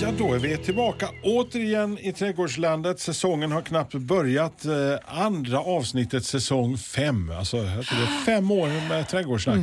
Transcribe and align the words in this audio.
Ja, 0.00 0.08
då 0.18 0.34
är 0.34 0.38
vi 0.38 0.56
tillbaka 0.56 1.08
återigen 1.22 1.98
i 1.98 2.12
Trädgårdslandet. 2.12 3.00
Säsongen 3.00 3.52
har 3.52 3.62
knappt 3.62 3.94
börjat. 3.94 4.64
Eh, 4.64 4.72
andra 5.06 5.60
avsnittet 5.60 6.24
säsong 6.24 6.78
fem. 6.78 7.32
Alltså, 7.38 7.56
jag 7.56 7.86
tror 7.86 7.98
det 7.98 8.04
är 8.04 8.24
fem 8.24 8.50
år 8.50 8.88
med 8.88 9.08
Trädgårdssnack. 9.08 9.56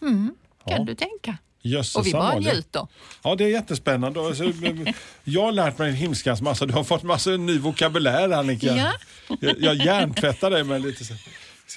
Kan 0.00 0.34
Ja. 0.66 0.78
du 0.84 0.94
tänka? 0.94 1.36
Jösses 1.62 1.96
Och 1.96 2.06
vi 2.06 2.12
bara 2.12 2.38
njuter. 2.38 2.86
Ja, 3.24 3.34
det 3.34 3.44
är 3.44 3.48
jättespännande. 3.48 4.20
Jag 5.24 5.42
har 5.42 5.52
lärt 5.52 5.78
mig 5.78 5.88
en 5.88 5.94
himskans 5.94 6.42
massa. 6.42 6.66
Du 6.66 6.72
har 6.74 6.84
fått 6.84 7.02
massa 7.02 7.30
ny 7.30 7.58
vokabulär, 7.58 8.32
Annika. 8.32 8.66
Ja. 8.76 8.92
Jag, 9.40 9.60
jag 9.60 9.74
hjärntvättar 9.76 10.50
dig 10.50 10.64
med 10.64 10.82
lite 10.82 11.04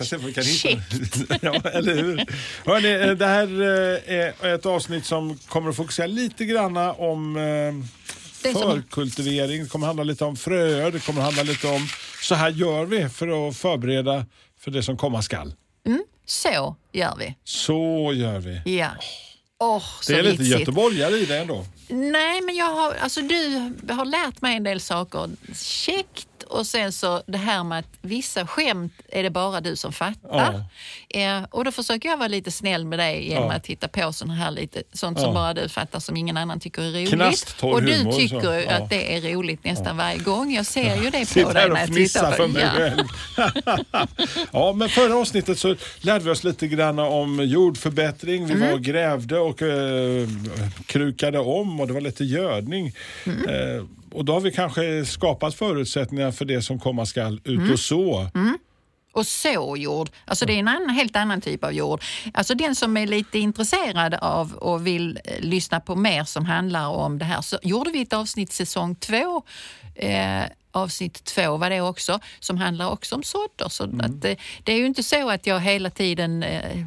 så. 0.04 0.16
Om 0.16 0.26
vi 0.26 0.34
kan 0.34 0.44
hitta. 0.44 1.38
ja, 1.42 1.62
eller 1.70 1.96
hur? 1.96 2.26
Hörrni, 2.66 3.10
eh, 3.10 3.12
det 3.12 3.26
här 3.26 3.62
eh, 3.62 4.46
är 4.50 4.56
ett 4.56 4.66
avsnitt 4.66 5.06
som 5.06 5.38
kommer 5.38 5.70
att 5.70 5.76
fokusera 5.76 6.08
lite 6.08 6.46
granna 6.46 6.94
om 6.94 7.38
eh, 7.38 8.54
förkultivering. 8.54 9.64
Det 9.64 9.70
kommer 9.70 9.88
handla 9.88 10.04
lite 10.04 10.26
om 10.26 10.36
fröer. 10.36 10.92
Det 10.92 11.06
kommer 11.06 11.22
handla 11.22 11.44
lite 11.44 11.68
om 11.68 11.88
så 12.22 12.36
här 12.36 12.50
gör 12.50 12.86
vi 12.86 13.10
för 13.10 13.48
att 13.50 13.58
förbereda 13.58 14.26
för 14.60 14.72
det 14.72 14.84
som 14.84 14.98
komma 14.98 15.22
skall. 15.22 15.54
Så 16.26 16.76
gör 16.92 17.16
vi. 17.20 17.36
Så 17.44 18.12
gör 18.16 18.40
vi. 18.40 18.78
Ja. 18.78 18.90
Så 20.02 20.12
Det 20.12 20.20
är 20.20 20.24
lite 20.24 20.38
vitsigt. 20.44 20.60
göteborgare 20.60 21.16
i 21.16 21.26
det 21.26 21.38
ändå. 21.38 21.66
Nej, 21.88 22.42
men 22.42 22.56
jag 22.56 22.66
har, 22.76 22.94
alltså, 22.94 23.22
du 23.22 23.74
har 23.94 24.06
lärt 24.06 24.42
mig 24.42 24.56
en 24.56 24.64
del 24.64 24.82
saker. 24.82 25.30
Käckt. 25.56 26.28
Och 26.56 26.68
sen 26.68 26.92
så 26.92 27.24
det 27.28 27.38
här 27.38 27.64
med 27.64 27.80
att 27.80 27.86
vissa 28.02 28.48
skämt 28.48 28.94
är 29.10 29.24
det 29.24 29.30
bara 29.30 29.62
du 29.62 29.76
som 29.76 29.94
fattar. 29.94 30.64
Eh, 31.10 31.44
och 31.52 31.66
då 31.66 31.72
försöker 31.72 32.10
jag 32.10 32.18
vara 32.18 32.28
lite 32.28 32.52
snäll 32.52 32.86
med 32.86 33.00
dig 33.00 33.28
genom 33.30 33.44
Ja. 33.50 33.54
att 33.54 33.68
hitta 33.68 33.88
på 33.88 34.14
sånt 34.14 34.32
här 34.38 34.52
lite, 34.52 34.84
sånt 34.94 35.20
som 35.20 35.28
Ja. 35.28 35.34
bara 35.34 35.54
du 35.54 35.70
fattar 35.70 36.00
som 36.00 36.18
ingen 36.18 36.38
annan 36.38 36.60
tycker 36.60 36.82
är 36.82 36.92
roligt. 36.92 37.56
Och 37.62 37.84
du 37.84 37.94
humor, 37.94 38.12
tycker 38.12 38.54
Ja. 38.54 38.72
att 38.72 38.90
det 38.90 39.16
är 39.18 39.22
roligt 39.34 39.64
nästan 39.64 39.98
varje 39.98 40.18
gång. 40.18 40.54
Jag 40.54 40.66
ser 40.66 40.96
ju 41.04 41.10
det 41.10 41.34
på 41.44 41.52
dig 41.54 41.70
när 41.70 41.80
jag 41.80 41.94
tittar 41.96 42.38
på 42.38 42.48
mig 42.48 42.68
ja. 43.38 43.48
ja, 44.52 44.74
men 44.74 44.90
förra 44.90 45.16
avsnittet 45.16 45.60
så 45.60 45.76
lärde 46.02 46.26
vi 46.26 46.32
oss 46.32 46.44
lite 46.44 46.68
grann 46.68 47.00
om 47.00 47.40
jordförbättring. 47.44 48.46
Vi 48.46 48.54
Mm. 48.54 48.68
var 48.68 48.74
och 48.74 48.82
grävde 48.82 49.40
och 49.40 49.62
eh, 49.62 50.28
krukade 50.86 51.40
om 51.40 51.80
och 51.80 51.88
det 51.88 51.94
var 51.94 52.02
lite 52.02 52.24
gödning. 52.24 52.92
Mm. 53.26 53.50
Eh, 53.50 53.84
och 54.16 54.26
då 54.26 54.34
har 54.34 54.42
vi 54.42 54.52
kanske 54.52 55.06
skapat 55.06 55.56
förutsättningar 55.56 56.32
för 56.32 56.46
det 56.46 56.62
som 56.62 56.80
komma 56.80 57.06
skall 57.06 57.42
ut 57.44 57.48
Mm. 57.60 57.72
och 57.72 57.80
så. 57.80 58.30
Och 59.14 59.28
såjord, 59.28 60.10
alltså 60.26 60.46
det 60.46 60.54
är 60.54 60.60
en 60.60 60.68
annan, 60.68 60.90
helt 60.90 61.16
annan 61.16 61.42
typ 61.42 61.64
av 61.64 61.74
jord. 61.74 62.02
Alltså 62.34 62.56
den 62.56 62.76
som 62.76 62.98
är 62.98 63.08
lite 63.08 63.40
intresserad 63.40 64.14
av 64.14 64.54
och 64.54 64.88
vill 64.88 65.20
eh, 65.26 65.40
lyssna 65.40 65.80
på 65.80 65.96
mer 65.96 66.24
som 66.24 66.46
handlar 66.46 66.88
om 66.88 67.18
det 67.20 67.26
här 67.26 67.42
så 67.42 67.58
gjorde 67.64 67.92
vi 67.92 68.02
ett 68.02 68.14
avsnitt 68.14 68.52
säsong 68.52 68.96
två. 68.96 69.42
Eh, 69.96 70.44
avsnitt 70.72 71.24
två 71.24 71.58
var 71.58 71.70
det 71.70 71.82
också, 71.82 72.20
som 72.40 72.58
handlar 72.58 72.90
också 72.92 73.16
om 73.16 73.24
sådder. 73.24 73.70
Så 73.70 73.84
Mm. 73.84 74.00
att, 74.00 74.26
eh, 74.26 74.36
det 74.64 74.72
är 74.74 74.78
ju 74.78 74.86
inte 74.86 75.04
så 75.04 75.30
att 75.30 75.48
jag 75.48 75.60
hela 75.60 75.90
tiden 75.90 76.44
eh, 76.44 76.86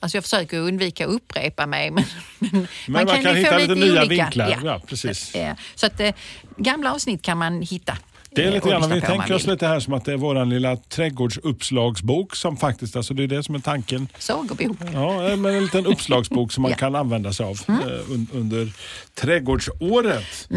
Alltså 0.00 0.16
jag 0.16 0.24
försöker 0.24 0.58
undvika 0.58 1.04
att 1.06 1.10
upprepa 1.12 1.66
mig. 1.66 1.90
Men, 1.90 2.04
men 2.38 2.66
man 2.88 3.06
kan 3.06 3.22
få 3.22 3.28
hitta 3.30 3.58
lite 3.58 3.74
nya 3.74 3.90
olika. 4.02 4.04
vinklar. 4.24 4.60
Ja, 4.64 4.80
precis. 4.86 5.34
Eh, 5.34 5.54
Så 5.74 5.86
att 5.86 6.00
eh, 6.00 6.14
gamla 6.56 6.92
avsnitt 6.94 7.22
kan 7.22 7.38
man 7.38 7.62
hitta. 7.62 7.98
Det 8.30 8.42
är 8.42 8.46
eh, 8.48 8.52
lite 8.54 8.68
grann, 8.68 8.90
vi 8.90 9.00
tänker 9.00 9.34
oss 9.34 9.46
lite 9.46 9.66
här 9.66 9.80
som 9.80 9.92
att 9.94 10.04
det 10.04 10.12
är 10.12 10.16
vår 10.16 10.44
lilla 10.44 10.76
trädgårdsuppslagsbok 10.76 12.36
som 12.36 12.56
faktiskt, 12.56 12.96
alltså 12.96 13.14
det 13.14 13.22
är 13.22 13.26
det 13.26 13.42
som 13.42 13.54
är 13.54 13.58
tanken. 13.58 14.08
Sagorbok. 14.18 14.76
Ja, 14.94 15.36
men 15.36 15.54
en 15.54 15.62
liten 15.62 15.86
uppslagsbok 15.86 16.52
som 16.52 16.62
man 16.62 16.70
Ja. 16.70 16.76
kan 16.76 16.94
använda 16.94 17.32
sig 17.32 17.46
av 17.46 17.54
un- 17.56 18.26
under 18.32 18.72
trädgårdsåret. 19.14 20.48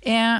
Eh, 0.00 0.36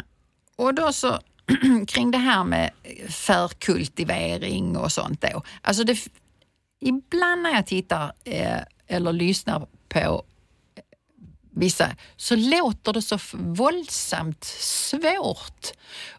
och 0.57 0.75
då 0.75 0.93
så 0.93 1.19
kring 1.89 2.11
det 2.11 2.19
här 2.19 2.45
med 2.45 2.71
förkultivering 3.09 4.77
och 4.77 4.93
sånt 4.93 5.21
då. 5.21 5.43
Alltså 5.63 5.85
det, 5.85 5.99
ibland 6.81 7.43
när 7.43 7.51
jag 7.51 7.67
tittar 7.67 8.13
eh, 8.25 8.61
eller 8.87 9.13
lyssnar 9.13 9.67
på 9.89 9.99
eh, 10.75 10.83
vissa 11.51 11.97
så 12.17 12.37
låter 12.37 12.93
det 12.93 13.03
så 13.03 13.19
våldsamt 13.33 14.45
svårt. 14.45 15.73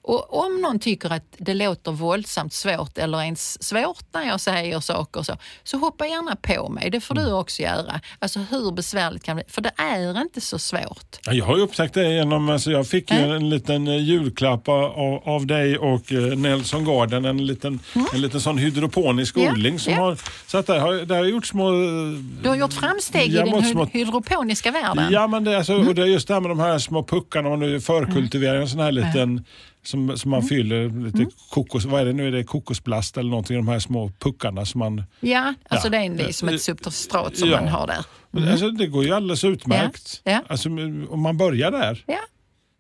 Och 0.10 0.46
om 0.46 0.62
någon 0.62 0.80
tycker 0.80 1.14
att 1.14 1.24
det 1.38 1.54
låter 1.54 1.92
våldsamt 1.92 2.54
svårt 2.54 2.98
eller 2.98 3.22
ens 3.22 3.64
svårt 3.64 4.04
när 4.14 4.24
jag 4.28 4.42
säger 4.42 4.80
saker 4.80 5.24
så, 5.24 5.38
så 5.64 5.78
hoppa 5.78 6.08
gärna 6.08 6.36
på 6.36 6.70
mig. 6.70 6.90
Det 6.90 7.00
får 7.02 7.16
du 7.16 7.32
också 7.32 7.62
göra. 7.62 8.02
Alltså 8.20 8.40
hur 8.40 8.72
besvärligt 8.72 9.24
kan 9.24 9.38
det 9.38 9.44
bli? 9.44 9.54
För 9.54 9.62
det 9.62 9.72
är 9.78 10.22
inte 10.22 10.42
så 10.42 10.60
svårt. 10.60 11.18
Ja, 11.26 11.34
Jag 11.34 11.46
har 11.46 11.58
ju 11.58 11.64
upptäckt 11.64 11.94
det 11.94 12.14
genom, 12.14 12.50
alltså 12.50 12.72
jag 12.72 12.88
fick 12.88 13.12
ju 13.12 13.18
Mm. 13.18 13.32
en 13.32 13.50
liten 13.50 13.88
eh, 13.88 13.98
julklapp 13.98 14.68
av, 14.68 15.22
av 15.26 15.46
dig 15.48 15.78
och 15.78 16.12
eh, 16.14 16.20
Nelson 16.22 16.86
Garden, 16.86 17.26
en 17.26 17.46
liten, 17.46 17.80
en 18.14 18.22
liten 18.22 18.42
sån 18.42 18.58
hydroponisk 18.58 19.36
Mm. 19.36 19.46
Ja, 19.48 19.52
odling. 19.54 19.80
Som 19.80 19.94
ja. 19.94 20.00
har, 20.00 20.18
så 20.48 20.58
att 20.58 20.68
där 20.68 20.80
har, 20.80 20.94
där 20.94 21.16
har 21.18 21.26
gjort 21.26 21.46
små... 21.46 21.72
Du 22.44 22.50
har 22.50 22.56
gjort 22.56 22.74
framsteg 22.74 23.28
i 23.28 23.36
den 23.36 23.48
små- 23.48 23.86
hy- 23.86 23.90
hydroponiska 23.92 24.72
världen. 24.72 25.08
Ja, 25.12 25.28
men 25.28 25.44
det, 25.44 25.52
är 25.54 25.58
alltså, 25.58 25.74
Mm. 25.74 25.88
och 25.88 25.96
det 25.96 26.02
är 26.02 26.06
just 26.06 26.28
det 26.28 26.34
här 26.34 26.42
med 26.42 26.52
de 26.52 26.60
här 26.60 26.80
små 26.80 27.04
puckarna, 27.04 27.50
man 27.50 27.60
nu 27.60 27.82
förkultiverar 27.82 28.56
en 28.62 28.68
sån 28.70 28.80
här 28.80 28.92
liten 28.92 29.46
som, 29.90 30.18
som 30.18 30.30
Mm. 30.34 30.40
man 30.42 30.50
fyller 30.50 31.04
lite 31.06 31.26
kokos, 31.50 31.86
vad 31.86 32.02
är 32.02 32.06
det 32.06 32.14
nu, 32.14 32.28
är 32.28 32.32
det 32.32 32.44
kokosplast 32.44 33.18
eller 33.18 33.30
någonting, 33.30 33.58
de 33.58 33.68
här 33.68 33.80
små 33.80 34.12
puckarna 34.20 34.66
som 34.66 34.80
man... 34.80 35.04
Ja, 35.20 35.54
alltså 35.70 35.88
Ja. 35.88 35.92
det 35.92 35.98
är, 36.24 36.28
är 36.28 36.32
som 36.32 36.50
ett 36.50 36.62
substrat 36.62 37.38
som 37.38 37.50
Ja. 37.50 37.62
man 37.62 37.68
har 37.70 37.88
där. 37.88 38.06
Alltså, 38.52 38.70
det 38.70 38.88
går 38.88 39.04
ju 39.06 39.12
alldeles 39.14 39.44
utmärkt. 39.44 40.22
Ja. 40.24 40.44
Alltså, 40.48 40.70
om 41.10 41.22
man 41.22 41.38
börjar 41.38 41.72
där 41.72 42.04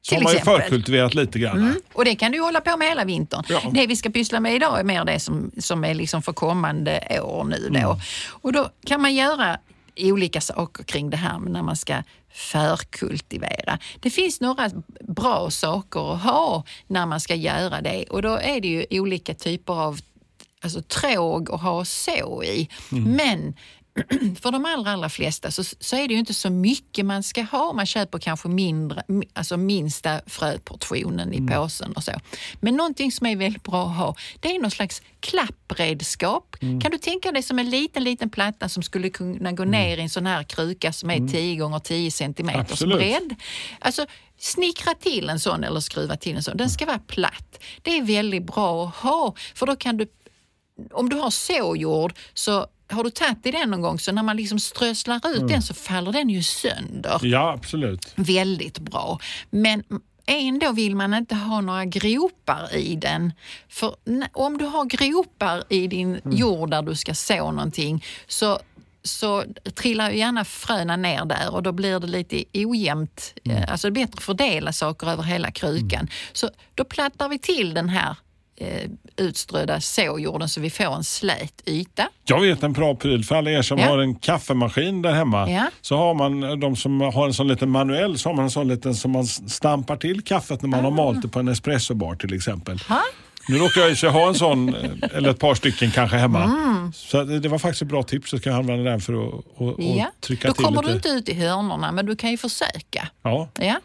så 0.02 0.16
har 0.16 0.22
man 0.24 0.34
ju 0.34 0.40
förkultiverat 0.40 1.16
lite 1.16 1.40
grann. 1.40 1.58
Mm. 1.58 1.76
Och 1.94 2.06
det 2.06 2.16
kan 2.16 2.32
du 2.32 2.40
hålla 2.40 2.62
på 2.62 2.78
med 2.78 2.88
hela 2.88 3.06
vintern. 3.06 3.44
Ja. 3.50 3.62
Det 3.74 3.88
vi 3.88 3.96
ska 3.96 4.10
pyssla 4.10 4.40
med 4.40 4.56
idag 4.56 4.80
är 4.80 4.84
mer 4.84 5.06
det 5.06 5.20
som, 5.20 5.52
som 5.58 5.84
är 5.84 5.94
liksom 5.94 6.22
för 6.22 6.34
kommande 6.34 7.22
år 7.22 7.44
nu 7.44 7.70
då. 7.72 7.78
Mm. 7.80 8.00
Och 8.30 8.54
då 8.54 8.70
kan 8.86 9.02
man 9.02 9.16
göra 9.16 9.58
olika 10.00 10.42
saker 10.42 10.84
kring 10.84 11.10
det 11.10 11.18
här 11.18 11.40
när 11.40 11.64
man 11.64 11.76
ska 11.76 12.04
förkultivera. 12.34 13.80
Det 14.00 14.10
finns 14.10 14.42
några 14.42 14.70
bra 15.08 15.50
saker 15.50 16.14
att 16.14 16.22
ha 16.24 16.64
när 16.88 17.06
man 17.06 17.20
ska 17.20 17.36
göra 17.36 17.82
det 17.82 18.04
och 18.10 18.22
då 18.22 18.36
är 18.36 18.62
det 18.62 18.68
ju 18.68 18.86
olika 19.00 19.34
typer 19.34 19.74
av 19.74 20.00
alltså, 20.62 20.82
tråg 20.82 21.52
att 21.52 21.62
ha 21.62 21.86
så 21.86 22.44
i. 22.44 22.70
Men 22.90 23.54
för 24.42 24.52
de 24.52 24.66
allra, 24.66 24.92
allra 24.92 25.10
flesta 25.10 25.52
så, 25.52 25.64
så 25.64 25.96
är 25.96 26.08
det 26.08 26.14
ju 26.14 26.20
inte 26.20 26.34
så 26.34 26.50
mycket 26.50 27.06
man 27.06 27.24
ska 27.24 27.42
ha. 27.42 27.74
Man 27.74 27.86
köper 27.86 28.20
kanske 28.20 28.48
mindre, 28.50 29.04
mi- 29.08 29.30
alltså 29.34 29.58
minsta 29.58 30.22
fröportionen 30.28 31.34
i 31.34 31.48
påsen 31.48 31.92
och 31.94 32.04
så. 32.04 32.12
Men 32.60 32.76
någonting 32.76 33.12
som 33.12 33.28
är 33.28 33.36
väldigt 33.36 33.64
bra 33.64 33.86
att 33.86 33.96
ha, 33.98 34.16
det 34.40 34.56
är 34.56 34.60
någon 34.60 34.72
slags 34.72 35.02
klappredskap. 35.20 36.56
Kan 36.60 36.92
du 36.92 36.98
tänka 36.98 37.32
dig 37.32 37.44
som 37.44 37.60
en 37.60 37.70
liten, 37.70 38.04
liten 38.04 38.30
platta 38.30 38.70
som 38.70 38.84
skulle 38.84 39.10
kunna 39.10 39.52
gå 39.52 39.64
ner 39.64 39.98
i 39.98 40.02
en 40.02 40.10
sån 40.10 40.26
här 40.26 40.44
kruka 40.44 40.94
som 40.94 41.10
är 41.10 41.16
10 41.32 41.56
gånger 41.56 41.80
10 41.80 42.12
centimeters 42.12 42.80
bredd. 42.98 43.36
Alltså, 43.80 44.06
snickra 44.40 44.94
till 44.94 45.30
en 45.30 45.40
sån 45.40 45.64
eller 45.64 45.80
skruva 45.80 46.16
till 46.18 46.36
en 46.36 46.44
sån. 46.44 46.58
Den 46.58 46.70
ska 46.70 46.86
vara 46.86 47.00
platt. 47.00 47.60
Det 47.82 47.98
är 47.98 48.02
väldigt 48.04 48.44
bra 48.44 48.86
att 48.88 48.96
ha, 48.96 49.36
för 49.56 49.66
då 49.66 49.76
kan 49.76 49.98
du 49.98 50.08
om 50.92 51.10
du 51.10 51.16
har 51.16 51.30
såjord 51.30 52.14
så 52.34 52.68
har 52.90 53.04
du 53.04 53.10
tagit 53.10 53.46
i 53.46 53.52
den 53.52 53.70
någon 53.72 53.82
gång 53.82 54.00
så 54.00 54.12
när 54.12 54.24
man 54.24 54.38
liksom 54.38 54.60
strösslar 54.60 55.22
ut 55.36 55.48
den 55.48 55.62
så 55.62 55.74
faller 55.74 56.12
den 56.12 56.30
ju 56.30 56.44
sönder. 56.44 57.20
Ja, 57.24 57.54
absolut. 57.54 58.14
Väldigt 58.16 58.80
bra. 58.80 59.20
Men 59.50 59.84
ändå 60.26 60.72
vill 60.72 60.96
man 60.96 61.14
inte 61.14 61.36
ha 61.36 61.62
några 61.62 61.86
gropar 61.86 62.76
i 62.76 62.96
den. 62.96 63.34
För 63.70 63.96
om 64.34 64.58
du 64.58 64.66
har 64.66 64.86
gropar 64.86 65.64
i 65.70 65.88
din 65.88 66.22
jord 66.32 66.70
där 66.72 66.82
du 66.82 66.96
ska 66.96 67.14
så 67.14 67.52
någonting 67.52 68.06
så 68.28 68.60
så 69.04 69.44
trillar 69.76 70.12
ju 70.12 70.18
gärna 70.18 70.46
fröna 70.46 70.96
ner 70.96 71.26
där 71.26 71.54
och 71.54 71.64
då 71.64 71.72
blir 71.72 72.00
det 72.00 72.08
lite 72.08 72.44
ojämnt. 72.54 73.34
Eh, 73.46 73.72
Alltså 73.72 73.90
det 73.90 74.02
är 74.02 74.06
bättre 74.06 74.18
att 74.18 74.24
fördela 74.24 74.74
saker 74.74 75.08
över 75.10 75.24
hela 75.24 75.52
krukan. 75.52 76.08
Så 76.34 76.50
då 76.76 76.84
plattar 76.84 77.30
vi 77.30 77.40
till 77.40 77.74
den 77.74 77.90
här 77.90 78.16
eh, 78.60 78.90
utströdda 79.18 79.82
såjorden 79.82 80.50
så 80.50 80.62
vi 80.62 80.70
får 80.70 80.96
en 80.96 81.04
slät 81.04 81.62
yta. 81.66 82.10
Jag 82.26 82.42
vet 82.42 82.64
en 82.64 82.74
bra 82.74 82.96
pryl 82.96 83.24
för 83.26 83.36
alla 83.36 83.52
er 83.52 83.62
som 83.62 83.78
Ja. 83.80 83.86
har 83.90 83.98
en 83.98 84.16
kaffemaskin 84.16 85.02
där 85.02 85.14
hemma. 85.14 85.50
Ja. 85.50 85.66
Så 85.82 85.98
har 85.98 86.14
man, 86.14 86.60
de 86.60 86.76
som 86.76 87.02
har 87.02 87.26
en 87.26 87.34
sån 87.34 87.48
liten 87.48 87.70
manuell, 87.70 88.18
så 88.18 88.30
har 88.30 88.34
man 88.36 88.46
en 88.46 88.52
sån 88.52 88.68
liten 88.68 88.96
som 88.96 89.12
man 89.12 89.26
stampar 89.28 89.96
till 89.98 90.22
kaffet 90.22 90.62
när 90.62 90.70
man 90.70 90.84
har 90.84 90.92
malt 90.92 91.22
det 91.22 91.28
på 91.28 91.40
en 91.40 91.48
espressobar 91.48 92.16
till 92.16 92.34
exempel. 92.34 92.78
Ha? 92.90 93.02
Nu 93.50 93.58
råkar 93.58 93.82
jag 93.82 93.92
och 93.92 93.98
sig 93.98 94.10
ha 94.10 94.28
en 94.28 94.36
sån, 94.36 94.76
eh, 94.76 94.92
eller 95.14 95.30
ett 95.30 95.40
par 95.40 95.56
stycken 95.56 95.92
kanske 95.92 96.18
hemma. 96.18 96.44
Mm. 96.44 96.92
Så 96.94 97.24
det 97.24 97.40
det 97.40 97.50
var 97.50 97.60
faktiskt 97.60 97.82
ett 97.82 97.88
bra 97.88 98.04
tips, 98.04 98.30
så 98.30 98.38
ska 98.38 98.50
jag 98.50 98.60
använda 98.60 98.90
den 98.92 99.02
för 99.02 99.14
att 99.14 99.34
och, 99.56 99.68
och 99.68 99.76
Ja. 99.84 100.12
trycka 100.22 100.48
Då 100.48 100.54
till 100.54 100.66
kommer 100.66 100.82
lite. 100.82 100.92
du 100.92 100.96
inte 100.96 101.10
ut 101.10 101.30
i 101.30 101.34
hörnorna 101.34 101.92
men 101.92 102.06
du 102.06 102.16
kan 102.16 102.32
ju 102.32 102.38
försöka. 102.38 103.08
Ja, 103.24 103.50
Ja, 103.60 103.76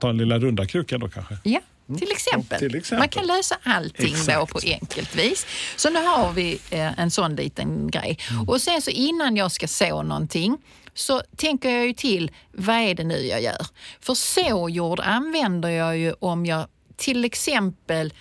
ta 0.00 0.06
den 0.06 0.16
lilla 0.18 0.38
runda 0.38 0.66
krukan 0.66 1.00
då 1.00 1.08
kanske. 1.08 1.36
ja. 1.42 1.60
Till, 1.98 2.10
exempel. 2.10 2.58
till 2.58 2.74
exempel. 2.74 2.98
Man 2.98 3.08
kan 3.08 3.26
lösa 3.26 3.58
allting 3.62 4.12
då 4.12 4.16
Exakt. 4.16 4.52
på 4.52 4.60
enkelt 4.64 5.16
vis. 5.16 5.46
Så 5.76 5.90
nu 5.90 5.98
har 5.98 6.32
vi 6.32 6.58
eh, 6.70 6.98
en 7.00 7.10
sån 7.10 7.36
liten 7.36 7.90
grej. 7.90 8.18
Och 8.46 8.60
sen 8.62 8.82
så 8.82 8.90
innan 8.90 9.36
jag 9.36 9.52
ska 9.52 9.68
så 9.68 10.02
någonting 10.02 10.58
så 10.94 11.22
tänker 11.36 11.70
jag 11.70 11.86
ju 11.86 11.92
till, 11.92 12.30
vad 12.52 12.76
är 12.76 12.94
det 12.94 13.04
nu 13.04 13.26
jag 13.26 13.42
gör? 13.42 13.66
För 14.00 14.14
såjord 14.14 15.00
använder 15.00 15.68
jag 15.68 15.98
ju 15.98 16.12
om 16.12 16.46
jag 16.46 16.66
till 16.96 17.24
exempel 17.24 18.14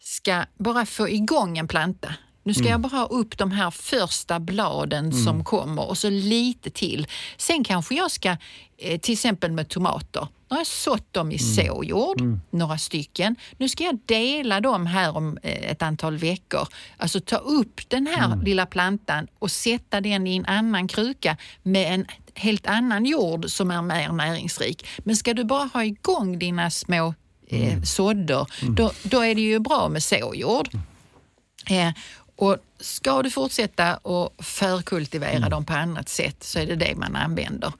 ska 0.00 0.44
bara 0.58 0.86
få 0.86 1.08
igång 1.08 1.58
en 1.58 1.68
planta. 1.68 2.14
Nu 2.46 2.54
ska 2.54 2.64
jag 2.68 2.80
bara 2.80 2.96
ha 2.96 3.06
upp 3.06 3.38
de 3.38 3.50
här 3.50 3.70
första 3.70 4.40
bladen 4.40 5.12
som 5.12 5.44
kommer 5.44 5.88
och 5.88 5.98
så 5.98 6.10
lite 6.10 6.70
till. 6.70 7.06
Sen 7.36 7.64
kanske 7.64 7.94
jag 7.94 8.10
ska, 8.10 8.36
eh, 8.78 9.00
till 9.00 9.12
exempel 9.12 9.52
med 9.52 9.68
tomater, 9.68 10.20
nu 10.20 10.54
har 10.54 10.58
jag 10.58 10.66
sått 10.66 11.12
dem 11.12 11.32
i 11.32 11.38
såjord, 11.38 12.22
några 12.50 12.78
stycken. 12.78 13.36
Nu 13.56 13.68
ska 13.68 13.84
jag 13.84 13.98
dela 14.06 14.60
dem 14.60 14.86
här 14.86 15.16
om 15.16 15.38
eh, 15.42 15.70
ett 15.70 15.82
antal 15.82 16.16
veckor. 16.16 16.68
Alltså 16.96 17.20
ta 17.20 17.36
upp 17.36 17.80
den 17.88 18.06
här 18.06 18.44
lilla 18.44 18.66
plantan 18.66 19.26
och 19.38 19.50
sätta 19.50 20.00
den 20.00 20.26
i 20.26 20.36
en 20.36 20.46
annan 20.46 20.88
kruka 20.88 21.36
med 21.62 21.94
en 21.94 22.06
helt 22.34 22.66
annan 22.66 23.04
jord 23.06 23.50
som 23.50 23.70
är 23.70 23.82
mer 23.82 24.12
näringsrik. 24.12 24.86
Men 24.98 25.16
ska 25.16 25.34
du 25.34 25.44
bara 25.44 25.70
ha 25.74 25.84
igång 25.84 26.38
dina 26.38 26.70
små 26.70 27.14
eh, 27.48 27.82
sådder, 27.82 28.46
då, 28.76 28.92
då 29.02 29.20
är 29.20 29.34
det 29.34 29.40
ju 29.40 29.58
bra 29.58 29.88
med 29.88 30.02
såjord. 30.02 30.68
Eh, 31.70 31.92
och 32.36 32.56
ska 32.80 33.22
du 33.22 33.30
fortsätta 33.30 33.94
att 33.94 34.32
förkultivera 34.38 35.48
dem 35.48 35.64
på 35.64 35.72
annat 35.72 36.08
sätt 36.08 36.44
så 36.44 36.58
är 36.58 36.66
det 36.66 36.76
det 36.76 36.96
man 36.96 37.16
använder. 37.16 37.72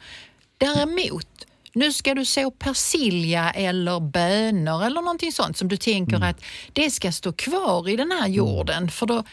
Däremot, 0.58 1.46
nu 1.72 1.92
ska 1.92 2.14
du 2.14 2.24
så 2.24 2.50
persilja 2.50 3.50
eller 3.50 4.00
bönor 4.00 4.84
eller 4.84 5.00
någonting 5.00 5.32
sånt 5.32 5.56
som 5.56 5.68
du 5.68 5.76
tänker 5.76 6.24
att 6.24 6.40
det 6.72 6.90
ska 6.90 7.12
stå 7.12 7.32
kvar 7.32 7.88
i 7.88 7.96
den 7.96 8.10
här 8.10 8.28
jorden. 8.28 8.90
För 8.90 9.06
då 9.06 9.24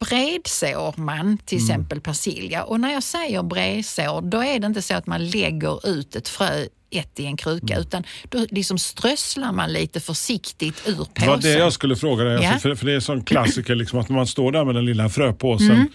bredsår 0.00 0.94
man 0.96 1.38
till 1.38 1.58
exempel 1.58 2.00
persilja. 2.00 2.64
Och 2.64 2.80
när 2.80 2.92
jag 2.92 3.02
säger 3.02 3.42
bredsår 3.42 4.20
då 4.20 4.44
är 4.44 4.58
det 4.58 4.66
inte 4.66 4.82
så 4.82 4.94
att 4.94 5.06
man 5.06 5.26
lägger 5.26 5.88
ut 5.88 6.16
ett 6.16 6.28
frö 6.28 6.66
ett 6.90 7.20
i 7.20 7.26
en 7.26 7.36
kruka 7.36 7.76
utan 7.78 8.02
då 8.28 8.46
liksom 8.50 8.78
strösslar 8.78 9.52
man 9.52 9.72
lite 9.72 10.00
försiktigt 10.00 10.82
ur 10.88 10.94
påsen. 10.94 11.08
Det 11.14 11.26
var 11.26 11.36
det 11.36 11.52
jag 11.58 11.72
skulle 11.72 11.96
fråga 11.96 12.24
dig. 12.24 12.42
Ja. 12.42 12.52
Alltså, 12.52 12.68
för, 12.68 12.74
för 12.74 12.86
det 12.86 12.92
är 12.92 12.96
en 12.96 13.02
sån 13.02 13.24
klassiker 13.24 13.74
liksom, 13.74 13.98
att 13.98 14.08
man 14.08 14.26
står 14.26 14.52
där 14.52 14.64
med 14.64 14.74
den 14.74 14.84
lilla 14.84 15.08
fröpåsen 15.08 15.70
Mm. 15.70 15.88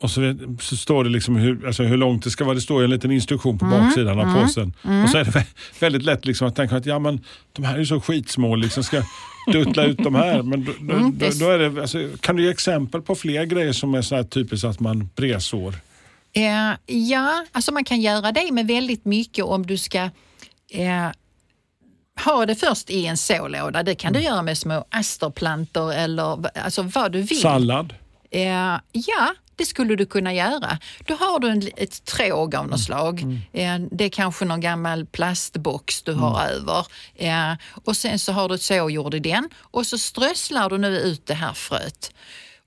och 0.00 0.10
så, 0.10 0.34
så 0.60 0.76
står 0.76 1.04
det 1.04 1.10
liksom 1.10 1.36
hur, 1.36 1.66
alltså 1.66 1.82
hur 1.82 1.96
långt 1.96 2.24
det 2.24 2.30
ska 2.30 2.44
vara. 2.44 2.54
Det 2.54 2.60
står 2.60 2.80
ju 2.80 2.84
en 2.84 2.90
liten 2.90 3.10
instruktion 3.10 3.58
på 3.58 3.64
Mm. 3.66 3.80
baksidan 3.84 4.18
av 4.20 4.42
påsen. 4.42 4.72
Och 5.04 5.10
så 5.10 5.18
är 5.18 5.24
det 5.24 5.30
vä- 5.30 5.46
väldigt 5.80 6.02
lätt 6.02 6.24
liksom 6.26 6.48
att 6.48 6.56
tänka 6.56 6.76
att 6.76 6.86
ja, 6.86 6.98
men, 6.98 7.20
de 7.52 7.64
här 7.64 7.78
är 7.78 7.84
så 7.84 8.00
skitsmå. 8.00 8.56
Liksom, 8.56 8.84
ska 8.84 9.02
duttla 9.52 9.84
ut 9.84 9.98
de 9.98 10.14
här? 10.14 10.42
Men 10.42 10.64
då, 10.64 10.72
då, 10.80 10.94
Mm, 10.94 11.18
då, 11.18 11.26
då 11.40 11.50
är 11.50 11.58
det, 11.58 11.80
alltså, 11.80 12.08
kan 12.20 12.36
du 12.36 12.42
ge 12.44 12.50
exempel 12.50 13.02
på 13.02 13.14
fler 13.14 13.44
grejer 13.44 13.72
som 13.72 13.94
är 13.94 14.02
så 14.02 14.16
här 14.16 14.22
typiskt 14.24 14.64
att 14.64 14.80
man 14.80 15.08
bresår? 15.16 15.74
Eh, 16.34 16.96
ja, 16.96 17.44
alltså 17.52 17.72
man 17.72 17.84
kan 17.84 18.00
göra 18.00 18.32
det 18.32 18.52
med 18.52 18.66
väldigt 18.66 19.04
mycket 19.04 19.44
om 19.44 19.66
du 19.66 19.78
ska 19.78 19.98
eh, 20.70 21.10
ha 22.24 22.46
det 22.46 22.54
först 22.54 22.90
i 22.90 23.06
en 23.06 23.16
sålåda. 23.16 23.82
Det 23.82 23.94
kan 23.94 24.12
du 24.12 24.20
göra 24.20 24.42
med 24.42 24.58
små 24.58 24.84
asterplantor 24.90 25.92
eller 25.92 26.58
alltså 26.58 26.82
vad 26.82 27.12
du 27.12 27.22
vill. 27.22 27.40
Sallad? 27.40 27.94
Eh, 28.30 28.78
ja, 28.92 29.34
det 29.56 29.66
skulle 29.66 29.96
du 29.96 30.06
kunna 30.06 30.34
göra. 30.34 30.78
Då 31.06 31.14
har 31.14 31.38
du 31.40 31.48
en, 31.48 31.62
ett 31.76 32.04
tråg 32.04 32.54
av 32.54 32.68
något 32.68 32.80
slag. 32.80 33.22
Eh, 33.52 33.78
det 33.90 34.04
är 34.04 34.08
kanske 34.08 34.44
någon 34.44 34.60
gammal 34.60 35.06
plastbox 35.06 36.02
du 36.02 36.12
har 36.12 36.46
över. 36.46 36.86
Eh, 37.14 37.52
och 37.84 37.96
sen 37.96 38.18
så 38.18 38.32
har 38.32 38.48
du 38.48 38.54
ett 38.54 38.62
såjord 38.62 39.14
i 39.14 39.18
den 39.18 39.48
och 39.58 39.86
så 39.86 39.98
strösslar 39.98 40.70
du 40.70 40.78
nu 40.78 40.98
ut 40.98 41.26
det 41.26 41.34
här 41.34 41.52
fröet. 41.52 42.14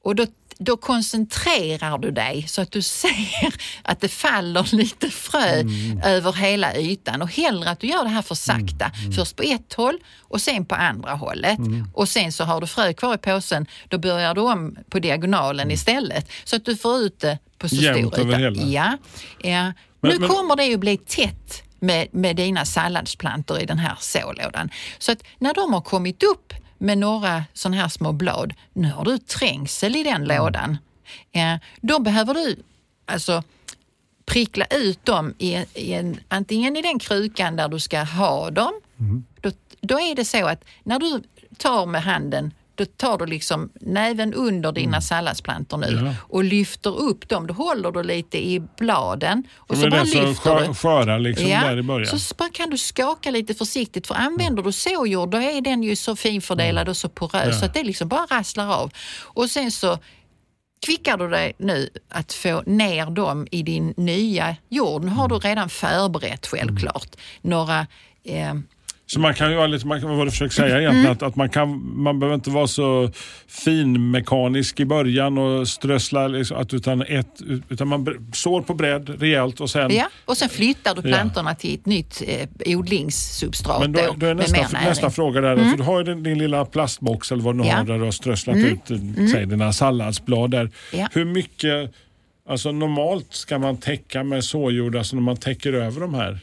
Och 0.04 0.16
då, 0.16 0.26
då 0.58 0.78
koncentrerar 0.78 1.98
du 1.98 2.12
dig 2.12 2.46
så 2.48 2.62
att 2.62 2.72
du 2.72 2.82
ser 2.82 3.54
att 3.84 4.02
det 4.02 4.08
faller 4.10 4.76
lite 4.76 5.10
frö 5.10 5.64
över 6.04 6.34
hela 6.34 6.76
ytan 6.78 7.22
och 7.22 7.30
hellre 7.32 7.70
att 7.70 7.80
du 7.80 7.88
gör 7.88 8.04
det 8.04 8.10
här 8.10 8.22
för 8.22 8.36
sakta. 8.36 8.92
Först 9.16 9.36
på 9.36 9.44
ett 9.44 9.74
håll 9.74 9.98
och 10.22 10.42
sen 10.42 10.66
på 10.66 10.76
andra 10.76 11.12
hållet. 11.14 11.60
Och 11.94 12.10
sen 12.10 12.32
så 12.32 12.44
har 12.44 12.62
du 12.62 12.68
frö 12.68 12.94
kvar 12.94 13.14
i 13.16 13.18
påsen, 13.18 13.66
då 13.90 13.98
börjar 13.98 14.34
du 14.36 14.42
om 14.42 14.76
på 14.90 15.00
diagonalen 15.00 15.72
istället 15.72 16.32
så 16.44 16.56
att 16.56 16.66
du 16.66 16.78
får 16.78 16.98
ut 16.98 17.20
det 17.20 17.40
på 17.58 17.70
så 17.70 17.76
Jämnt 17.76 18.14
stor 18.14 18.20
över 18.22 18.30
yta. 18.32 18.38
hela. 18.38 18.62
Ja. 18.72 18.98
ja. 19.50 19.64
Men- 20.02 20.12
nu 20.14 20.20
men- 20.20 20.30
kommer 20.30 20.56
det 20.56 20.66
ju 20.66 20.78
bli 20.78 20.98
tätt 20.98 21.64
med, 21.80 22.08
med 22.12 22.36
dina 22.36 22.66
salladsplantor 22.66 23.60
i 23.60 23.66
den 23.66 23.80
här 23.80 23.98
sålådan. 24.00 24.70
Så 25.00 25.12
att 25.12 25.24
när 25.40 25.54
de 25.54 25.74
har 25.74 25.82
kommit 25.82 26.24
upp 26.24 26.54
med 26.78 26.98
några 26.98 27.44
sådana 27.54 27.82
här 27.82 27.88
små 27.88 28.12
blad, 28.12 28.54
nu 28.74 28.92
har 28.92 29.06
du 29.06 29.18
trängsel 29.18 29.96
i 29.96 30.04
den 30.04 30.16
Mm. 30.24 30.38
lådan. 30.38 30.78
Ja, 31.32 31.60
då 31.82 32.00
behöver 32.00 32.34
du 32.34 32.56
alltså 33.06 33.44
prickla 34.26 34.66
ut 34.66 35.06
dem 35.06 35.34
i, 35.38 35.56
i 35.74 35.94
en, 35.94 36.20
antingen 36.28 36.76
i 36.78 36.82
den 36.82 37.00
krukan 37.00 37.56
där 37.56 37.68
du 37.70 37.80
ska 37.80 38.04
ha 38.04 38.50
dem. 38.52 38.74
Mm. 39.00 39.26
Då, 39.42 39.52
då 39.82 40.00
är 40.00 40.16
det 40.16 40.26
så 40.26 40.46
att 40.48 40.64
när 40.84 41.00
du 41.00 41.24
tar 41.58 41.86
med 41.86 42.04
handen 42.04 42.54
då 42.76 42.86
tar 42.86 43.18
du 43.18 43.26
liksom 43.26 43.70
näven 43.82 44.34
under 44.34 44.72
dina 44.72 45.02
salladsplantor 45.02 45.78
nu 45.78 45.88
Mm. 45.88 46.06
Ja. 46.06 46.14
och 46.20 46.44
lyfter 46.44 46.98
upp 47.00 47.30
dem. 47.30 47.48
Då 47.48 47.54
håller 47.54 47.92
du 47.92 48.04
lite 48.04 48.38
i 48.48 48.60
bladen 48.78 49.44
och 49.56 49.78
så 49.78 49.86
är 49.86 49.90
bara 49.90 50.04
lyfter 50.04 50.22
du. 50.26 50.34
skö- 50.34 50.74
skörar 50.74 51.20
liksom 51.20 51.50
där 51.50 51.78
i 51.78 51.82
början. 51.84 52.20
Så 52.20 52.36
bara 52.38 52.50
kan 52.50 52.70
du 52.70 52.78
skaka 52.78 53.32
lite 53.32 53.54
försiktigt 53.54 54.08
för 54.08 54.16
använder 54.16 54.64
du 54.64 54.72
såjord 54.72 55.30
då 55.30 55.38
är 55.38 55.62
den 55.62 55.84
ju 55.84 55.96
så 55.96 56.16
finfördelad 56.16 56.90
och 56.90 56.98
så 56.98 57.10
porös 57.10 57.34
Mm. 57.44 57.50
Ja. 57.54 57.60
så 57.60 57.66
att 57.66 57.74
det 57.74 57.84
liksom 57.84 58.08
bara 58.08 58.26
rasslar 58.26 58.74
av. 58.74 58.92
Och 59.24 59.50
sen 59.50 59.72
så 59.72 59.98
kvickar 60.86 61.18
du 61.18 61.30
dig 61.30 61.54
nu 61.58 61.90
att 62.10 62.34
få 62.34 62.64
ner 62.66 63.06
dem 63.06 63.48
i 63.52 63.64
din 63.64 63.94
nya 63.98 64.56
jord. 64.70 65.04
Nu 65.04 65.12
har 65.12 65.28
du 65.28 65.36
redan 65.36 65.70
förberett 65.70 66.48
självklart 66.48 67.08
några 67.42 67.88
eh, 68.24 68.54
Så 69.08 69.20
man 69.20 69.34
kan 69.34 69.50
ju 69.52 69.56
vara 69.58 69.68
lite, 69.68 69.88
man 69.88 70.02
kan, 70.02 70.18
vad 70.18 70.28
du 70.28 70.32
försöker 70.32 70.54
säga 70.56 70.80
egentligen, 70.80 71.00
Mm. 71.06 71.12
att, 71.12 71.24
att 71.24 71.36
man, 71.36 71.50
kan, 71.50 71.92
man 72.04 72.20
behöver 72.20 72.36
inte 72.36 72.50
vara 72.50 72.68
så 72.68 73.10
finmekanisk 73.48 74.80
i 74.80 74.86
början 74.86 75.38
och 75.38 75.68
strössla, 75.68 76.28
liksom, 76.28 76.58
att, 76.58 76.74
utan, 76.74 77.02
ett, 77.02 77.42
utan 77.70 77.88
man 77.88 78.30
sår 78.34 78.62
på 78.62 78.74
bredd 78.74 79.22
rejält 79.22 79.60
och 79.62 79.70
sen... 79.70 79.92
Ja, 79.96 80.10
och 80.26 80.38
sen 80.38 80.50
flyttar 80.50 80.96
du 80.96 81.10
Ja. 81.10 81.16
plantorna 81.16 81.56
till 81.56 81.74
ett 81.76 81.86
nytt 81.86 82.24
eh, 82.28 82.78
odlingssubstrat 82.78 83.80
Men 83.82 83.92
då, 83.92 84.16
då, 84.18 84.26
är 84.26 84.34
nästa. 84.34 84.58
Mm. 84.58 84.84
nästa 84.90 85.10
fråga 85.10 85.42
där, 85.42 85.56
för 85.72 85.78
du 85.78 85.84
har 85.84 85.98
ju 85.98 86.04
din, 86.04 86.24
din 86.24 86.38
lilla 86.38 86.66
plastbox 86.66 87.32
eller 87.32 87.44
vad 87.44 87.58
du 87.58 87.64
Ja. 87.64 87.74
Mm. 87.74 87.78
har 87.78 87.86
där 87.94 88.00
du 88.00 88.04
har 88.06 88.12
strösslat 88.12 88.58
ut 88.58 88.80
säg, 89.32 89.46
dina 89.46 89.74
salladsblad 89.74 90.52
där. 90.52 90.70
Ja. 90.94 91.08
Hur 91.14 91.26
mycket, 91.26 91.92
alltså 92.50 92.72
normalt 92.72 93.28
ska 93.30 93.60
man 93.60 93.78
täcka 93.78 94.24
med 94.24 94.44
såjord, 94.44 94.96
alltså 94.96 95.16
när 95.16 95.24
man 95.24 95.38
täcker 95.38 95.74
över 95.74 96.02
de 96.02 96.14
här? 96.14 96.40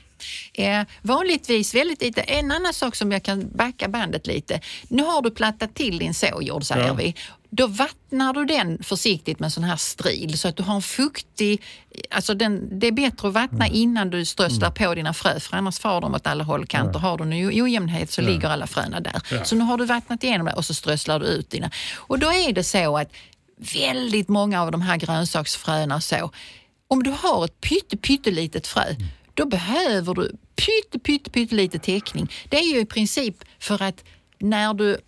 Eh, 0.55 0.83
vanligtvis 1.02 1.75
väldigt 1.75 2.02
lite. 2.02 2.21
En 2.21 2.52
annan 2.52 2.73
sak 2.75 2.97
som 2.97 3.12
jag 3.12 3.23
kan 3.23 3.50
backa 3.55 3.88
bandet 3.88 4.26
lite. 4.26 4.61
Nu 4.88 5.02
har 5.02 5.23
du 5.23 5.31
plattat 5.31 5.75
till 5.75 5.99
din 5.99 6.14
såjord 6.14 6.64
säger 6.64 6.87
Ja. 6.87 6.95
vi. 6.95 7.14
Då 7.55 7.67
vattnar 7.67 8.33
du 8.33 8.45
den 8.45 8.83
försiktigt 8.83 9.41
med 9.41 9.52
sån 9.52 9.64
här 9.64 9.76
stril 9.76 10.38
så 10.38 10.49
att 10.49 10.57
du 10.57 10.62
har 10.62 10.75
en 10.75 10.83
fuktig... 10.83 11.62
Alltså 12.11 12.35
den, 12.35 12.79
det 12.79 12.87
är 12.87 12.93
bättre 12.93 13.29
att 13.29 13.35
vattna 13.35 13.67
Mm. 13.67 13.76
innan 13.79 14.11
du 14.11 14.25
strösslar 14.25 14.71
på 14.71 14.95
dina 14.95 15.14
frö 15.14 15.41
för 15.41 15.57
annars 15.57 15.79
far 15.79 16.00
de 16.00 16.14
åt 16.14 16.26
alla 16.26 16.45
håll 16.45 16.62
och 16.62 16.69
kanter. 16.69 16.99
Har 16.99 17.19
du 17.19 17.25
en 17.25 17.62
ojämnhet 17.62 18.11
så 18.11 18.21
ligger 18.23 18.49
alla 18.49 18.67
fröna 18.67 19.00
där. 19.00 19.45
Så 19.45 19.55
nu 19.55 19.64
har 19.64 19.76
du 19.76 19.85
vattnat 19.85 20.25
igenom 20.25 20.47
det 20.47 20.52
och 20.52 20.64
så 20.64 20.75
strösslar 20.75 21.21
du 21.21 21.26
ut 21.26 21.50
dina. 21.50 21.71
Och 21.97 22.19
då 22.19 22.33
är 22.33 22.52
det 22.52 22.64
så 22.64 22.99
att 22.99 23.12
väldigt 23.75 24.29
många 24.29 24.62
av 24.62 24.71
de 24.71 24.83
här 24.83 24.97
grönsaksfröna 24.97 26.00
så, 26.00 26.31
om 26.88 27.02
du 27.02 27.11
har 27.11 27.45
ett 27.45 27.61
pytte, 27.61 27.97
pyttelitet 27.97 28.67
frö, 28.67 28.85
då 29.35 29.47
behöver 29.47 30.15
du 30.15 30.37
pytte, 30.57 30.99
pytte, 30.99 31.31
pyttelite 31.31 31.79
täckning. 31.79 32.31
Det 32.49 32.57
är 32.57 32.75
ju 32.75 32.81
i 32.81 32.87
princip 32.87 33.45
för 33.59 33.83
att 33.83 34.05
när 34.39 34.75
du 34.75 34.99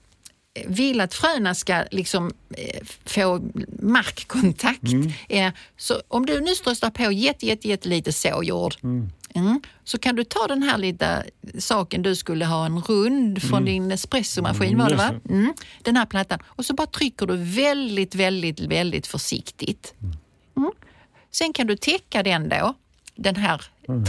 vill 0.67 1.01
att 1.01 1.15
fröna 1.15 1.55
ska 1.55 1.85
liksom 1.91 2.33
eh, 2.51 2.81
få 3.05 3.51
markkontakt. 3.83 4.83
Eh, 5.29 5.53
så 5.77 6.03
om 6.09 6.27
du 6.27 6.41
nu 6.41 6.55
strösslar 6.55 6.91
på 6.91 7.13
jätte, 7.13 7.47
jätte, 7.47 7.69
jättelite 7.69 8.13
såjord 8.13 8.75
Mm. 9.37 9.61
Så 9.85 9.99
kan 9.99 10.17
du 10.17 10.25
ta 10.25 10.47
den 10.47 10.63
här 10.63 10.79
lilla 10.79 11.23
saken, 11.59 12.03
du 12.03 12.17
skulle 12.17 12.47
ha 12.47 12.67
en 12.67 12.81
rund 12.81 13.43
från 13.43 13.65
din 13.65 13.91
espressomaskin 13.91 14.79
var 14.79 14.91
det 14.91 14.97
va? 14.97 15.09
Mm, 15.09 15.21
Mm. 15.29 15.55
Den 15.83 15.97
här 15.97 16.07
plattan. 16.07 16.39
Och 16.45 16.67
så 16.67 16.75
bara 16.75 16.87
trycker 16.87 17.27
du 17.27 17.37
väldigt, 17.37 18.15
väldigt, 18.15 18.61
väldigt 18.61 19.07
försiktigt. 19.07 19.95
Mm. 20.57 20.71
Sen 21.31 21.53
kan 21.53 21.67
du 21.67 21.77
täcka 21.77 22.23
den 22.23 22.49
då, 22.49 22.75
den 23.17 23.37
här 23.37 23.63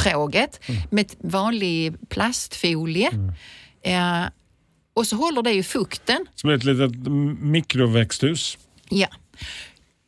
tråget, 0.04 0.60
med 0.90 1.06
ett 1.06 1.16
vanlig 1.20 2.10
plastfolie. 2.10 3.10
Eh, 3.82 4.24
och 4.94 5.08
så 5.08 5.16
håller 5.16 5.42
det 5.42 5.52
ju 5.52 5.64
fukten. 5.64 6.26
Som 6.36 6.50
ett 6.50 6.64
litet 6.64 6.92
mikroväxthus. 7.40 8.58
Ja. 8.90 9.08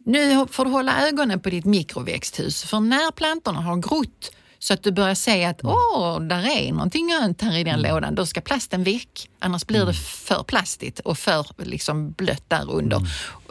Nu 0.06 0.48
får 0.52 0.66
du 0.66 0.72
hålla 0.72 1.08
ögonen 1.08 1.40
på 1.40 1.50
ditt 1.50 1.66
mikroväxthus 1.66 2.64
för 2.64 2.80
när 2.80 3.12
plantorna 3.12 3.62
har 3.62 3.76
grott 3.78 4.32
så 4.60 4.74
att 4.74 4.84
du 4.84 4.92
börjar 4.92 5.16
se 5.16 5.46
att 5.46 5.60
åh, 5.64 6.20
där 6.22 6.58
är 6.60 6.72
någonting 6.72 7.08
grönt 7.10 7.42
här 7.42 7.58
i 7.58 7.64
den 7.64 7.82
lådan, 7.82 8.16
då 8.16 8.26
ska 8.26 8.42
plasten 8.42 8.84
väck. 8.84 9.30
Annars 9.40 9.66
blir 9.68 9.86
det 9.86 9.94
för 9.94 10.44
plastigt 10.44 11.00
och 11.00 11.18
för 11.18 11.46
liksom, 11.58 12.12
blött 12.12 12.44
där 12.50 12.72
under. 12.72 12.98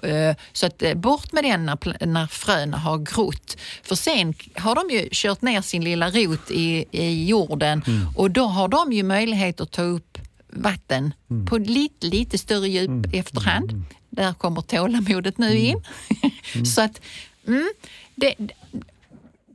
Eh, 0.02 0.36
Så 0.52 0.66
att 0.66 0.82
eh, 0.82 0.94
bort 0.94 1.32
med 1.32 1.44
den 1.44 1.66
när, 1.66 2.06
när 2.06 2.26
fröna 2.26 2.76
har 2.76 2.98
grott. 2.98 3.56
För 3.82 3.94
sen 3.94 4.34
har 4.54 4.74
de 4.74 4.94
ju 4.94 5.08
kört 5.12 5.42
ner 5.42 5.62
sin 5.62 5.84
lilla 5.84 6.10
rot 6.10 6.50
i, 6.50 6.84
i 6.90 7.24
jorden 7.26 7.82
och 8.16 8.30
då 8.30 8.44
har 8.46 8.68
de 8.68 8.92
ju 8.92 9.02
möjlighet 9.02 9.60
att 9.60 9.70
ta 9.70 9.82
upp 9.82 10.18
vatten 10.48 11.14
på 11.48 11.58
lite, 11.58 12.06
lite 12.06 12.38
större 12.38 12.68
djup 12.68 13.14
efterhand. 13.14 13.82
Där 14.10 14.32
kommer 14.32 14.62
tålamodet 14.62 15.38
nu 15.38 15.56
in. 15.58 15.82
Så 16.74 16.80
att 16.82 17.00
mm, 17.46 17.68
det, 18.14 18.34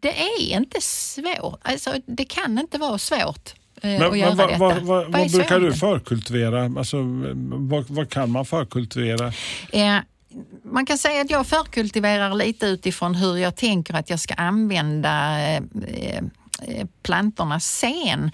det 0.01 0.21
är 0.21 0.57
inte 0.57 0.81
svårt. 0.81 1.59
Alltså, 1.61 1.93
det 2.05 2.25
kan 2.25 2.59
inte 2.59 2.77
vara 2.77 2.97
svårt 2.97 3.53
eh, 3.81 3.89
Men, 3.89 4.03
att 4.03 4.17
göra 4.17 4.35
vad, 4.35 4.57
vad, 4.57 4.81
vad, 4.81 5.11
Vad 5.11 5.31
brukar 5.31 5.59
du 5.59 5.73
förkultivera? 5.73 6.63
Alltså, 6.63 6.97
vad, 7.43 7.85
vad 7.89 8.09
kan 8.09 8.31
man 8.31 8.45
förkultivera? 8.45 9.33
Eh, 9.71 9.97
man 10.63 10.85
kan 10.85 10.97
säga 10.97 11.21
att 11.21 11.29
jag 11.29 11.47
förkultiverar 11.47 12.35
lite 12.35 12.65
utifrån 12.65 13.15
hur 13.15 13.37
jag 13.37 13.55
tänker 13.55 13.93
att 13.93 14.09
jag 14.09 14.19
ska 14.19 14.33
använda 14.33 15.39
eh, 15.39 15.63
eh, 16.67 16.85
plantorna 17.03 17.59
sen. 17.59 18.31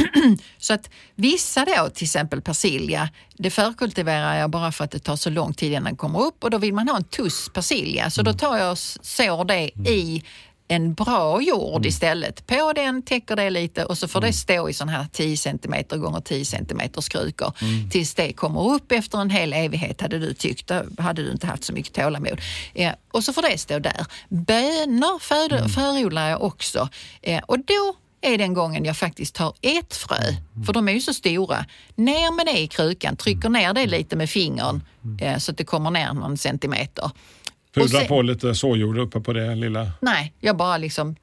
Så 0.58 0.74
att 0.74 0.90
vissa 1.14 1.64
då, 1.64 1.88
till 1.94 2.04
exempel 2.04 2.40
persilja, 2.40 3.08
det 3.36 3.50
förkultiverar 3.50 4.38
jag 4.38 4.50
bara 4.50 4.72
för 4.72 4.84
att 4.84 4.90
det 4.90 4.98
tar 4.98 5.16
så 5.16 5.30
lång 5.30 5.54
tid 5.54 5.72
innan 5.72 5.84
den 5.84 5.96
kommer 5.96 6.20
upp 6.20 6.44
och 6.44 6.50
då 6.50 6.58
vill 6.58 6.74
man 6.74 6.88
ha 6.88 6.96
en 6.96 7.04
tuss 7.04 7.48
persilja. 7.54 8.10
Så 8.10 8.22
då 8.22 8.32
tar 8.32 8.58
jag 8.58 8.72
och 8.72 8.78
sår 8.78 9.44
det 9.44 9.70
i 9.90 10.24
en 10.70 10.94
bra 10.94 11.42
jord 11.42 11.86
istället. 11.86 12.46
På 12.46 12.72
den 12.72 13.02
täcker 13.02 13.36
det 13.36 13.50
lite 13.50 13.84
och 13.84 13.98
så 13.98 14.08
får 14.08 14.20
det 14.20 14.32
stå 14.32 14.68
i 14.68 14.72
sån 14.72 14.88
här 14.88 15.06
10 15.12 15.36
cm 15.36 15.74
gånger 15.88 16.20
10 16.20 16.44
cm 16.44 16.80
krukor 17.10 17.52
tills 17.90 18.14
det 18.14 18.32
kommer 18.32 18.74
upp 18.74 18.92
efter 18.92 19.18
en 19.18 19.30
hel 19.30 19.52
evighet 19.52 20.00
hade 20.00 20.18
du 20.18 20.34
tyckt. 20.34 20.66
Då 20.66 20.82
hade 20.98 21.22
du 21.22 21.30
inte 21.32 21.46
haft 21.46 21.64
så 21.64 21.72
mycket 21.72 21.94
tålamod. 21.94 22.40
Eh, 22.74 22.92
och 23.12 23.24
så 23.24 23.32
får 23.32 23.42
det 23.42 23.58
stå 23.58 23.78
där. 23.78 24.06
Bönor 24.28 25.18
för, 25.18 25.68
förodlar 25.68 26.30
jag 26.30 26.42
också 26.42 26.88
eh, 27.22 27.42
och 27.46 27.58
då 27.58 27.94
är 28.20 28.38
den 28.38 28.54
gången 28.54 28.84
jag 28.84 28.96
faktiskt 28.96 29.34
tar 29.34 29.54
ett 29.60 29.94
frö, 29.94 30.34
för 30.66 30.72
de 30.72 30.88
är 30.88 30.92
ju 30.92 31.00
så 31.00 31.14
stora. 31.14 31.64
Ner 31.94 32.36
med 32.36 32.46
det 32.46 32.58
i 32.58 32.66
krukan, 32.66 33.16
trycker 33.16 33.48
ner 33.48 33.74
det 33.74 33.86
lite 33.86 34.16
med 34.16 34.30
fingern 34.30 34.82
eh, 35.20 35.38
så 35.38 35.50
att 35.50 35.58
det 35.58 35.64
kommer 35.64 35.90
ner 35.90 36.12
någon 36.12 36.36
centimeter. 36.36 37.10
Pudra 37.74 38.04
på 38.04 38.22
lite 38.22 38.54
såjord 38.54 38.98
uppe 38.98 39.20
på 39.20 39.32
det 39.32 39.54
lilla. 39.54 39.92
Nej, 40.00 40.32
jag 40.40 40.56
bara 40.56 40.76
liksom 40.76 41.16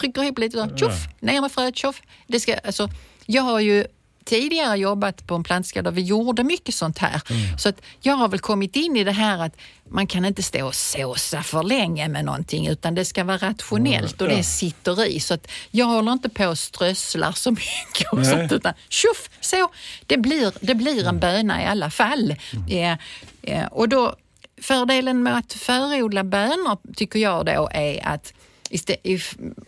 trycker 0.00 0.22
ihop 0.22 0.38
lite 0.38 0.56
så, 0.56 0.76
tjoff, 0.76 1.08
ner 1.20 1.40
med 1.40 1.52
fröet, 1.52 1.76
tjoff. 1.76 2.02
Det 2.26 2.40
ska, 2.40 2.54
alltså, 2.54 2.88
jag 3.26 3.42
har 3.42 3.60
ju 3.60 3.84
tidigare 4.24 4.76
jobbat 4.76 5.26
på 5.26 5.34
en 5.34 5.42
plantska 5.42 5.82
där 5.82 5.90
vi 5.90 6.02
gjorde 6.02 6.44
mycket 6.44 6.74
sånt 6.74 6.98
här. 6.98 7.20
Så 7.58 7.68
att 7.68 7.82
jag 8.00 8.14
har 8.14 8.28
väl 8.28 8.40
kommit 8.40 8.76
in 8.76 8.96
i 8.96 9.04
det 9.04 9.12
här 9.12 9.38
att 9.38 9.56
man 9.88 10.06
kan 10.06 10.24
inte 10.24 10.42
stå 10.42 10.66
och 10.66 10.74
såsa 10.74 11.42
för 11.42 11.62
länge 11.62 12.08
med 12.08 12.24
någonting 12.24 12.66
utan 12.66 12.94
det 12.94 13.04
ska 13.04 13.24
vara 13.24 13.36
rationellt 13.36 14.22
och 14.22 14.28
det 14.28 14.42
sitter 14.42 15.06
i. 15.06 15.20
Så 15.20 15.34
att 15.34 15.50
jag 15.70 15.86
håller 15.86 16.12
inte 16.12 16.28
på 16.28 16.46
och 16.46 16.58
strösslar 16.58 17.32
så 17.32 17.50
mycket 17.50 18.12
och 18.12 18.18
Nej. 18.18 18.30
sånt 18.30 18.52
utan 18.52 18.72
tjoff, 18.88 19.30
så. 19.40 19.68
Det 20.06 20.16
blir, 20.16 20.52
det 20.60 20.74
blir 20.74 21.06
en 21.06 21.18
böna 21.18 21.62
i 21.62 21.66
alla 21.66 21.90
fall. 21.90 22.34
Eh, 22.68 22.96
eh, 23.42 23.66
och 23.70 23.88
då 23.88 24.16
Fördelen 24.62 25.22
med 25.22 25.38
att 25.38 25.52
förodla 25.52 26.24
bönor 26.24 26.94
tycker 26.96 27.18
jag 27.18 27.46
då 27.46 27.68
är 27.72 28.06
att 28.08 28.34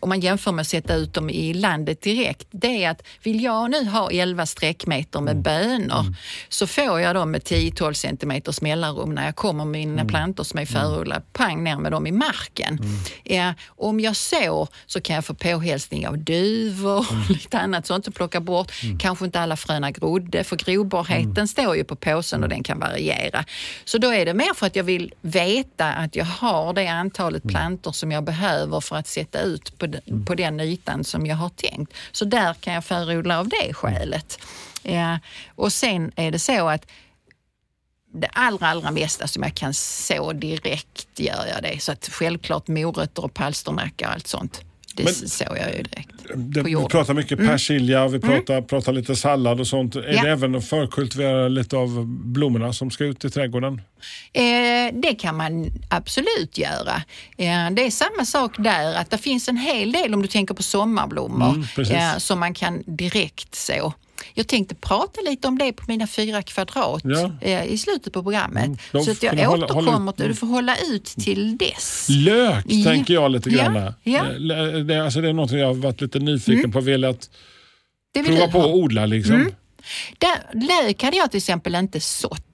om 0.00 0.08
man 0.08 0.20
jämför 0.20 0.52
med 0.52 0.60
att 0.60 0.68
sätta 0.68 0.94
ut 0.94 1.14
dem 1.14 1.30
i 1.30 1.54
landet 1.54 2.02
direkt, 2.02 2.48
det 2.50 2.84
är 2.84 2.90
att 2.90 3.02
vill 3.22 3.42
jag 3.42 3.70
nu 3.70 3.84
ha 3.84 4.10
11 4.10 4.46
sträckmeter 4.46 5.20
med 5.20 5.42
bönor 5.42 6.14
så 6.48 6.66
får 6.66 7.00
jag 7.00 7.14
dem 7.14 7.30
med 7.30 7.42
10-12 7.42 7.92
centimeters 7.92 8.60
mellanrum 8.60 9.14
när 9.14 9.24
jag 9.24 9.36
kommer 9.36 9.64
med 9.64 9.88
mina 9.88 10.04
plantor 10.04 10.44
som 10.44 10.58
är 10.58 10.66
förodlade, 10.66 11.22
pang 11.32 11.64
ner 11.64 11.76
med 11.76 11.92
dem 11.92 12.06
i 12.06 12.12
marken. 12.12 12.78
Ja, 13.24 13.54
om 13.66 14.00
jag 14.00 14.16
sår 14.16 14.68
så 14.86 15.00
kan 15.00 15.14
jag 15.14 15.24
få 15.24 15.34
påhälsning 15.34 16.08
av 16.08 16.18
duvor 16.18 16.98
och 16.98 17.30
lite 17.30 17.58
annat 17.58 17.86
sånt 17.86 18.08
och 18.08 18.14
plocka 18.14 18.40
bort. 18.40 18.72
Kanske 18.98 19.24
inte 19.24 19.40
alla 19.40 19.56
fröna 19.56 19.90
grodde 19.90 20.44
för 20.44 20.56
grobarheten 20.56 21.48
står 21.48 21.76
ju 21.76 21.84
på 21.84 21.96
påsen 21.96 22.42
och 22.42 22.48
den 22.48 22.62
kan 22.62 22.78
variera. 22.78 23.44
Så 23.84 23.98
då 23.98 24.14
är 24.14 24.26
det 24.26 24.34
mer 24.34 24.54
för 24.54 24.66
att 24.66 24.76
jag 24.76 24.84
vill 24.84 25.14
veta 25.20 25.92
att 25.92 26.16
jag 26.16 26.24
har 26.24 26.72
det 26.72 26.86
antalet 26.86 27.42
plantor 27.42 27.92
som 27.92 28.12
jag 28.12 28.24
behöver 28.24 28.80
för 28.90 28.96
att 28.96 29.06
sätta 29.06 29.40
ut 29.40 29.78
på 29.78 29.86
den, 29.86 30.24
på 30.24 30.34
den 30.34 30.60
ytan 30.60 31.04
som 31.04 31.26
jag 31.26 31.36
har 31.36 31.48
tänkt. 31.48 31.92
Så 32.12 32.24
där 32.24 32.54
kan 32.54 32.74
jag 32.74 32.84
förodla 32.84 33.38
av 33.38 33.48
det 33.48 33.74
skälet. 33.74 34.38
Ja, 34.82 35.18
och 35.54 35.72
sen 35.72 36.12
är 36.16 36.30
det 36.30 36.38
så 36.38 36.68
att 36.68 36.86
det 38.12 38.26
allra, 38.26 38.66
allra 38.66 38.90
mesta 38.90 39.28
som 39.28 39.42
jag 39.42 39.54
kan 39.54 39.74
så 39.74 40.32
direkt 40.32 41.20
gör 41.20 41.46
jag 41.46 41.62
det. 41.62 41.82
Så 41.82 41.92
att 41.92 42.08
självklart 42.08 42.68
morötter 42.68 43.24
och 43.24 43.34
palsternacka 43.34 44.08
och 44.08 44.14
allt 44.14 44.26
sånt. 44.26 44.60
Det 44.94 45.04
Men- 45.04 45.14
sår 45.14 45.56
jag 45.58 45.76
ju 45.76 45.82
direkt 45.82 46.08
Det, 46.34 46.62
vi 46.62 46.74
pratar 46.90 47.14
mycket 47.14 47.38
persilja, 47.38 48.08
vi 48.08 48.20
pratar, 48.20 48.62
pratar 48.62 48.92
lite 48.92 49.16
sallad 49.16 49.60
och 49.60 49.66
sånt. 49.66 49.96
Är 49.96 50.12
Ja. 50.12 50.22
det 50.22 50.30
även 50.30 50.54
att 50.54 50.64
förkultivera 50.68 51.48
lite 51.48 51.76
av 51.76 52.06
blommorna 52.06 52.72
som 52.72 52.90
ska 52.90 53.04
ut 53.04 53.24
i 53.24 53.30
trädgården? 53.30 53.80
Eh, 54.32 54.42
det 54.92 55.14
kan 55.18 55.36
man 55.36 55.66
absolut 55.90 56.58
göra. 56.58 57.02
Eh, 57.36 57.70
det 57.72 57.86
är 57.86 57.90
samma 57.90 58.24
sak 58.24 58.54
där, 58.58 58.94
att 58.94 59.10
det 59.10 59.18
finns 59.18 59.48
en 59.48 59.56
hel 59.56 59.92
del 59.92 60.14
om 60.14 60.22
du 60.22 60.28
tänker 60.28 60.54
på 60.54 60.62
sommarblommor 60.62 61.64
Mm, 61.78 61.90
eh, 61.92 62.16
som 62.18 62.40
man 62.40 62.54
kan 62.54 62.82
direkt 62.86 63.54
så. 63.54 63.92
Jag 64.34 64.46
tänkte 64.48 64.74
prata 64.74 65.20
lite 65.20 65.48
om 65.48 65.58
det 65.58 65.72
på 65.72 65.84
mina 65.88 66.06
fyra 66.06 66.42
kvadrat 66.42 67.00
Ja. 67.04 67.32
eh, 67.40 67.64
i 67.64 67.78
slutet 67.78 68.12
på 68.12 68.22
programmet. 68.22 68.64
Mm, 68.66 68.78
de 68.92 69.04
så 69.04 69.10
att 69.10 69.22
jag 69.22 69.32
hålla- 69.34 69.64
återkommer 69.66 69.92
hålla 69.92 70.12
till, 70.12 70.28
du 70.28 70.34
får 70.34 70.46
hålla 70.46 70.76
ut 70.76 71.04
till 71.04 71.56
dess. 71.58 72.06
Lök 72.08 72.64
Ja. 72.68 72.84
tänker 72.90 73.14
jag 73.14 73.30
lite 73.30 73.50
grann. 73.50 73.92
ja. 74.02 74.26
Eh, 74.26 74.80
Det, 74.84 75.04
alltså 75.04 75.20
det 75.20 75.28
är 75.28 75.32
något 75.32 75.50
jag 75.50 75.66
har 75.66 75.74
varit 75.74 76.00
lite 76.00 76.18
nyfiken 76.18 76.72
på, 76.72 76.80
velat 76.80 77.30
Det 78.14 78.22
vill 78.22 78.36
prova 78.38 78.52
på 78.52 78.60
att 78.60 78.66
odla 78.74 79.06
liksom. 79.06 79.34
Mm. 79.34 79.52
Där, 80.18 80.38
lök 80.86 81.02
hade 81.02 81.16
jag 81.16 81.30
till 81.30 81.38
exempel 81.38 81.74
inte 81.74 82.00
sått 82.00 82.46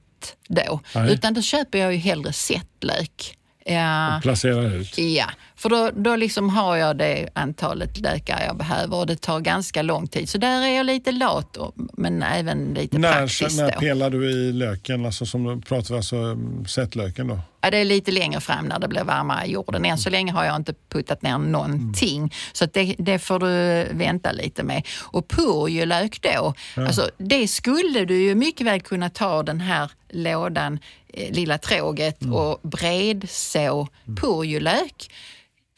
då, 0.49 0.80
Nej. 0.94 1.12
utan 1.12 1.35
då 1.35 1.42
köper 1.42 1.78
jag 1.78 1.92
ju 1.92 1.99
hellre 1.99 2.32
sättlök. 2.32 3.37
Ja. 3.64 4.20
Placera 4.23 4.75
ut. 4.75 4.99
Ja, 4.99 5.25
för 5.56 5.68
då, 5.68 5.90
då 5.96 6.16
liksom 6.16 6.48
har 6.50 6.76
jag 6.76 6.98
det 6.98 7.28
antalet 7.34 7.98
lökar 7.98 8.44
jag 8.46 8.56
behöver 8.56 8.96
och 8.96 9.06
det 9.06 9.20
tar 9.20 9.40
ganska 9.40 9.82
lång 9.82 10.06
tid. 10.06 10.28
Så 10.28 10.38
där 10.38 10.62
är 10.62 10.76
jag 10.76 10.86
lite 10.86 11.12
lat, 11.12 11.56
och- 11.56 11.75
men 11.92 12.22
även 12.22 12.75
lite 12.75 12.98
När, 12.98 13.12
praktiskt. 13.12 13.56
när 13.58 13.72
Då. 13.72 13.78
pelar 13.80 14.10
du 14.10 14.30
i 14.30 14.52
löken? 14.52 15.06
Alltså 15.06 15.26
som 15.26 15.62
pratar 15.62 15.88
vi 15.88 15.96
alltså 15.96 16.36
sättlöken 16.68 17.28
då? 17.28 17.38
Ja, 17.60 17.70
det 17.70 17.78
är 17.78 17.84
lite 17.84 18.12
längre 18.12 18.40
fram 18.40 18.66
när 18.66 18.78
det 18.78 18.88
blir 18.88 19.04
varmare 19.04 19.46
i 19.46 19.50
jorden. 19.52 19.84
Än 19.84 19.98
så 19.98 20.10
länge 20.10 20.32
har 20.32 20.44
jag 20.44 20.56
inte 20.56 20.75
puttat 20.88 21.22
ner 21.22 21.38
någonting. 21.38 22.32
Så 22.52 22.64
att 22.64 22.72
det, 22.72 22.94
det 22.98 23.18
får 23.18 23.38
du 23.38 23.84
vänta 23.98 24.32
lite 24.32 24.62
med. 24.62 24.86
Och 25.02 25.28
purjolök 25.28 26.18
då, 26.22 26.54
alltså, 26.76 27.10
det 27.18 27.48
skulle 27.48 28.04
du 28.04 28.22
ju 28.22 28.34
mycket 28.34 28.66
väl 28.66 28.80
kunna 28.80 29.10
ta 29.10 29.42
den 29.42 29.60
här 29.60 29.90
lådan, 30.10 30.78
eh, 31.08 31.32
lilla 31.32 31.58
tråget 31.58 32.18
och 32.32 32.68
bredså 32.68 33.86
purjolök. 34.20 35.10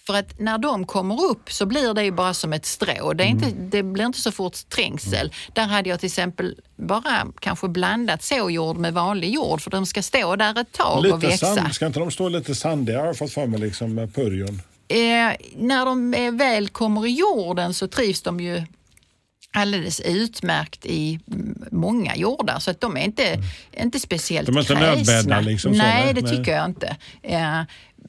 För 0.08 0.14
att 0.14 0.38
när 0.40 0.58
de 0.58 0.86
kommer 0.86 1.24
upp 1.24 1.52
så 1.52 1.66
blir 1.66 1.94
det 1.94 2.04
ju 2.04 2.10
bara 2.10 2.34
som 2.34 2.52
ett 2.52 2.66
strå. 2.66 3.12
Det, 3.12 3.24
är 3.24 3.28
inte, 3.28 3.50
det 3.50 3.82
blir 3.82 4.04
inte 4.04 4.20
så 4.20 4.32
fort 4.32 4.68
trängsel. 4.68 5.32
Där 5.52 5.66
hade 5.66 5.88
jag 5.88 6.00
till 6.00 6.06
exempel 6.06 6.56
bara 6.76 7.26
kanske 7.40 7.68
blandat 7.68 8.22
såjord 8.22 8.76
med 8.76 8.94
vanlig 8.94 9.30
jord 9.34 9.60
för 9.60 9.70
de 9.70 9.86
ska 9.86 10.02
stå 10.02 10.36
där 10.36 10.60
ett 10.60 10.72
tag 10.72 10.96
och 10.98 11.04
Lite 11.04 11.16
växa. 11.16 11.54
sand, 11.54 11.74
ska 11.74 11.86
inte 11.86 11.98
de 11.98 12.10
stå 12.10 12.28
lite 12.28 12.54
sandiga 12.54 12.98
har 12.98 13.06
jag 13.06 13.16
fått 13.18 13.32
för 13.32 13.46
mig 13.46 13.60
liksom 13.60 13.94
med 13.94 14.14
purjon? 14.14 14.62
Eh, 14.88 14.96
när 15.56 15.84
de 15.84 16.10
väl 16.38 16.68
kommer 16.68 17.06
i 17.06 17.10
jorden 17.10 17.74
så 17.74 17.88
trivs 17.88 18.22
de 18.22 18.40
ju 18.40 18.62
alldeles 19.52 20.00
utmärkt 20.00 20.86
i 20.86 21.20
mm, 21.32 21.64
många 21.70 22.16
jordar 22.16 22.58
så 22.58 22.70
att 22.70 22.80
de 22.80 22.96
är 22.96 23.00
inte, 23.00 23.36
inte 23.72 24.00
speciellt 24.00 24.46
De 24.46 24.56
är 24.56 24.60
inte 24.60 24.74
kräsna. 24.74 24.94
nödbäddar 24.94 25.42
liksom 25.42 25.72
så, 25.74 25.78
Nej, 25.78 26.14
det 26.14 26.22
tycker 26.22 26.52
jag 26.52 26.64
inte. 26.64 26.96
Eh, 27.22 27.60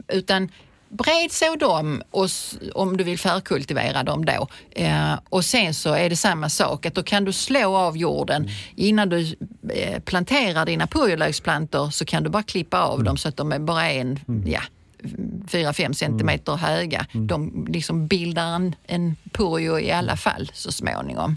utan 0.07 0.49
bredså 0.89 1.55
dem 1.55 2.03
och, 2.12 2.29
om 2.74 2.98
du 2.98 3.03
vill 3.03 3.19
förkultivera 3.19 4.03
dem 4.03 4.25
då. 4.25 4.48
Eh, 4.72 5.13
och 5.29 5.46
sen 5.46 5.74
så 5.74 5.93
är 5.93 6.10
det 6.10 6.15
samma 6.15 6.50
sak, 6.50 6.86
att 6.86 6.96
då 6.96 7.03
kan 7.03 7.25
du 7.25 7.34
slå 7.34 7.75
av 7.75 7.98
jorden. 7.98 8.50
Innan 8.75 9.10
du 9.10 9.36
eh, 9.74 10.00
planterar 10.00 10.65
dina 10.65 10.88
purjolöksplantor 10.88 11.89
så 11.89 12.05
kan 12.05 12.24
du 12.24 12.29
bara 12.29 12.43
klippa 12.43 12.81
av 12.81 13.03
dem 13.03 13.17
så 13.17 13.29
att 13.29 13.38
de 13.38 13.51
är 13.51 13.60
bara 13.60 13.89
en, 13.89 14.19
ja, 14.46 14.62
4-5 15.03 15.93
centimeter 15.93 16.55
höga. 16.55 17.05
De 17.12 17.65
liksom 17.69 18.08
bildar 18.08 18.55
en, 18.55 18.75
en 18.88 19.15
purjo 19.31 19.79
i 19.79 19.91
alla 19.91 20.17
fall 20.17 20.51
så 20.53 20.72
småningom. 20.72 21.36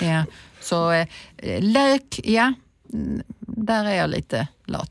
Ja, 0.00 0.24
så 0.60 0.90
eh, 0.92 1.06
lök, 1.60 2.20
ja, 2.24 2.52
mm, 2.92 3.22
där 3.40 3.84
är 3.84 3.94
jag 3.94 4.10
lite 4.10 4.48
lat. 4.64 4.90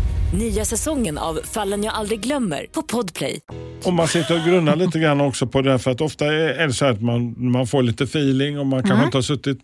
Nya 0.33 0.65
säsongen 0.65 1.17
av 1.17 1.39
Fallen 1.43 1.83
jag 1.83 1.93
aldrig 1.93 2.19
glömmer 2.21 2.65
på 2.71 2.81
Podplay. 2.81 3.39
Om 3.83 3.95
man 3.95 4.07
sitter 4.07 4.39
och 4.39 4.45
grunnar 4.45 4.75
lite 4.75 4.99
grann 4.99 5.21
också 5.21 5.47
på 5.47 5.61
det, 5.61 5.79
för 5.79 5.91
att 5.91 6.01
ofta 6.01 6.25
är 6.25 6.67
det 6.67 6.73
så 6.73 6.85
här 6.85 6.91
att 6.91 7.01
man, 7.01 7.51
man 7.51 7.67
får 7.67 7.83
lite 7.83 8.03
feeling 8.03 8.59
och 8.59 8.65
man 8.65 8.83
kanske 8.83 9.05
inte 9.05 9.17
har 9.17 9.21
suttit, 9.21 9.59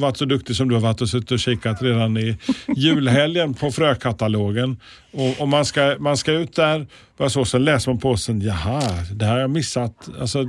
varit 0.00 0.16
så 0.16 0.24
duktig 0.24 0.56
som 0.56 0.68
du 0.68 0.74
har 0.74 0.82
varit 0.82 1.00
och 1.00 1.08
suttit 1.08 1.30
och 1.30 1.38
kikat 1.38 1.82
redan 1.82 2.16
i 2.16 2.36
julhelgen 2.76 3.54
på 3.54 3.70
frökatalogen. 3.72 4.80
Och, 5.12 5.40
och 5.40 5.48
man, 5.48 5.64
ska, 5.64 5.96
man 5.98 6.16
ska 6.16 6.32
ut 6.32 6.56
där, 6.56 6.86
och 7.16 7.32
så, 7.32 7.44
så 7.44 7.58
läser 7.58 7.90
man 7.90 8.00
på 8.00 8.16
sen, 8.16 8.40
jaha, 8.40 8.82
det 9.12 9.24
här 9.24 9.32
har 9.32 9.40
jag 9.40 9.50
missat. 9.50 10.08
Alltså, 10.20 10.44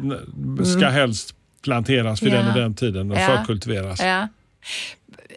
ska 0.78 0.88
helst 0.88 1.36
planteras 1.64 2.24
vid 2.24 2.32
den 2.32 2.48
och 2.52 2.58
Ja. 2.58 2.62
den 2.62 2.74
tiden 2.76 3.12
och 3.12 3.18
Ja. 3.18 3.38
förkultiveras. 3.38 4.00
Ja. 4.04 4.28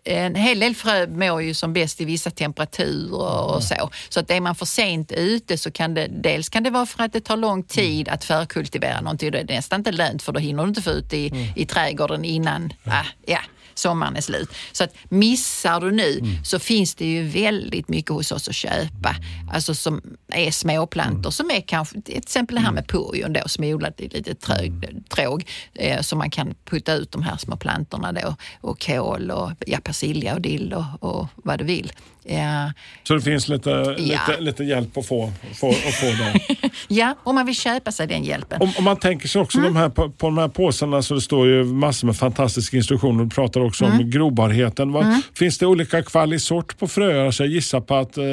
En 0.09 0.35
hel 0.35 0.61
del 0.61 0.75
frö 0.75 1.07
mår 1.07 1.43
ju 1.43 1.55
som 1.55 1.73
bäst 1.73 2.01
i 2.01 2.05
vissa 2.05 2.31
temperaturer 2.31 3.55
och 3.55 3.63
så. 3.63 3.91
Så 4.09 4.21
att 4.21 4.31
är 4.31 4.41
man 4.41 4.55
för 4.55 4.67
sent 4.67 5.13
ute 5.13 5.59
så 5.59 5.71
kan 5.71 5.95
det, 5.95 6.07
dels 6.07 6.49
kan 6.49 6.63
det 6.63 6.71
vara 6.71 6.87
för 6.87 7.03
att 7.03 7.13
det 7.13 7.21
tar 7.21 7.37
lång 7.37 7.63
tid 7.63 8.09
att 8.09 8.25
förkultivera 8.25 9.01
någonting. 9.01 9.31
Det 9.31 9.39
är 9.39 9.45
nästan 9.45 9.81
inte 9.81 9.93
lönt 9.93 10.23
för 10.23 10.33
då 10.33 10.41
hinner 10.41 10.63
du 10.63 10.69
inte 10.69 10.83
få 10.83 10.91
ut 10.91 11.13
i, 11.13 11.53
i 11.57 11.67
trädgården 11.67 12.25
innan. 12.25 12.73
Ah, 12.85 13.05
ja, 13.27 13.39
sommaren 13.79 14.17
är 14.17 14.21
slut. 14.21 14.49
Så 14.73 14.85
att 14.85 14.95
missar 15.09 15.81
du 15.81 15.91
nu 15.91 16.21
så 16.45 16.59
finns 16.59 16.95
det 16.95 17.07
ju 17.07 17.23
väldigt 17.23 17.89
mycket 17.89 18.11
hos 18.11 18.33
oss 18.33 18.49
att 18.49 18.55
köpa. 18.55 19.17
Alltså 19.53 19.75
som 19.75 20.01
är 20.29 20.51
småplantor 20.51 21.31
som 21.31 21.51
är 21.51 21.61
kanske, 21.61 22.01
till 22.01 22.19
exempel 22.19 22.55
det 22.55 22.61
här 22.63 22.73
med 22.73 22.89
purjon 22.89 23.33
då 23.33 23.41
som 23.47 23.65
är 23.65 23.75
odlat 23.75 24.01
i 24.01 24.09
lite 24.09 24.35
trög, 24.35 24.73
tråg. 25.09 25.45
Eh, 25.75 26.01
så 26.01 26.17
man 26.17 26.31
kan 26.31 26.55
putta 26.65 26.95
ut 26.95 27.13
de 27.13 27.23
här 27.23 27.37
små 27.37 27.57
plantorna 27.57 28.13
då 28.13 28.37
och 28.61 28.81
kål 28.81 29.31
och 29.31 29.51
ja, 29.67 29.79
persilja 29.85 30.35
och 30.35 30.41
dill 30.41 30.73
och, 30.75 30.85
och 31.21 31.27
vad 31.35 31.59
du 31.59 31.65
vill. 31.65 31.93
Ja, 32.29 32.73
Så 33.03 33.15
det 33.15 33.21
finns 33.21 33.49
lite, 33.49 33.71
Ja. 33.71 33.95
lite, 34.29 34.41
lite 34.41 34.65
hjälp 34.65 34.97
att 34.99 35.07
få, 35.07 35.33
få, 35.55 35.69
att 35.71 35.95
få 35.95 36.07
där. 36.07 36.41
ja, 36.89 37.15
om 37.23 37.35
man 37.35 37.47
vill 37.47 37.55
köpa 37.57 37.93
sig 37.93 38.07
den 38.07 38.25
hjälpen. 38.25 38.63
Om, 38.63 38.73
om 38.79 38.85
man 38.85 38.97
tänker 38.97 39.29
sig 39.29 39.41
också 39.41 39.61
de 39.61 39.77
här, 39.77 39.89
på, 39.89 40.11
på 40.11 40.27
de 40.27 40.39
här 40.39 40.49
påsarna 40.49 41.03
så 41.03 41.15
det 41.15 41.21
står 41.21 41.47
ju 41.47 41.65
massor 41.65 42.07
med 42.07 42.17
fantastiska 42.17 42.77
instruktioner. 42.77 43.25
Du 43.25 43.31
pratar 43.31 43.61
också 43.67 43.85
om 43.85 44.11
grobarheten. 44.11 44.93
Vad, 44.93 45.23
Finns 45.35 45.59
det 45.59 45.67
olika 45.67 46.03
kvalisort 46.03 46.79
på 46.79 46.89
fröer? 46.89 47.31
Så 47.31 47.43
jag 47.43 47.51
gissar 47.51 47.81
på 47.81 47.95
att 47.95 48.17
eh, 48.17 48.25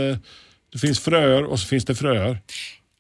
det 0.72 0.80
finns 0.80 1.00
fröer 1.00 1.44
och 1.44 1.60
så 1.60 1.68
finns 1.68 1.86
det 1.86 1.96
fröer. 1.96 2.42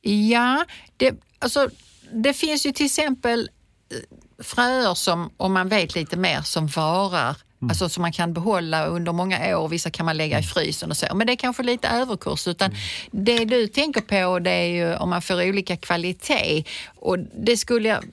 Ja, 0.01 0.65
det, 0.97 1.15
alltså, 1.39 1.69
det 2.11 2.33
finns 2.33 2.65
ju 2.65 2.71
till 2.71 2.85
exempel 2.85 3.49
eh, 3.91 4.43
fröer 4.43 4.93
som, 4.93 5.29
om 5.37 5.53
man 5.53 5.69
vet 5.69 5.95
lite 5.95 6.17
mer, 6.17 6.41
som 6.41 6.67
varar 6.67 7.37
Alltså 7.69 7.89
som 7.89 8.01
man 8.01 8.11
kan 8.11 8.33
behålla 8.33 8.85
under 8.85 9.11
många 9.11 9.57
år. 9.57 9.67
Vissa 9.67 9.89
kan 9.89 10.05
man 10.05 10.17
lägga 10.17 10.39
i 10.39 10.43
frysen 10.43 10.91
och 10.91 10.97
så. 10.97 11.05
Men 11.15 11.27
det 11.27 11.33
är 11.33 11.37
kanske 11.37 11.63
lite 11.63 11.87
överkurs. 11.87 12.47
Utan 12.47 12.75
Det 13.11 13.45
du 13.45 13.67
tänker 13.67 14.01
på 14.01 14.39
det 14.39 14.51
är 14.51 14.67
ju 14.67 14.95
om 14.95 15.09
man 15.09 15.21
får 15.21 15.49
olika 15.49 15.77
kvalitet. 15.77 16.63
Och 16.95 17.19
det 17.19 17.57
skulle 17.57 17.89
jag 17.89 18.03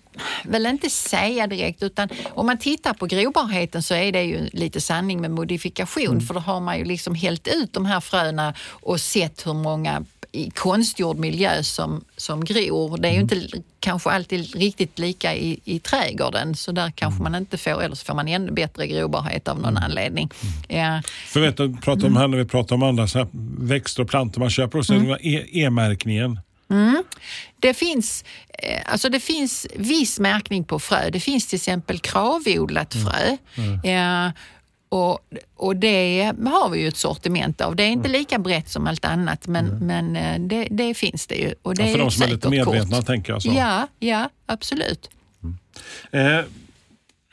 väl 0.44 0.66
inte 0.66 0.90
säga 0.90 1.46
direkt. 1.46 1.83
Utan 1.83 2.09
om 2.31 2.46
man 2.46 2.59
tittar 2.59 2.94
på 2.94 3.07
grobarheten 3.07 3.83
så 3.83 3.94
är 3.94 4.12
det 4.12 4.22
ju 4.22 4.48
lite 4.53 4.81
sanning 4.81 5.20
med 5.20 5.31
modifikation. 5.31 6.20
För 6.20 6.35
då 6.35 6.40
har 6.40 6.61
man 6.61 6.79
ju 6.79 6.85
liksom 6.85 7.14
hällt 7.14 7.48
ut 7.48 7.72
de 7.72 7.87
här 7.87 8.01
fröna 8.01 8.55
och 8.70 9.01
sett 9.01 9.46
hur 9.46 9.55
många 9.55 10.05
i 10.33 10.51
konstgjord 10.51 11.19
miljö 11.19 11.62
som, 11.62 12.05
som 12.16 12.45
gror. 12.45 12.99
Det 12.99 13.09
är 13.09 13.12
ju 13.12 13.21
inte 13.21 13.49
kanske 13.81 14.11
alltid 14.11 14.55
riktigt 14.55 14.99
lika 14.99 15.35
i, 15.35 15.61
i 15.64 15.79
trädgården 15.79 16.57
så 16.57 16.73
där 16.73 16.90
kanske 16.90 17.23
man 17.23 17.35
inte 17.35 17.59
får, 17.59 17.83
eller 17.83 17.95
så 17.95 18.05
får 18.05 18.14
man 18.14 18.29
ännu 18.29 18.53
bättre 18.53 18.87
grobarhet 18.87 19.49
av 19.49 19.61
någon 19.61 19.77
anledning. 19.77 20.31
Ja, 20.69 21.03
För 21.27 21.40
vet 21.40 21.57
du, 21.57 21.77
pratar 21.77 22.07
om 22.07 22.16
här 22.16 22.29
när 22.29 22.38
vi 22.38 22.45
pratar 22.45 22.77
om 22.77 22.83
andra 22.83 23.09
så 23.09 23.27
växter 23.59 24.03
och 24.03 24.09
plantor 24.09 24.40
man 24.40 24.51
köper. 24.51 24.79
Och 24.79 24.87
så 24.87 24.93
det 24.93 25.19
E- 25.23 25.47
E-märkningen. 25.53 26.40
det, 27.61 27.75
finns, 27.75 28.25
eh, 28.49 28.93
alltså 28.93 29.09
det 29.09 29.21
finns 29.21 29.66
viss 29.77 30.21
märkning 30.21 30.64
på 30.64 30.79
frö. 30.79 31.11
Det 31.11 31.21
finns 31.21 31.47
till 31.47 31.57
exempel 31.57 31.99
kravodlat 31.99 32.95
frö. 32.95 33.37
Ja, 33.90 34.33
och, 34.92 35.18
och 35.57 35.76
det 35.76 36.33
har 36.46 36.68
vi 36.70 36.81
ju 36.81 36.88
ett 36.88 36.96
sortiment 36.96 37.61
av. 37.61 37.76
Det 37.76 37.83
är 37.83 37.88
inte 37.88 38.09
lika 38.09 38.38
brett 38.38 38.68
som 38.68 38.87
allt 38.87 39.05
annat 39.05 39.46
men, 39.46 39.66
men 39.66 40.16
eh, 40.16 40.40
det, 40.40 40.68
det 40.70 40.94
finns 40.94 41.26
det 41.26 41.35
ju. 41.35 41.55
Och 41.62 41.74
det 41.74 41.83
Ja, 41.83 41.88
för 41.88 41.98
är 41.98 42.03
de 42.03 42.11
som 42.11 42.22
är 42.22 42.26
lite 42.29 42.48
medvetna 42.48 42.96
kort. 42.96 43.07
tänker 43.07 43.33
jag 43.33 43.42
så. 43.42 43.53
Ja, 43.57 43.87
ja, 43.98 44.31
absolut. 44.46 45.11
Eh, 46.12 46.38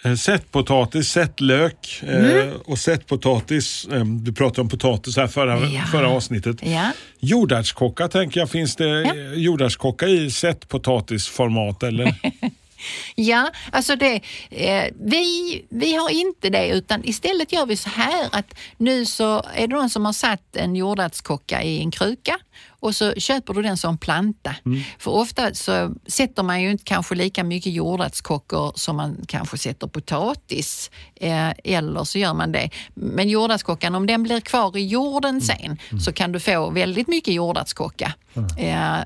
eh, 0.05 0.15
Sättpotatis, 0.17 1.07
sättlök 1.09 2.01
eh, 2.03 2.49
och 2.65 2.79
sättpotatis. 2.79 3.87
Du 4.23 4.33
pratade 4.33 4.61
om 4.61 4.69
potatis 4.69 5.17
här 5.17 5.27
förra, 5.27 5.59
Ja. 5.69 5.81
förra 5.91 6.09
avsnittet. 6.09 6.57
Ja. 6.63 6.91
Jordärtskocka 7.19 8.07
tänker 8.07 8.39
jag, 8.39 8.49
finns 8.49 8.75
det 8.75 9.01
ja. 9.01 9.13
jordärtskocka 9.33 10.07
i 10.07 10.31
sättpotatisformat 10.31 11.83
eller? 11.83 12.15
Ja, 13.15 13.51
alltså 13.71 13.95
det, 13.95 14.21
eh, 14.49 14.93
vi, 14.99 15.65
vi 15.69 15.95
har 15.95 16.09
inte 16.09 16.49
det 16.49 16.67
utan 16.67 17.05
istället 17.05 17.53
gör 17.53 17.65
vi 17.65 17.77
så 17.77 17.89
här 17.89 18.29
att 18.31 18.53
nu 18.77 19.05
så 19.05 19.43
är 19.53 19.67
det 19.67 19.75
någon 19.75 19.89
som 19.89 20.05
har 20.05 20.13
satt 20.13 20.55
en 20.55 20.75
jordärtskocka 20.75 21.63
i 21.63 21.79
en 21.79 21.91
kruka 21.91 22.39
och 22.79 22.95
så 22.95 23.13
köper 23.13 23.53
du 23.53 23.61
den 23.61 23.77
som 23.77 23.97
planta. 23.97 24.55
För 24.99 25.11
ofta 25.11 25.53
så 25.53 25.95
sätter 26.07 26.43
man 26.43 26.61
ju 26.61 26.71
inte 26.71 26.83
kanske 26.83 27.15
lika 27.15 27.43
mycket 27.43 27.73
jordärtskockor 27.73 28.71
som 28.75 28.95
man 28.95 29.17
kanske 29.27 29.57
sätter 29.57 29.87
potatis. 29.87 30.91
Eh, 31.15 31.49
eller 31.63 32.03
så 32.03 32.19
gör 32.19 32.33
man 32.33 32.51
det. 32.51 32.69
Men 32.93 33.29
jordärtskockan, 33.29 33.95
om 33.95 34.07
den 34.07 34.23
blir 34.23 34.39
kvar 34.39 34.77
i 34.77 34.87
jorden 34.87 35.41
sen 35.41 35.77
så 36.05 36.13
kan 36.13 36.31
du 36.31 36.39
få 36.39 36.69
väldigt 36.69 37.07
mycket 37.07 37.33
jordärtskocka. 37.33 38.13
Eh, 38.57 38.97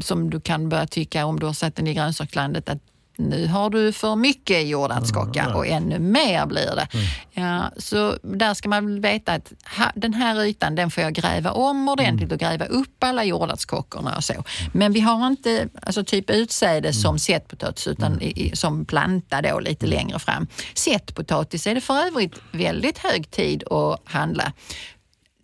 som 0.00 0.30
du 0.30 0.40
kan 0.40 0.68
börja 0.68 0.86
tycka 0.86 1.26
om 1.26 1.40
du 1.40 1.46
har 1.46 1.52
satt 1.52 1.76
den 1.76 1.86
i 1.86 1.94
grönsakslandet 1.94 2.68
att 2.68 2.78
nu 3.18 3.46
har 3.46 3.70
du 3.70 3.92
för 3.92 4.16
mycket 4.16 4.66
jordärtskocka 4.66 5.54
och 5.54 5.66
ännu 5.66 5.98
mer 5.98 6.46
blir 6.46 6.76
det. 6.76 6.88
Ja, 7.32 7.70
så 7.76 8.18
där 8.22 8.54
ska 8.54 8.68
man 8.68 9.00
veta 9.00 9.32
att 9.32 9.52
den 9.94 10.14
här 10.14 10.44
ytan 10.44 10.74
den 10.74 10.90
får 10.90 11.02
jag 11.02 11.14
gräva 11.14 11.50
om 11.50 11.88
ordentligt 11.88 12.32
och 12.32 12.38
gräva 12.38 12.64
upp 12.64 13.04
alla 13.04 13.24
jordärtskockorna 13.24 14.16
och 14.16 14.24
så. 14.24 14.44
Men 14.72 14.92
vi 14.92 15.00
har 15.00 15.26
inte 15.26 15.68
alltså 15.82 16.04
typ 16.04 16.30
utsäde 16.30 16.92
som 16.92 17.18
sättpotatis 17.18 17.86
utan 17.86 18.22
i, 18.22 18.50
som 18.54 18.84
planta 18.84 19.42
då 19.42 19.60
lite 19.60 19.86
längre 19.86 20.18
fram. 20.18 20.46
Sättpotatis 20.74 21.66
är 21.66 21.74
det 21.74 21.80
för 21.80 21.94
övrigt 21.94 22.34
väldigt 22.52 22.98
hög 22.98 23.30
tid 23.30 23.64
att 23.70 24.00
handla. 24.04 24.52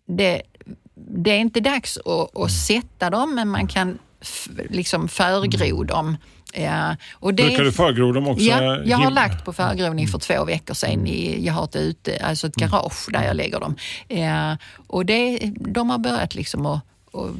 Det, 0.06 0.42
det 0.94 1.30
är 1.30 1.38
inte 1.38 1.60
dags 1.60 1.98
att, 1.98 2.36
att 2.36 2.52
sätta 2.52 3.10
dem 3.10 3.34
men 3.34 3.48
man 3.48 3.66
kan 3.68 3.98
liksom 4.70 5.08
förgro 5.08 5.84
dem. 5.84 6.16
Ja, 6.52 6.96
och 7.12 7.34
det, 7.34 7.42
Brukar 7.42 7.64
du 7.64 7.72
förgro 7.72 8.12
dem 8.12 8.28
också? 8.28 8.44
Ja, 8.44 8.78
jag 8.84 8.98
har 8.98 9.10
lagt 9.10 9.44
på 9.44 9.52
förgrovning 9.52 10.08
för 10.08 10.18
två 10.18 10.44
veckor 10.44 10.74
sedan. 10.74 11.06
I, 11.06 11.46
jag 11.46 11.52
har 11.54 11.64
ett, 11.64 11.76
ute, 11.76 12.24
alltså 12.24 12.46
ett 12.46 12.54
garage 12.54 13.08
där 13.12 13.24
jag 13.24 13.36
lägger 13.36 13.60
dem. 13.60 13.76
Ja, 14.08 14.56
och 14.86 15.06
det, 15.06 15.52
de 15.54 15.90
har 15.90 15.98
börjat 15.98 16.34
liksom 16.34 16.66
att, 16.66 16.82
att 17.12 17.30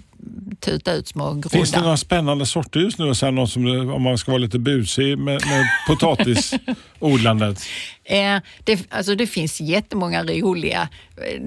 tuta 0.61 0.92
ut 0.92 1.08
små 1.08 1.30
groddar. 1.32 1.48
Finns 1.50 1.72
det 1.72 1.80
några 1.80 1.96
spännande 1.96 2.46
sorter 2.46 2.80
just 2.80 2.98
nu? 2.98 3.14
Så 3.14 3.26
här, 3.26 3.32
något 3.32 3.50
som, 3.50 3.90
om 3.90 4.02
man 4.02 4.18
ska 4.18 4.30
vara 4.32 4.42
lite 4.42 4.58
busig 4.58 5.18
med, 5.18 5.46
med 5.46 5.66
potatisodlandet. 5.87 7.62
Eh, 8.04 8.40
det, 8.64 8.87
alltså 8.90 9.14
det 9.14 9.26
finns 9.26 9.61
jättemånga 9.61 10.24
roliga. 10.24 10.88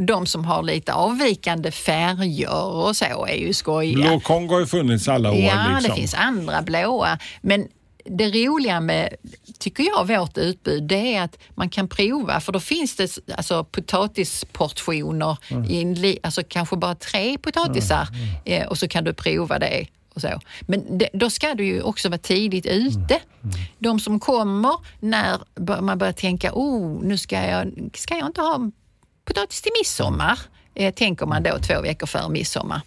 De 0.08 0.26
som 0.26 0.46
har 0.46 0.64
lite 0.64 0.94
avvikande 0.94 1.72
färger 1.72 2.66
och 2.66 2.96
så 2.96 3.26
är 3.26 3.36
ju 3.36 3.54
skojiga. 3.54 4.10
Blå 4.10 4.20
Kongo 4.20 4.54
har 4.54 4.60
ju 4.60 4.66
funnits 4.66 5.08
alla 5.08 5.32
år. 5.32 5.38
Ja, 5.38 5.68
liksom. 5.68 5.90
det 5.90 5.96
finns 5.96 6.14
andra 6.14 6.62
blåa. 6.62 7.20
Men 7.42 7.68
det 8.10 8.30
roliga 8.32 8.80
med, 8.80 9.16
tycker 9.60 9.84
jag, 9.84 10.08
vårt 10.08 10.38
utbud, 10.38 10.84
det 10.84 11.16
är 11.16 11.22
att 11.22 11.38
man 11.56 11.70
kan 11.70 11.88
prova, 11.88 12.40
för 12.40 12.52
då 12.52 12.60
finns 12.60 12.96
det 12.96 13.18
alltså, 13.38 13.64
potatisportioner, 13.64 15.38
i 15.70 15.82
en, 15.82 15.94
li- 15.94 16.20
alltså 16.24 16.42
kanske 16.48 16.76
bara 16.78 16.96
tre 16.96 17.38
potatisar 17.38 18.08
eh, 18.46 18.68
och 18.68 18.78
så 18.78 18.88
kan 18.88 19.04
du 19.04 19.14
prova 19.14 19.60
det. 19.60 19.88
Och 20.14 20.22
så. 20.22 20.40
Men 20.62 20.98
det, 20.98 21.10
då 21.14 21.30
ska 21.30 21.54
du 21.54 21.66
ju 21.66 21.82
också 21.82 22.10
vara 22.10 22.18
tidigt 22.18 22.66
ute. 22.66 23.20
De 23.80 24.00
som 24.00 24.20
kommer 24.20 24.76
när 25.00 25.40
man 25.82 25.98
börjar 25.98 26.14
tänka, 26.14 26.52
oh, 26.54 27.04
nu 27.04 27.18
ska 27.18 27.36
jag, 27.48 27.72
ska 27.94 28.18
jag 28.18 28.28
inte 28.28 28.42
ha 28.42 28.72
potatis 29.26 29.62
till 29.62 29.72
midsommar, 29.82 30.40
eh, 30.76 30.94
tänker 30.94 31.26
man 31.26 31.44
då 31.44 31.58
två 31.68 31.82
veckor 31.82 32.08
före 32.08 32.30
midsommar. 32.30 32.82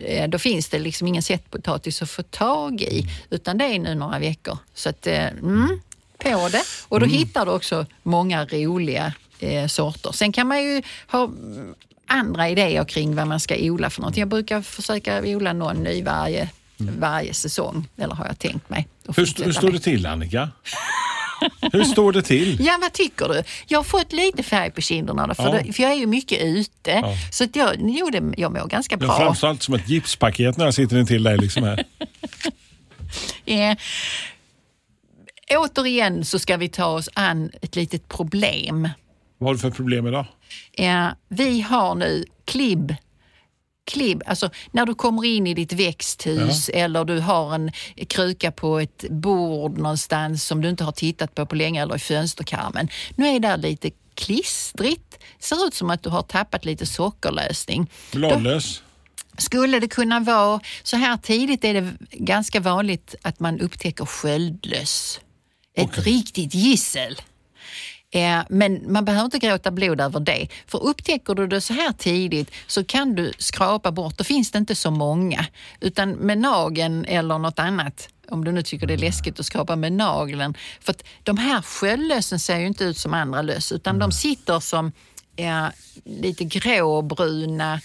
Eh, 0.00 0.28
Då 0.28 0.38
finns 0.38 0.68
det 0.68 0.78
liksom 0.78 1.06
ingen 1.08 1.22
sättpotatis 1.22 2.02
att 2.02 2.10
få 2.10 2.22
tag 2.22 2.80
i, 2.82 3.06
utan 3.30 3.58
det 3.58 3.64
är 3.64 3.78
nu 3.78 3.94
några 3.94 4.18
veckor. 4.18 4.58
Så 4.74 4.88
att, 4.88 5.06
eh, 5.06 5.26
mm, 5.26 5.80
på 6.18 6.48
det. 6.52 6.62
Och 6.88 7.00
då 7.00 7.06
hittar 7.06 7.46
du 7.46 7.52
också 7.52 7.86
många 8.02 8.44
roliga 8.46 9.12
eh, 9.38 9.66
sorter. 9.66 10.12
Sen 10.12 10.32
kan 10.32 10.46
man 10.46 10.62
ju 10.64 10.82
ha 11.10 11.24
mm, 11.24 11.74
andra 12.06 12.48
idéer 12.48 12.84
kring 12.84 13.16
vad 13.16 13.26
man 13.26 13.40
ska 13.40 13.54
odla 13.58 13.90
för 13.90 14.02
något. 14.02 14.16
Jag 14.16 14.28
brukar 14.28 14.62
försöka 14.62 15.22
odla 15.24 15.52
någon 15.52 15.76
ny 15.76 16.02
varje, 16.02 16.48
varje 16.76 17.34
säsong, 17.34 17.88
eller 17.96 18.14
har 18.14 18.26
jag 18.26 18.38
tänkt 18.38 18.70
mig. 18.70 18.88
Hur, 19.16 19.22
st- 19.22 19.44
hur 19.44 19.52
står 19.52 19.70
det 19.72 19.78
till 19.78 20.06
Annika? 20.06 20.50
Hur 21.72 21.84
står 21.84 22.12
det 22.12 22.22
till? 22.22 22.56
Ja, 22.60 22.78
vad 22.80 22.92
tycker 22.92 23.28
du? 23.28 23.42
Jag 23.66 23.78
har 23.78 23.84
fått 23.84 24.12
lite 24.12 24.42
färg 24.42 24.70
på 24.70 24.80
kinderna 24.80 25.34
för, 25.34 25.42
Ja. 25.56 25.62
det, 25.66 25.72
för 25.72 25.82
jag 25.82 25.92
är 25.92 25.96
ju 25.96 26.06
mycket 26.06 26.42
ute. 26.42 26.90
Ja. 26.90 27.14
Så 27.32 27.44
att 27.44 27.56
jag, 27.56 27.76
jo, 27.80 28.10
det, 28.12 28.22
jag 28.36 28.52
mår 28.52 28.66
ganska 28.66 28.92
Jag 28.92 29.00
bra. 29.00 29.16
framstår 29.16 29.48
alltid 29.48 29.62
som 29.62 29.74
ett 29.74 29.88
gipspaket 29.88 30.56
när 30.56 30.64
jag 30.64 30.74
sitter 30.74 30.98
intill 30.98 31.22
dig. 31.22 31.38
Liksom 31.38 31.62
här. 31.64 31.84
Eh, 33.44 33.76
återigen 35.58 36.24
så 36.24 36.38
ska 36.38 36.56
vi 36.56 36.68
ta 36.68 36.86
oss 36.86 37.08
an 37.14 37.50
ett 37.62 37.76
litet 37.76 38.08
problem. 38.08 38.88
Vad 39.38 39.48
har 39.48 39.54
du 39.54 39.60
för 39.60 39.70
problem 39.70 40.06
idag? 40.06 40.26
Eh, 40.72 41.06
vi 41.28 41.60
har 41.60 41.94
nu 41.94 42.24
klibb 42.44 42.94
klibb, 43.84 44.22
alltså 44.26 44.50
när 44.70 44.86
du 44.86 44.94
kommer 44.94 45.24
in 45.24 45.46
i 45.46 45.54
ditt 45.54 45.72
växthus 45.72 46.68
eller 46.68 47.04
du 47.04 47.20
har 47.20 47.54
en 47.54 47.70
kruka 48.08 48.52
på 48.52 48.78
ett 48.78 49.04
bord 49.10 49.78
någonstans 49.78 50.44
som 50.44 50.60
du 50.60 50.68
inte 50.68 50.84
har 50.84 50.92
tittat 50.92 51.34
på 51.34 51.46
på 51.46 51.54
länge 51.54 51.82
eller 51.82 51.96
i 51.96 51.98
fönsterkarmen. 51.98 52.88
Nu 53.16 53.28
är 53.28 53.40
det 53.40 53.56
lite 53.56 53.90
klistrigt. 54.14 55.18
Ser 55.38 55.66
ut 55.66 55.74
som 55.74 55.90
att 55.90 56.02
du 56.02 56.10
har 56.10 56.22
tappat 56.22 56.64
lite 56.64 56.86
sockerlösning. 56.86 57.90
Bladlös? 58.12 58.82
Skulle 59.38 59.80
det 59.80 59.88
kunna 59.88 60.20
vara, 60.20 60.60
så 60.82 60.96
här 60.96 61.16
tidigt 61.16 61.64
är 61.64 61.74
det 61.74 61.92
ganska 62.10 62.60
vanligt 62.60 63.14
att 63.22 63.40
man 63.40 63.60
upptäcker 63.60 64.04
sköldlöss. 64.04 65.20
Ett 65.74 65.84
Okej. 65.84 66.04
riktigt 66.04 66.54
gissel. 66.54 67.16
Eh, 68.14 68.40
Men 68.48 68.92
man 68.92 69.04
behöver 69.04 69.24
inte 69.24 69.38
gråta 69.38 69.70
blod 69.70 70.00
över 70.00 70.20
det. 70.20 70.48
För 70.66 70.82
upptäcker 70.84 71.34
du 71.34 71.46
det 71.46 71.60
så 71.60 71.72
här 71.72 71.92
tidigt 71.92 72.50
så 72.66 72.84
kan 72.84 73.14
du 73.14 73.32
skrapa 73.38 73.92
bort, 73.92 74.18
då 74.18 74.24
finns 74.24 74.50
det 74.50 74.58
inte 74.58 74.74
så 74.74 74.90
många. 74.90 75.46
Utan 75.80 76.10
med 76.12 76.38
nageln 76.38 77.04
eller 77.04 77.38
något 77.38 77.58
annat, 77.58 78.08
om 78.28 78.44
du 78.44 78.52
nu 78.52 78.62
tycker 78.62 78.86
det 78.86 78.94
är 78.94 78.98
läskigt 78.98 79.40
att 79.40 79.46
skrapa 79.46 79.76
med 79.76 79.92
nageln. 79.92 80.54
För 80.80 80.90
att 80.90 81.04
de 81.22 81.38
här 81.38 81.62
sköldlössen 81.62 82.38
ser 82.38 82.58
ju 82.58 82.66
inte 82.66 82.84
ut 82.84 82.98
som 82.98 83.14
andra 83.14 83.42
löss 83.42 83.72
utan 83.72 83.98
de 83.98 84.12
sitter 84.12 84.60
som 84.60 84.92
eh, 85.36 85.66
lite 86.04 86.44
gråbruna 86.44 87.80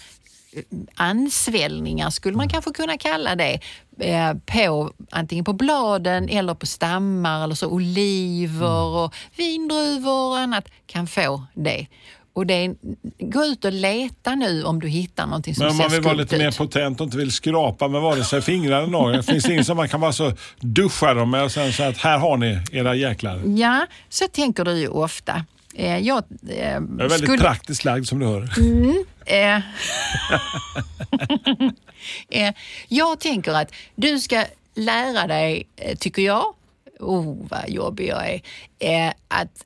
ansvällningar 0.94 2.10
skulle 2.10 2.36
man 2.36 2.48
kanske 2.48 2.70
kunna 2.72 2.98
kalla 2.98 3.36
det 3.36 3.60
eh, 4.00 4.34
på 4.46 4.92
antingen 5.10 5.44
på 5.44 5.52
bladen 5.52 6.28
eller 6.28 6.54
på 6.54 6.66
stammar 6.66 7.44
eller 7.44 7.54
så 7.54 7.68
oliver 7.68 8.84
och 9.04 9.14
vindruvor 9.36 10.30
och 10.30 10.38
annat 10.38 10.68
kan 10.86 11.06
få 11.06 11.42
det. 11.54 11.86
Och 12.32 12.46
det 12.46 12.54
är, 12.54 12.74
gå 13.18 13.44
ut 13.44 13.64
och 13.64 13.72
leta 13.72 14.34
nu 14.34 14.64
om 14.64 14.80
du 14.80 14.88
hittar 14.88 15.26
någonting 15.26 15.54
som 15.54 15.64
Men 15.64 15.70
om 15.70 15.76
man 15.76 15.90
ser 15.90 15.96
vill 15.96 16.04
vara 16.04 16.14
skumt 16.14 16.22
lite 16.22 16.36
ut. 16.36 16.42
mer 16.42 16.50
potent 16.58 17.00
och 17.00 17.04
inte 17.04 17.16
vill 17.16 17.32
skrapa 17.32 17.88
med 17.88 18.00
vare 18.00 18.24
sig 18.24 18.42
fingrar 18.42 18.78
eller 18.78 18.90
naglar. 18.90 19.22
Finns 19.22 19.44
det 19.44 19.52
ingen 19.52 19.64
som 19.64 19.76
man 19.76 19.88
kan 19.88 20.00
bara 20.00 20.12
så 20.12 20.32
duscha 20.60 21.14
dem 21.14 21.30
med 21.30 21.44
och 21.44 21.52
sen 21.52 21.72
säga 21.72 21.88
att 21.88 21.98
här 21.98 22.18
har 22.18 22.36
ni 22.36 22.60
era 22.72 22.94
jäklar. 22.94 23.42
Ja, 23.56 23.86
så 24.08 24.28
tänker 24.28 24.64
du 24.64 24.78
ju 24.78 24.88
ofta. 24.88 25.44
Eh, 25.74 25.98
jag, 25.98 26.18
eh, 26.48 26.56
Jag 26.58 26.58
är 26.76 26.80
väldigt 26.96 27.18
skulle- 27.18 27.38
praktiskt 27.38 27.84
lagd 27.84 28.06
som 28.06 28.18
du 28.18 28.26
hör. 28.26 28.48
Eh, 29.30 29.56
eh, 32.30 32.54
jag 32.88 33.20
tänker 33.20 33.52
att 33.52 33.72
du 33.94 34.18
ska 34.20 34.44
lära 34.74 35.26
dig, 35.26 35.68
eh, 35.76 35.96
tycker 35.98 36.22
jag, 36.22 36.54
oh 37.00 37.46
vad 37.50 37.68
jobbig 37.70 38.08
jag 38.08 38.28
är, 38.30 38.42
eh, 39.08 39.12
att 39.28 39.64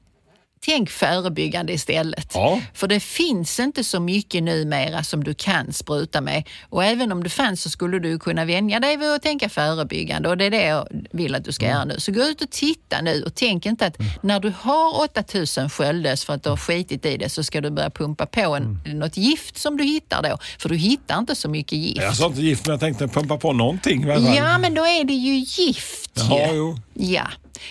tänk 0.65 0.91
förebyggande 0.91 1.73
istället. 1.73 2.31
Ja. 2.35 2.61
För 2.75 2.89
det 2.89 3.01
finns 3.01 3.61
inte 3.61 3.85
så 3.85 4.01
mycket 4.01 4.43
numera 4.43 5.05
som 5.05 5.25
du 5.25 5.35
kan 5.35 5.73
spruta 5.73 6.21
med. 6.21 6.49
Och 6.69 6.85
även 6.85 7.13
om 7.13 7.23
det 7.23 7.31
fanns 7.31 7.63
så 7.63 7.71
skulle 7.71 7.99
du 7.99 8.19
kunna 8.19 8.45
vänja 8.45 8.81
dig 8.81 8.97
vid 8.97 9.09
att 9.09 9.23
tänka 9.23 9.49
förebyggande 9.49 10.29
och 10.29 10.37
det 10.37 10.45
är 10.45 10.51
det 10.51 10.63
jag 10.63 10.89
vill 11.11 11.35
att 11.35 11.45
du 11.45 11.53
ska 11.53 11.67
göra 11.67 11.85
nu. 11.85 12.01
Så 12.01 12.13
gå 12.13 12.23
ut 12.23 12.43
och 12.43 12.51
titta 12.51 13.01
nu 13.01 13.23
och 13.23 13.35
tänk 13.35 13.67
inte 13.67 13.87
att 13.87 13.97
när 14.21 14.41
du 14.41 14.53
har 14.61 15.01
8000 15.05 15.71
sköldlöss 15.71 16.25
för 16.25 16.35
att 16.35 16.43
du 16.43 16.51
har 16.51 16.57
skitit 16.57 17.07
i 17.07 17.17
det 17.17 17.29
så 17.29 17.45
ska 17.45 17.61
du 17.61 17.71
börja 17.71 17.91
pumpa 17.91 18.27
på 18.27 18.55
en, 18.55 18.81
något 18.87 19.17
gift 19.17 19.59
som 19.59 19.77
du 19.77 19.85
hittar 19.85 20.23
då. 20.23 20.39
För 20.59 20.69
du 20.69 20.77
hittar 20.77 21.19
inte 21.19 21.35
så 21.35 21.49
mycket 21.49 21.79
gift. 21.79 22.03
Jag 22.03 22.17
sa 22.17 22.27
inte 22.27 22.43
gift 22.43 22.67
men 22.67 22.73
jag 22.73 22.81
tänkte 22.81 23.09
pumpa 23.09 23.37
på 23.37 23.53
någonting. 23.53 24.07
Ja, 24.37 24.59
men 24.59 24.75
då 24.75 24.83
är 24.83 25.05
det 25.05 25.15
ju 25.15 25.35
gift 25.35 26.11
Jaha, 26.15 26.53
ju. 26.53 26.57
jo. 26.57 26.79
Ja, 26.95 27.31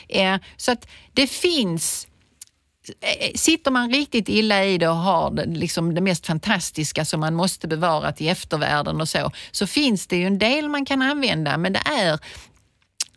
eh, 0.10 0.36
så 0.58 0.72
att 0.72 0.88
det 1.14 1.28
finns 1.28 2.08
Sitter 3.36 3.72
man 3.72 3.92
riktigt 3.92 4.30
illa 4.30 4.66
i 4.66 4.78
det 4.78 4.88
och 4.88 4.96
har 4.96 5.32
det, 5.32 5.46
liksom 5.46 5.96
det 5.96 6.02
mest 6.02 6.26
fantastiska 6.28 7.06
som 7.06 7.20
man 7.20 7.36
måste 7.36 7.68
bevara 7.68 8.12
till 8.12 8.28
eftervärlden 8.28 9.02
och 9.02 9.10
så, 9.10 9.32
så 9.52 9.68
finns 9.68 10.08
det 10.08 10.16
ju 10.18 10.26
en 10.28 10.40
del 10.40 10.70
man 10.70 10.86
kan 10.86 11.02
använda, 11.02 11.58
men 11.58 11.74
det 11.74 11.82
är 11.86 12.20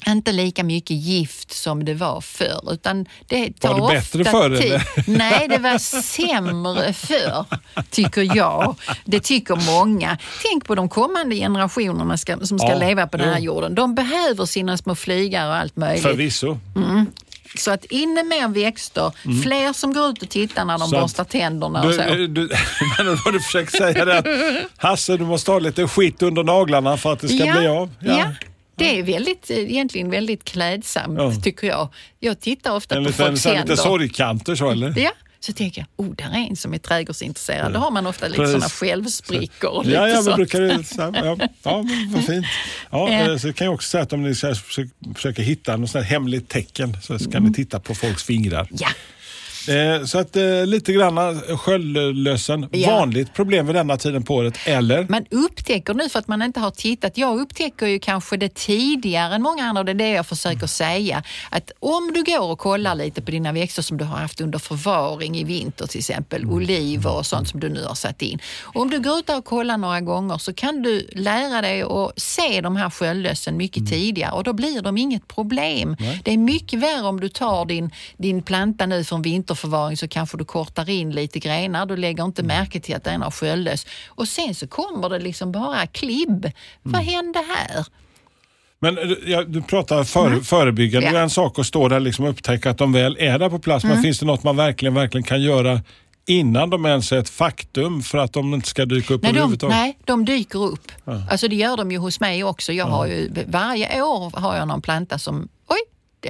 inte 0.06 0.32
lika 0.32 0.64
mycket 0.64 0.96
gift 0.96 1.52
som 1.52 1.84
det 1.84 1.94
var 1.94 2.20
förr. 2.20 2.72
Utan 2.72 3.06
det 3.26 3.60
tar 3.60 3.78
Var 3.78 3.90
det 3.90 3.96
bättre 3.96 4.24
förr, 4.24 4.50
eller? 4.50 5.10
Nej, 5.18 5.48
det 5.48 5.58
var 5.58 5.78
sämre 5.78 6.92
förr, 6.92 7.44
tycker 7.90 8.36
jag. 8.36 8.76
Det 9.04 9.20
tycker 9.20 9.56
många. 9.56 10.18
Tänk 10.42 10.64
på 10.64 10.74
de 10.74 10.88
kommande 10.88 11.36
generationerna 11.36 12.16
ska, 12.16 12.40
som 12.40 12.58
ska 12.58 12.68
Ja, 12.68 12.78
leva 12.78 13.06
på 13.06 13.16
den 13.16 13.28
här 13.28 13.38
jo. 13.38 13.44
jorden. 13.44 13.74
De 13.74 13.94
behöver 13.94 14.46
sina 14.46 14.76
små 14.76 14.94
flygare 14.94 15.48
och 15.48 15.56
allt 15.56 15.76
möjligt. 15.76 16.02
Förvisso. 16.02 16.58
Så 17.58 17.70
att 17.70 17.84
inne 17.84 18.22
mer 18.22 18.48
växter, 18.48 19.12
fler 19.42 19.72
som 19.72 19.92
går 19.92 20.08
ut 20.10 20.22
och 20.22 20.28
tittar 20.28 20.64
när 20.64 20.78
de 20.78 20.82
Mm. 20.84 20.90
Så 20.90 21.00
borstar 21.00 21.24
tänderna 21.24 21.82
och 21.82 21.88
Du, 21.88 21.94
så. 21.94 22.02
du, 22.28 22.48
men 22.98 23.16
vad 23.24 23.34
du 23.34 23.40
försöker 23.40 23.78
säga 23.78 24.04
det 24.04 24.18
att 24.18 24.26
Hasse 24.76 25.16
du 25.16 25.24
måste 25.24 25.50
ha 25.50 25.58
lite 25.58 25.88
skit 25.88 26.22
under 26.22 26.42
naglarna 26.44 26.96
för 26.96 27.12
att 27.12 27.20
det 27.20 27.28
ska 27.28 27.52
bli 27.58 27.66
av. 27.66 27.90
Ja. 28.00 28.32
det 28.76 28.98
är 28.98 29.02
väldigt, 29.02 29.50
eh, 29.50 29.58
egentligen 29.58 30.10
väldigt 30.10 30.44
klädsamt 30.44 31.18
Ja. 31.18 31.32
tycker 31.42 31.66
jag. 31.66 31.88
Jag 32.20 32.40
tittar 32.40 32.72
ofta 32.76 32.94
En 32.96 33.04
på 33.04 33.08
liten, 33.10 33.26
folks 33.26 33.44
händer. 33.44 33.62
lite 33.62 33.76
sorgkanter 33.76 34.54
så 34.54 34.70
eller? 34.70 34.94
Ja, 34.96 35.10
så 35.44 35.52
tänker 35.52 35.80
jag, 35.96 36.06
oh, 36.06 36.14
där 36.14 36.24
är 36.24 36.48
en 36.50 36.56
som 36.56 36.74
är 36.74 36.78
trädgårdsintresserad. 36.78 37.72
Då 37.72 37.78
har 37.78 37.90
man 37.90 38.06
ofta 38.06 38.28
lite 38.28 38.46
sådana 38.46 38.68
självsprickor 38.68 39.70
och 39.70 39.84
lite 39.84 39.96
Ja, 39.96 40.08
ja, 40.08 40.22
sånt. 40.22 40.36
brukar 40.36 40.60
det, 40.60 40.84
så 40.84 41.02
här, 41.02 41.24
ja, 41.24 41.36
ja, 41.62 41.84
vad 42.08 42.24
fint. 42.24 42.46
Ja, 42.90 43.08
Eh. 43.10 43.36
så 43.36 43.52
kan 43.52 43.64
jag 43.64 43.74
också 43.74 43.88
säga 43.88 44.02
att 44.02 44.12
om 44.12 44.22
ni 44.22 44.34
ska 44.34 44.54
försöka, 44.54 44.90
försöka 45.14 45.42
hitta 45.42 45.76
något 45.76 45.94
hemligt 46.04 46.48
tecken 46.48 46.96
så 47.02 47.18
ska 47.18 47.30
Mm. 47.30 47.44
ni 47.44 47.52
titta 47.54 47.80
på 47.80 47.94
folks 47.94 48.22
fingrar. 48.24 48.68
Ja, 48.70 48.88
Eh, 49.68 50.04
så 50.04 50.18
att 50.18 50.36
eh, 50.36 50.66
lite 50.66 50.92
granna 50.92 51.34
sköldlösen, 51.58 52.68
Ja. 52.72 52.90
vanligt 52.90 53.34
problem 53.34 53.66
vid 53.66 53.74
denna 53.74 53.96
tiden 53.96 54.22
på 54.22 54.34
året, 54.34 54.54
eller? 54.66 55.06
man 55.08 55.24
upptäcker 55.30 55.94
nu 55.94 56.08
för 56.08 56.18
att 56.18 56.28
man 56.28 56.42
inte 56.42 56.60
har 56.60 56.70
tittat. 56.70 57.18
Jag 57.18 57.40
upptäcker 57.40 57.86
ju 57.86 57.98
kanske 57.98 58.36
det 58.36 58.54
tidigare 58.54 59.34
än 59.34 59.42
många 59.42 59.64
andra 59.64 59.80
och 59.80 59.86
det 59.86 59.92
är 59.92 59.94
det 59.94 60.08
jag 60.10 60.26
försöker 60.26 60.66
säga. 60.66 61.22
Att 61.50 61.70
om 61.80 62.10
du 62.14 62.22
går 62.24 62.50
och 62.50 62.58
kollar 62.58 62.94
lite 62.94 63.22
på 63.22 63.30
dina 63.30 63.52
växter 63.52 63.82
som 63.82 63.96
du 63.96 64.04
har 64.04 64.16
haft 64.18 64.40
under 64.40 64.58
förvaring 64.58 65.36
i 65.36 65.44
vinter 65.44 65.86
till 65.86 65.98
exempel, 65.98 66.44
oliver 66.46 67.16
och 67.18 67.26
sånt 67.26 67.48
som 67.48 67.60
du 67.60 67.68
nu 67.68 67.84
har 67.84 67.94
satt 67.94 68.22
in. 68.22 68.38
Om 68.62 68.90
du 68.90 69.00
går 69.00 69.18
ut 69.18 69.30
och 69.30 69.44
kollar 69.44 69.78
några 69.78 70.00
gånger 70.00 70.38
så 70.38 70.52
kan 70.54 70.82
du 70.82 71.08
lära 71.12 71.60
dig 71.62 71.82
att 71.82 72.20
se 72.20 72.60
de 72.60 72.76
här 72.76 72.90
sköldlössen 72.90 73.56
mycket 73.56 73.88
tidigare 73.90 74.32
och 74.32 74.44
då 74.44 74.52
blir 74.52 74.82
de 74.82 74.98
inget 74.98 75.28
problem. 75.28 75.96
Det 76.24 76.32
är 76.32 76.38
mycket 76.38 76.78
värre 76.80 77.02
om 77.06 77.20
du 77.20 77.28
tar 77.28 77.64
din, 77.66 77.90
din 78.16 78.42
planta 78.42 78.86
nu 78.86 79.04
från 79.04 79.22
vinterförvaring 79.54 79.96
så 79.96 80.08
kanske 80.08 80.36
du 80.36 80.44
kortar 80.44 80.90
in 80.90 81.10
lite 81.10 81.38
grenar, 81.38 81.86
du 81.86 81.96
lägger 81.96 82.24
inte 82.24 82.42
märke 82.42 82.80
till 82.80 82.96
att 82.96 83.04
den 83.04 83.22
har 83.22 83.30
sköldlöss. 83.30 83.86
Och 84.08 84.28
sen 84.28 84.54
så 84.54 84.66
kommer 84.66 85.08
det 85.08 85.18
liksom 85.18 85.52
bara 85.52 85.86
klibb. 85.86 86.50
Vad 86.82 87.02
hände 87.02 87.38
här? 87.38 87.86
Men 88.80 88.98
eh, 88.98 89.04
ja, 89.26 89.44
du 89.44 89.62
pratar 89.62 90.04
för, 90.04 90.40
förebyggande. 90.40 91.06
Ja. 91.06 91.12
Det 91.12 91.18
är 91.18 91.22
en 91.22 91.30
sak 91.30 91.58
att 91.58 91.66
stå 91.66 91.88
där 91.88 92.00
liksom 92.00 92.24
och 92.24 92.30
upptäcka 92.30 92.70
att 92.70 92.78
de 92.78 92.92
väl 92.92 93.16
är 93.18 93.38
där 93.38 93.50
på 93.50 93.58
plats. 93.58 93.84
Mm. 93.84 93.96
Men 93.96 94.02
finns 94.02 94.18
det 94.18 94.26
något 94.26 94.44
man 94.44 94.56
verkligen, 94.56 94.94
verkligen 94.94 95.24
kan 95.24 95.42
göra 95.42 95.80
innan 96.26 96.70
de 96.70 96.86
ens 96.86 97.12
är 97.12 97.18
ett 97.18 97.28
faktum 97.28 98.02
för 98.02 98.18
att 98.18 98.32
de 98.32 98.54
inte 98.54 98.68
ska 98.68 98.84
dyka 98.84 99.14
upp 99.14 99.22
Nej 99.22 99.30
överhuvudtaget? 99.30 99.76
nej, 99.76 99.98
de 100.04 100.24
dyker 100.24 100.62
upp. 100.62 100.92
Alltså 101.30 101.48
det 101.48 101.56
gör 101.56 101.76
de 101.76 101.90
ju 101.90 101.98
hos 101.98 102.20
mig 102.20 102.44
också. 102.44 102.72
Jag 102.72 102.86
har 102.86 103.06
ju, 103.06 103.30
varje 103.46 104.02
år 104.02 104.40
har 104.40 104.56
jag 104.56 104.68
någon 104.68 104.82
planta 104.82 105.18
som, 105.18 105.48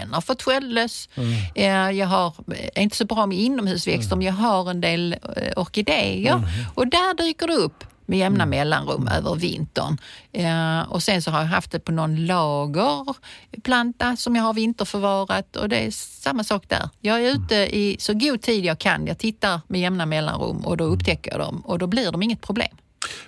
den 0.01 0.13
har 0.15 0.21
fått 0.21 0.43
skölles. 0.43 1.09
Eh, 1.55 1.91
Jag 1.91 2.07
har, 2.07 2.35
är 2.75 2.83
inte 2.83 2.97
så 2.97 3.05
bra 3.05 3.27
med 3.27 3.39
inomhusväxter 3.39 4.17
men 4.17 4.27
jag 4.27 4.33
har 4.35 4.71
en 4.71 4.81
del 4.81 5.13
eh, 5.37 5.53
orkidéer 5.57 6.43
och 6.75 6.87
där 6.87 7.17
dyker 7.17 7.47
det 7.47 7.55
upp 7.55 7.85
med 8.07 8.19
jämna 8.19 8.47
mellanrum 8.47 9.09
över 9.09 9.35
vintern. 9.35 9.99
Eh, 10.33 10.81
och 10.81 11.03
sen 11.03 11.23
så 11.23 11.31
har 11.31 11.41
jag 11.41 11.47
haft 11.47 11.71
det 11.71 11.81
på 11.81 11.93
någon 11.93 12.27
lagerplanta 12.27 14.17
som 14.17 14.37
jag 14.37 14.43
har 14.43 14.55
vinterförvarat 14.55 15.57
och 15.57 15.69
det 15.69 15.77
är 15.79 15.91
samma 15.91 16.45
sak 16.45 16.65
där. 16.69 16.89
Jag 17.01 17.25
är 17.25 17.31
ute 17.31 17.55
i 17.55 17.97
så 17.99 18.15
god 18.15 18.43
tid 18.43 18.65
jag 18.65 18.79
kan. 18.79 19.07
Jag 19.07 19.19
tittar 19.19 19.61
med 19.69 19.81
jämna 19.81 20.07
mellanrum 20.07 20.57
och 20.57 20.77
då 20.77 20.85
upptäcker 20.85 21.31
jag 21.31 21.41
dem 21.41 21.61
och 21.61 21.79
då 21.79 21.87
blir 21.87 22.13
de 22.13 22.23
inget 22.23 22.41
problem. 22.41 22.77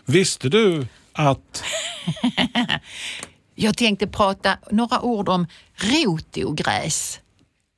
Visste 0.05 0.49
du 0.49 0.87
att... 1.13 1.63
Jag 3.59 3.77
tänkte 3.77 4.07
prata 4.07 4.59
några 4.71 5.01
ord 5.01 5.29
om 5.29 5.47
rotogräs. 5.75 7.21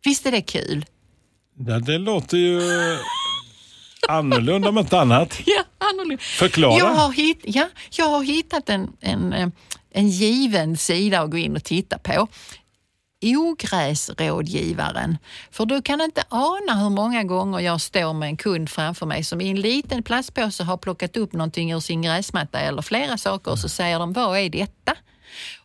Visst 0.04 0.26
är 0.26 0.30
det 0.32 0.40
kul? 0.40 0.84
Ja, 1.66 1.78
det 1.78 1.98
låter 1.98 2.36
ju 2.36 2.60
annorlunda 4.08 4.68
om 4.68 4.78
inte 4.78 5.00
annat. 5.00 5.40
Ja, 5.46 5.62
annorlunda. 5.78 6.22
Förklara. 6.22 6.78
Jag 6.78 6.94
har, 6.94 7.12
hitt, 7.12 7.40
ja, 7.44 7.68
jag 7.90 8.08
har 8.08 8.22
hittat 8.22 8.68
en, 8.68 8.92
en, 9.00 9.32
eh, 9.32 9.48
en 9.90 10.08
given 10.08 10.76
sida 10.76 11.20
att 11.20 11.30
gå 11.30 11.36
in 11.36 11.56
och 11.56 11.64
titta 11.64 11.98
på. 11.98 12.28
Ogräsrådgivaren. 13.24 15.18
För 15.50 15.66
du 15.66 15.82
kan 15.82 16.00
inte 16.00 16.22
ana 16.28 16.74
hur 16.82 16.90
många 16.90 17.24
gånger 17.24 17.60
jag 17.60 17.80
står 17.80 18.12
med 18.12 18.28
en 18.28 18.36
kund 18.36 18.70
framför 18.70 19.06
mig 19.06 19.24
som 19.24 19.40
i 19.40 19.50
en 19.50 19.60
liten 19.60 20.02
plastpåse 20.02 20.64
har 20.64 20.76
plockat 20.76 21.16
upp 21.16 21.32
någonting 21.32 21.72
ur 21.72 21.80
sin 21.80 22.02
gräsmatta 22.02 22.60
eller 22.60 22.82
flera 22.82 23.18
saker 23.18 23.50
och 23.50 23.58
så 23.58 23.68
säger 23.68 23.98
de, 23.98 24.12
vad 24.12 24.38
är 24.38 24.50
detta? 24.50 24.94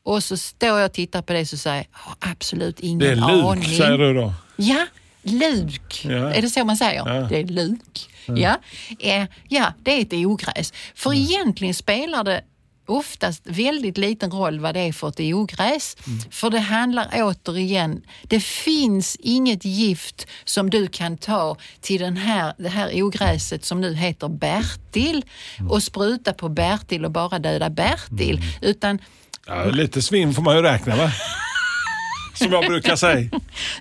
Och 0.03 0.23
så 0.23 0.37
står 0.37 0.79
jag 0.79 0.85
och 0.85 0.93
tittar 0.93 1.21
på 1.21 1.33
det 1.33 1.41
och 1.41 1.47
säger 1.59 1.77
jag, 1.77 1.85
"Har 1.91 2.15
absolut 2.31 2.79
ingen 2.79 2.99
Det 2.99 3.11
är 3.11 3.15
luk, 3.15 3.23
aning. 3.45 3.77
säger 3.77 3.97
du 3.97 4.13
då. 4.13 4.33
Ja, 4.55 4.85
luk. 5.23 6.01
Ja. 6.05 6.33
Är 6.33 6.41
det 6.41 6.49
så 6.49 6.65
man 6.65 6.77
säger? 6.77 7.07
Ja. 7.07 7.27
Det 7.29 7.39
är 7.39 7.43
luk. 7.47 8.09
Ja. 8.25 8.57
Eh, 8.99 9.25
ja, 9.47 9.73
det 9.83 9.91
är 9.91 10.01
ett 10.01 10.13
ogräs. 10.25 10.73
För 10.95 11.13
egentligen 11.13 11.73
spelar 11.73 12.23
det 12.23 12.41
oftast 12.85 13.41
väldigt 13.45 13.97
liten 13.97 14.31
roll 14.31 14.59
vad 14.59 14.73
det 14.75 14.79
är 14.79 14.93
för 14.93 15.09
ett 15.09 15.19
ogräs. 15.19 15.97
För 16.31 16.49
det 16.49 16.59
handlar 16.59 17.09
återigen, 17.13 18.01
det 18.23 18.39
finns 18.39 19.15
inget 19.19 19.65
gift 19.65 20.27
som 20.45 20.69
du 20.69 20.87
kan 20.87 21.17
ta 21.17 21.57
till 21.81 22.01
den 22.01 22.17
här, 22.17 22.53
det 22.57 22.69
här 22.69 23.03
ogräset 23.03 23.65
som 23.65 23.81
nu 23.81 23.93
heter 23.95 24.27
Bertil 24.29 25.25
och 25.69 25.83
spruta 25.83 26.33
på 26.33 26.49
Bertil 26.49 27.05
och 27.05 27.11
bara 27.11 27.39
döda 27.39 27.69
Bertil. 27.69 28.41
Utan 28.61 28.99
Ja, 29.47 29.65
lite 29.65 30.01
svinn 30.01 30.33
får 30.33 30.41
man 30.41 30.55
ju 30.55 30.61
räkna 30.61 30.95
med. 30.95 31.11
Som 32.33 32.51
jag 32.51 32.65
brukar 32.65 32.95
säga. 32.95 33.29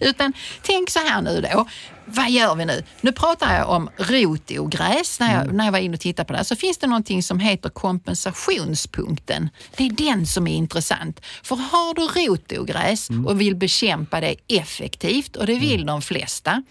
Utan 0.00 0.32
tänk 0.62 0.90
så 0.90 0.98
här 0.98 1.22
nu 1.22 1.40
då. 1.52 1.68
Vad 2.04 2.30
gör 2.30 2.54
vi 2.54 2.64
nu? 2.64 2.84
Nu 3.00 3.12
pratar 3.12 3.56
jag 3.56 3.70
om 3.70 3.90
rotogräs. 3.96 5.20
När 5.20 5.34
jag, 5.34 5.54
när 5.54 5.64
jag 5.64 5.72
var 5.72 5.78
inne 5.78 5.94
och 5.94 6.00
tittade 6.00 6.26
på 6.26 6.32
det 6.32 6.36
här, 6.36 6.44
så 6.44 6.56
finns 6.56 6.78
det 6.78 6.86
någonting 6.86 7.22
som 7.22 7.38
heter 7.40 7.68
kompensationspunkten. 7.68 9.48
Det 9.76 9.86
är 9.86 9.90
den 9.90 10.26
som 10.26 10.46
är 10.46 10.54
intressant. 10.54 11.20
För 11.42 11.56
har 11.56 11.94
du 11.94 12.02
rotogräs 12.02 13.08
och 13.26 13.40
vill 13.40 13.56
bekämpa 13.56 14.20
det 14.20 14.36
effektivt, 14.48 15.36
och 15.36 15.46
det 15.46 15.58
vill 15.58 15.86
de 15.86 16.02
flesta, 16.02 16.62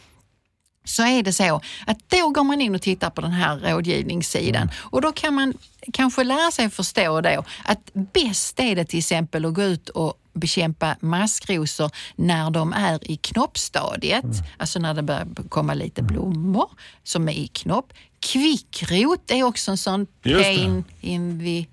så 0.92 1.04
är 1.04 1.24
det 1.24 1.34
så 1.34 1.62
att 1.88 1.98
då 2.10 2.30
går 2.30 2.44
man 2.44 2.62
in 2.62 2.76
och 2.76 2.82
tittar 2.82 3.10
på 3.10 3.22
den 3.22 3.32
här 3.32 3.58
rådgivningssidan 3.60 4.72
och 4.78 5.02
då 5.02 5.12
kan 5.12 5.34
man 5.34 5.54
kanske 5.94 6.24
lära 6.24 6.52
sig 6.52 6.70
förstå 6.70 7.22
då 7.22 7.44
att 7.64 7.92
bäst 7.94 8.60
är 8.60 8.76
det 8.76 8.86
till 8.86 9.00
exempel 9.00 9.46
att 9.46 9.54
gå 9.54 9.64
ut 9.64 9.90
och 9.90 10.14
bekämpa 10.34 10.96
maskrosor 11.00 11.92
när 12.16 12.50
de 12.52 12.74
är 12.74 13.12
i 13.12 13.18
knoppstadiet, 13.18 14.26
alltså 14.58 14.80
när 14.80 14.94
det 14.94 15.02
börjar 15.02 15.28
komma 15.50 15.74
lite 15.74 16.04
blommor 16.04 16.70
som 17.04 17.30
är 17.30 17.34
i 17.34 17.48
knopp. 17.48 17.94
Kvickrot 18.20 19.32
är 19.32 19.44
också 19.44 19.72
en 19.72 19.78
sån 19.78 20.06
pain 20.24 20.84
in 21.02 21.40
the 21.40 21.66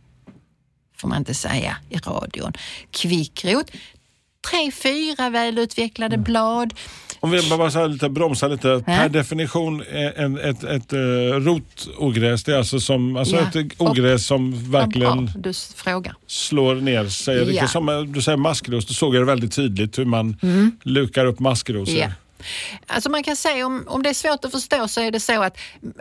får 0.96 1.08
man 1.08 1.18
inte 1.18 1.34
säga 1.34 1.76
i 1.90 1.96
radion. 1.96 2.52
Kvickrot, 2.90 3.70
tre, 4.50 4.70
fyra 4.72 5.30
välutvecklade 5.30 6.14
Mm. 6.14 6.24
blad. 6.24 6.74
Om 7.20 7.30
vi 7.30 7.50
bara 7.50 7.70
så 7.70 7.86
lite, 7.86 8.08
bromsa 8.08 8.48
lite. 8.48 8.82
Per 8.86 9.08
definition, 9.08 9.82
är 9.90 10.18
en, 10.18 10.38
ett, 10.38 10.64
ett, 10.64 10.92
uh, 10.92 10.98
rotogräs, 11.32 12.44
det 12.44 12.52
är 12.52 12.58
alltså, 12.58 12.80
som, 12.80 13.16
alltså 13.16 13.36
Ja. 13.36 13.60
ett 13.60 13.72
ogräs 13.78 14.26
som 14.26 14.70
verkligen 14.72 15.30
frågar. 15.76 16.14
slår 16.26 16.74
ner 16.74 17.08
sig. 17.08 17.56
Ja. 17.56 17.68
Som 17.68 17.88
eh, 17.88 18.00
du 18.00 18.22
säger 18.22 18.38
maskros, 18.38 18.86
då 18.86 18.94
såg 18.94 19.14
jag 19.14 19.22
det 19.22 19.26
väldigt 19.26 19.52
tydligt 19.52 19.98
hur 19.98 20.04
man 20.04 20.36
lukar 20.82 21.24
upp 21.26 21.38
maskrosor. 21.38 21.96
Mm. 21.96 22.10
Ja. 22.10 22.14
Alltså 22.86 23.10
man 23.10 23.22
kan 23.22 23.36
säga 23.36 23.66
om, 23.66 23.84
om 23.86 24.02
det 24.02 24.08
är 24.08 24.14
svårt 24.14 24.44
att 24.44 24.50
förstå 24.50 24.88
så 24.88 25.00
är 25.00 25.10
det 25.10 25.20
så 25.20 25.42
att 25.42 25.56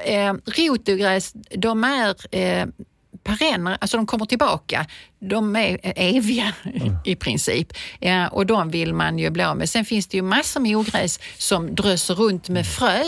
eh, 0.06 0.34
rotogräs, 0.58 1.34
de 1.56 1.84
är 1.84 2.36
eh, 2.36 2.65
perenner, 3.27 3.77
alltså 3.81 3.97
de 3.97 4.05
kommer 4.07 4.25
tillbaka. 4.25 4.85
De 5.19 5.55
är 5.55 5.77
eviga 5.83 6.53
i 7.05 7.15
princip 7.15 7.73
eh, 8.01 8.25
och 8.25 8.45
de 8.45 8.71
vill 8.71 8.93
man 8.93 9.19
ju 9.19 9.29
bli 9.29 9.43
av 9.43 9.57
med. 9.57 9.69
Sen 9.69 9.85
finns 9.85 10.07
det 10.07 10.17
ju 10.17 10.23
massor 10.23 10.59
med 10.59 10.75
ogräs 10.77 11.19
som 11.37 11.75
dröser 11.75 12.13
runt 12.15 12.49
med 12.49 12.67
frö. 12.67 13.03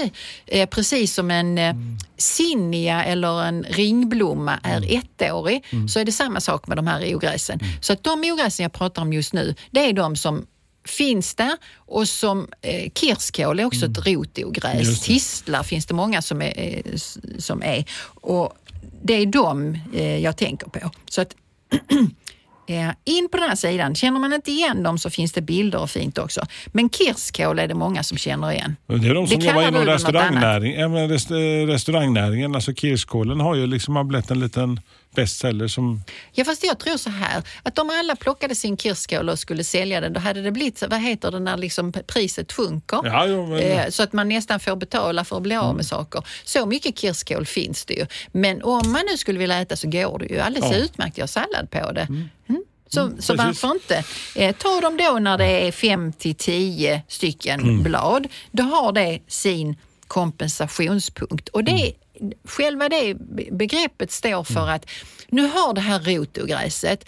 Eh, 0.46 0.70
precis 0.70 1.14
som 1.14 1.32
en 1.32 1.58
eh, 1.58 1.76
zinnia 2.18 3.04
eller 3.04 3.44
en 3.44 3.64
ringblomma 3.64 4.60
är 4.64 4.94
ettårig 4.98 5.64
så 5.90 6.00
är 6.00 6.06
det 6.06 6.12
samma 6.12 6.40
sak 6.42 6.68
med 6.68 6.78
de 6.78 6.88
här 6.88 7.16
ogräsen. 7.16 7.60
Så 7.82 7.94
att 7.94 8.04
de 8.04 8.32
ogräsen 8.32 8.64
jag 8.64 8.74
pratar 8.74 9.02
om 9.02 9.14
just 9.14 9.34
nu, 9.34 9.56
det 9.72 9.80
är 9.90 9.94
de 9.94 10.16
som 10.16 10.46
finns 10.88 11.36
där 11.36 11.58
och 11.76 12.08
som 12.10 12.48
eh, 12.62 12.92
kirskål 12.96 13.60
är 13.60 13.66
också 13.66 13.86
ett 13.86 14.08
rotogräs. 14.08 15.02
Tistlar 15.02 15.64
finns 15.64 15.86
det 15.86 15.94
många 15.94 16.22
som 16.22 16.42
är. 16.42 16.82
eh, 16.86 16.96
Som 17.38 17.64
är. 17.64 17.86
Och 18.22 18.54
det 19.04 19.14
är 19.14 19.26
de 19.26 19.78
eh, 19.94 20.18
jag 20.18 20.38
tänker 20.38 20.68
på. 20.68 20.92
Så 21.10 21.22
att 21.22 21.36
eh, 22.68 22.90
in 23.06 23.30
på 23.32 23.38
den 23.38 23.50
här 23.50 23.56
sidan, 23.56 23.96
känner 23.96 24.20
man 24.20 24.34
inte 24.34 24.52
igen 24.52 24.84
dem 24.84 24.98
så 24.98 25.10
finns 25.10 25.32
det 25.32 25.42
bilder 25.42 25.82
och 25.82 25.90
fint 25.90 26.18
också. 26.18 26.42
Men 26.68 26.90
kirskål 26.90 27.60
är 27.60 27.68
det 27.68 27.76
många 27.76 28.04
som 28.04 28.18
känner 28.18 28.52
igen. 28.52 28.76
Det 28.88 28.94
är 28.94 29.14
de 29.14 29.28
som 29.28 29.40
Det 29.40 29.46
jobbar 29.46 29.68
inom 29.68 29.86
restaurangnäring, 29.86 30.74
eh, 30.74 31.68
restaurangnäringen. 31.68 32.56
Alltså 32.56 32.74
kirskålen 32.74 33.40
har 33.40 33.56
ju 33.56 33.68
liksom 33.68 33.96
har 33.96 34.04
blivit 34.04 34.32
en 34.32 34.40
liten 34.40 34.80
bestseller 35.22 35.68
som... 35.68 36.02
Ja 36.32 36.46
fast 36.46 36.64
jag 36.64 36.80
tror 36.80 36.98
så 36.98 37.10
här, 37.10 37.44
att 37.64 37.80
om 37.80 37.90
alla 37.90 38.16
plockade 38.16 38.56
sin 38.56 38.78
kirskål 38.78 39.30
och 39.30 39.40
skulle 39.40 39.64
sälja 39.64 40.02
den, 40.02 40.14
då 40.14 40.20
hade 40.20 40.42
det 40.42 40.52
blivit, 40.52 40.78
så- 40.78 40.88
vad 40.88 41.02
heter 41.02 41.32
det 41.32 41.40
när 41.40 41.58
liksom 41.58 41.92
priset 42.08 42.54
sjunker? 42.54 43.00
Ja, 43.04 43.26
jo, 43.28 43.48
men, 43.48 43.60
Eh, 43.60 43.90
Så 43.90 44.04
att 44.04 44.14
man 44.14 44.30
nästan 44.30 44.60
får 44.60 44.76
betala 44.76 45.26
för 45.26 45.38
att 45.38 45.44
bli 45.44 45.56
av 45.56 45.76
med 45.76 45.86
saker. 45.86 46.24
Så 46.44 46.66
mycket 46.66 47.00
kirskål 47.00 47.46
finns 47.46 47.86
det 47.86 47.94
ju. 47.94 48.06
Men 48.32 48.64
om 48.64 48.92
man 48.92 49.02
nu 49.12 49.18
skulle 49.18 49.40
vilja 49.40 49.62
äta 49.62 49.76
så 49.76 49.88
går 49.90 50.20
det 50.20 50.26
ju 50.26 50.40
alldeles 50.40 50.72
Ja. 50.72 50.78
utmärkt 50.78 51.14
att 51.14 51.18
göra 51.18 51.28
sallad 51.28 51.72
på 51.72 51.92
det. 51.92 52.02
Mm. 52.10 52.30
Så, 52.92 53.10
så 53.20 53.36
precis. 53.36 53.64
varför 53.64 53.72
inte? 53.72 54.04
Eh, 54.36 54.56
ta 54.56 54.82
dem 54.82 54.98
då 54.98 55.20
när 55.20 55.38
det 55.38 55.68
är 55.68 55.72
5 55.72 56.14
till 56.14 56.36
10 56.36 57.02
stycken 57.08 57.60
Mm. 57.60 57.84
blad. 57.84 58.28
Då 58.52 58.64
har 58.64 58.92
det 58.92 59.20
sin 59.28 59.76
kompensationspunkt. 60.08 61.50
Och 61.50 61.64
det, 61.64 61.72
Mm. 61.72 61.94
Själva 62.48 62.90
det 62.90 63.14
be- 63.14 63.44
begreppet 63.52 64.12
står 64.12 64.44
för 64.44 64.68
att 64.70 64.86
nu 65.30 65.42
har 65.42 65.74
det 65.74 65.82
här 65.82 66.00
rotogräset 66.00 67.06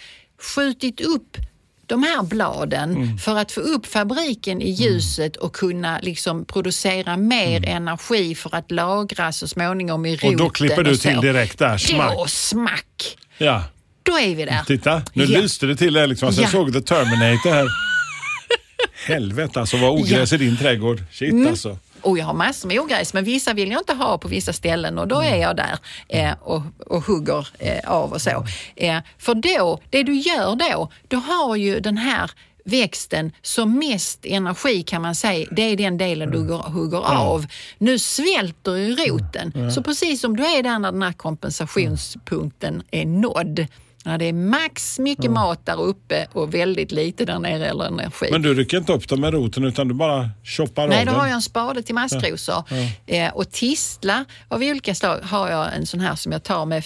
skjutit 0.56 1.02
upp 1.02 1.38
de 1.86 2.04
här 2.04 2.24
bladen 2.24 2.92
Mm. 2.96 3.18
för 3.18 3.36
att 3.38 3.52
få 3.52 3.62
upp 3.62 3.86
fabriken 3.86 4.62
i 4.62 4.70
ljuset 4.70 5.36
och 5.36 5.54
kunna 5.56 6.00
liksom 6.00 6.46
producera 6.46 7.18
mer 7.18 7.66
energi 7.68 8.36
för 8.36 8.56
att 8.56 8.72
lagra 8.72 9.32
så 9.32 9.48
småningom 9.48 10.06
i 10.06 10.16
roten. 10.16 10.28
Mm. 10.30 10.40
och 10.42 10.46
då 10.48 10.50
klipper 10.50 10.84
du 10.84 10.96
till 10.98 11.22
direkt 11.22 11.60
där, 11.60 11.72
Då 11.72 11.78
smack. 11.78 12.30
smack! 12.30 13.18
Ja, 13.38 13.64
Då 14.04 14.20
är 14.20 14.36
vi 14.36 14.46
där. 14.46 14.64
titta. 14.68 15.02
Nu 15.14 15.24
Ja. 15.24 15.40
lyste 15.42 15.66
det 15.66 15.76
till 15.76 15.94
där 15.94 16.08
liksom. 16.08 16.28
Alltså, 16.28 16.42
Jag 16.42 16.48
Ja. 16.48 16.52
såg 16.52 16.74
The 16.74 16.82
Terminator 16.82 17.50
här. 17.52 17.68
Helvete 19.08 19.60
alltså 19.60 19.78
vad 19.78 19.90
ogräs 19.90 20.34
i 20.34 20.38
din 20.38 20.58
trädgård. 20.58 21.04
Shit 21.12 21.32
Mm. 21.32 21.48
alltså. 21.48 21.78
Och 22.02 22.18
jag 22.18 22.26
har 22.26 22.34
massor 22.34 22.68
med 22.68 22.80
ogräs, 22.80 23.14
men 23.14 23.24
vissa 23.24 23.54
vill 23.54 23.72
jag 23.72 23.82
inte 23.82 23.94
ha 23.94 24.18
på 24.18 24.28
vissa 24.28 24.54
ställen 24.54 24.98
och 25.00 25.08
då 25.08 25.22
Mm. 25.22 25.34
är 25.34 25.38
jag 25.38 25.56
där 25.56 25.78
eh, 26.08 26.34
och, 26.42 26.62
och 26.88 27.04
hugger 27.04 27.48
eh, 27.60 27.92
av 27.92 28.12
och 28.14 28.22
så. 28.22 28.46
Eh, 28.76 28.98
för 29.18 29.34
då, 29.36 29.80
det 29.90 30.04
du 30.04 30.16
gör 30.16 30.56
då, 30.56 30.90
då 31.08 31.18
har 31.18 31.56
ju 31.56 31.80
den 31.80 31.98
här 31.98 32.32
växten 32.66 33.32
som 33.42 33.80
mest 33.80 34.26
energi 34.26 34.84
kan 34.84 35.02
man 35.02 35.16
säga, 35.16 35.48
det 35.52 35.62
är 35.62 35.78
den 35.78 35.98
delen 35.98 36.32
du 36.32 36.44
går, 36.48 36.58
hugger 36.58 36.98
av. 36.98 37.46
Nu 37.78 38.00
svälter 38.00 38.76
ju 38.76 38.96
roten, 38.96 39.72
så 39.72 39.84
precis 39.84 40.22
som 40.22 40.36
du 40.38 40.46
är 40.46 40.64
där 40.64 40.80
när 40.80 40.92
den 40.92 41.02
här 41.02 41.14
kompensationspunkten 41.14 42.84
är 42.92 43.06
nådd, 43.06 43.66
när 44.06 44.18
det 44.18 44.26
är 44.26 44.34
max 44.34 45.00
mycket 45.00 45.32
mat 45.32 45.66
där 45.66 45.82
uppe 45.82 46.28
och 46.34 46.54
väldigt 46.54 46.92
lite 46.92 47.26
där 47.26 47.40
nere 47.40 47.66
eller 47.70 47.86
energi. 47.86 48.28
Men 48.32 48.42
du 48.42 48.54
rycker 48.54 48.78
inte 48.78 48.94
upp 48.94 49.08
dem 49.08 49.22
med 49.22 49.34
roten 49.34 49.64
utan 49.64 49.88
du 49.88 49.94
bara 49.94 50.30
choppar 50.44 50.88
Nej, 50.88 51.00
av 51.00 51.06
då 51.06 51.12
den. 51.12 51.20
har 51.20 51.28
jag 51.28 51.36
en 51.36 51.42
spade 51.42 51.84
till 51.84 51.96
maskrosor. 51.96 52.64
Eh, 53.06 53.30
och 53.34 53.52
tistlar 53.52 54.26
av 54.48 54.62
olika 54.62 54.96
slag 54.96 55.20
har 55.24 55.50
jag 55.50 55.76
en 55.76 55.86
sån 55.86 56.00
här 56.00 56.16
som 56.16 56.32
jag 56.32 56.44
tar 56.44 56.66
med, 56.66 56.84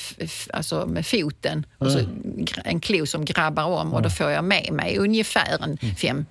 alltså 0.54 0.86
med 0.86 1.08
foten. 1.08 1.66
Och 1.78 1.92
så 1.92 2.00
en 2.64 2.80
klo 2.80 3.06
som 3.06 3.26
grabbar 3.26 3.64
om 3.66 3.94
och 3.94 4.02
då 4.02 4.10
får 4.10 4.32
jag 4.32 4.44
med 4.44 4.70
mig 4.74 4.98
ungefär 4.98 5.64
en 5.64 5.78
fem 5.96 6.26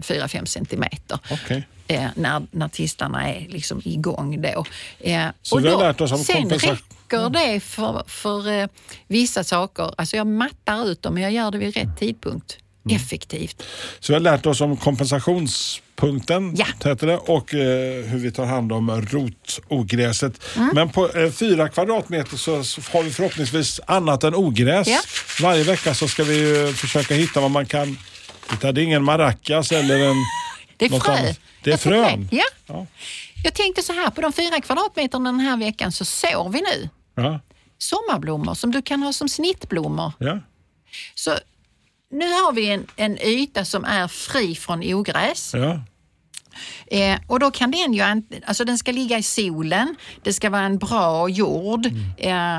4-5 0.00 0.44
centimeter. 0.44 1.18
Okej. 1.30 1.66
Eh, 1.86 2.04
när, 2.14 2.42
när 2.50 2.68
tistarna 2.68 3.28
är 3.34 3.46
liksom 3.48 3.80
igång 3.84 4.42
då. 4.42 4.64
Eh, 5.00 5.26
Så 5.42 5.58
vi 5.58 5.68
har 5.68 5.78
lärt 5.78 6.00
oss 6.00 6.12
om 6.12 6.18
sen 6.18 6.36
kompensa- 6.50 6.76
räcker 7.12 7.30
det 7.54 7.60
för, 7.60 8.04
för 8.06 8.50
eh, 8.50 8.66
vissa 9.08 9.44
saker. 9.44 9.94
Alltså 9.98 10.16
jag 10.16 10.26
mattar 10.26 10.88
ut 10.88 11.02
dem 11.02 11.14
men 11.14 11.22
jag 11.22 11.32
gör 11.32 11.50
det 11.50 11.58
vid 11.58 11.76
rätt 11.76 11.98
tidpunkt. 11.98 12.58
Mm. 12.86 12.96
Effektivt. 12.96 13.62
Så 14.00 14.12
vi 14.12 14.14
har 14.14 14.20
lärt 14.20 14.46
oss 14.46 14.60
om 14.60 14.76
kompensationspunkten 14.76 16.54
Ja. 16.56 16.94
det, 16.94 17.16
och 17.16 17.54
eh, 17.54 18.04
hur 18.04 18.18
vi 18.18 18.32
tar 18.32 18.44
hand 18.44 18.72
om 18.72 18.90
rotogräset. 18.90 20.44
Mm. 20.56 20.70
Men 20.74 20.90
på 20.90 21.10
eh, 21.10 21.30
fyra 21.30 21.68
kvadratmeter 21.68 22.36
så, 22.36 22.64
så 22.64 22.80
har 22.92 23.02
vi 23.02 23.10
förhoppningsvis 23.10 23.80
annat 23.86 24.24
än 24.24 24.34
ogräs. 24.34 24.88
Ja. 24.88 25.00
Varje 25.42 25.64
vecka 25.64 25.94
så 25.94 26.08
ska 26.08 26.24
vi 26.24 26.38
ju 26.38 26.72
försöka 26.72 27.14
hitta 27.14 27.40
vad 27.40 27.50
man 27.50 27.66
kan 27.66 27.98
hitta. 28.50 28.72
Det 28.72 28.80
är 28.80 28.84
ingen 28.84 29.04
maracas 29.04 29.72
eller 29.72 29.98
en... 30.10 30.16
Det 30.76 30.86
är 30.86 31.00
frö. 31.00 31.12
annat. 31.12 31.40
Det 31.64 31.72
är 31.72 31.76
frön. 31.76 32.28
Ja. 32.32 32.44
Ja. 32.66 32.86
Jag 33.44 33.54
tänkte 33.54 33.82
så 33.82 33.92
här, 33.92 34.10
på 34.10 34.20
de 34.20 34.32
fyra 34.32 34.60
kvadratmeterna 34.60 35.32
den 35.32 35.40
här 35.40 35.56
veckan 35.56 35.92
så 35.92 36.04
sår 36.04 36.48
vi 36.48 36.60
nu 36.60 36.88
Ja. 37.14 37.40
sommarblommor 37.78 38.54
som 38.54 38.70
du 38.72 38.82
kan 38.82 39.02
ha 39.02 39.12
som 39.12 39.28
snittblommor. 39.28 40.12
Ja. 40.18 40.38
Så 41.14 41.34
nu 42.10 42.26
har 42.32 42.52
vi 42.52 42.70
en, 42.70 42.86
en 42.96 43.18
yta 43.22 43.64
som 43.64 43.84
är 43.84 44.08
fri 44.08 44.54
från 44.54 44.94
ogräs. 44.94 45.54
Ja. 45.54 45.80
Eh, 46.86 47.18
och 47.26 47.40
då 47.40 47.50
kan 47.50 47.70
den 47.70 47.94
ju, 47.94 48.22
alltså 48.46 48.64
den 48.64 48.78
ska 48.78 48.92
ligga 48.92 49.18
i 49.18 49.22
solen, 49.22 49.96
det 50.22 50.32
ska 50.32 50.50
vara 50.50 50.62
en 50.62 50.78
bra 50.78 51.28
jord, 51.28 51.86
eh, 52.16 52.58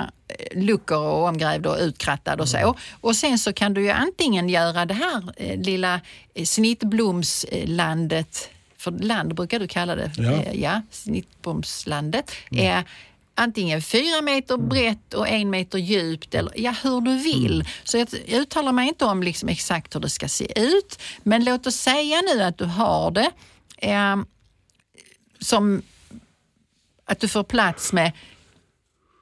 luckor 0.56 0.98
och 0.98 1.28
omgrävd 1.28 1.66
och 1.68 1.78
utkrattad 1.80 2.42
och 2.42 2.50
så. 2.50 2.76
Och 3.02 3.16
sen 3.16 3.40
så 3.40 3.54
kan 3.54 3.74
du 3.74 3.82
ju 3.84 3.90
antingen 3.90 4.50
göra 4.50 4.86
det 4.86 4.94
här 4.94 5.24
eh, 5.38 5.60
lilla 5.62 6.02
eh, 6.36 6.46
snittblomslandet, 6.46 8.50
för 8.78 8.92
land 8.92 9.36
brukar 9.36 9.60
du 9.60 9.68
kalla 9.68 9.96
det, 9.96 10.12
Ja. 10.18 10.32
eh, 10.32 10.62
ja 10.62 10.82
snittblomslandet. 10.92 12.32
Eh, 12.52 12.80
antingen 13.36 13.82
fyra 13.82 14.22
meter 14.22 14.58
brett 14.58 15.14
och 15.14 15.28
en 15.28 15.50
meter 15.50 15.78
djupt 15.78 16.36
eller 16.36 16.54
ja, 16.56 16.76
hur 16.84 17.02
du 17.02 17.18
vill. 17.18 17.68
Så 17.84 17.98
jag, 17.98 18.14
uttalar 18.28 18.72
mig 18.72 18.88
inte 18.88 19.06
om 19.06 19.24
liksom 19.24 19.50
exakt 19.50 19.96
hur 19.96 20.00
det 20.00 20.10
ska 20.10 20.28
se 20.28 20.60
ut. 20.60 21.00
Men 21.24 21.44
låt 21.44 21.68
oss 21.68 21.76
säga 21.76 22.22
nu 22.22 22.44
att 22.44 22.58
du 22.58 22.66
har 22.66 23.12
det 23.12 23.32
eh, 23.78 24.16
som 25.40 25.82
att 27.06 27.20
du 27.20 27.28
får 27.28 27.44
plats 27.44 27.94
med 27.94 28.12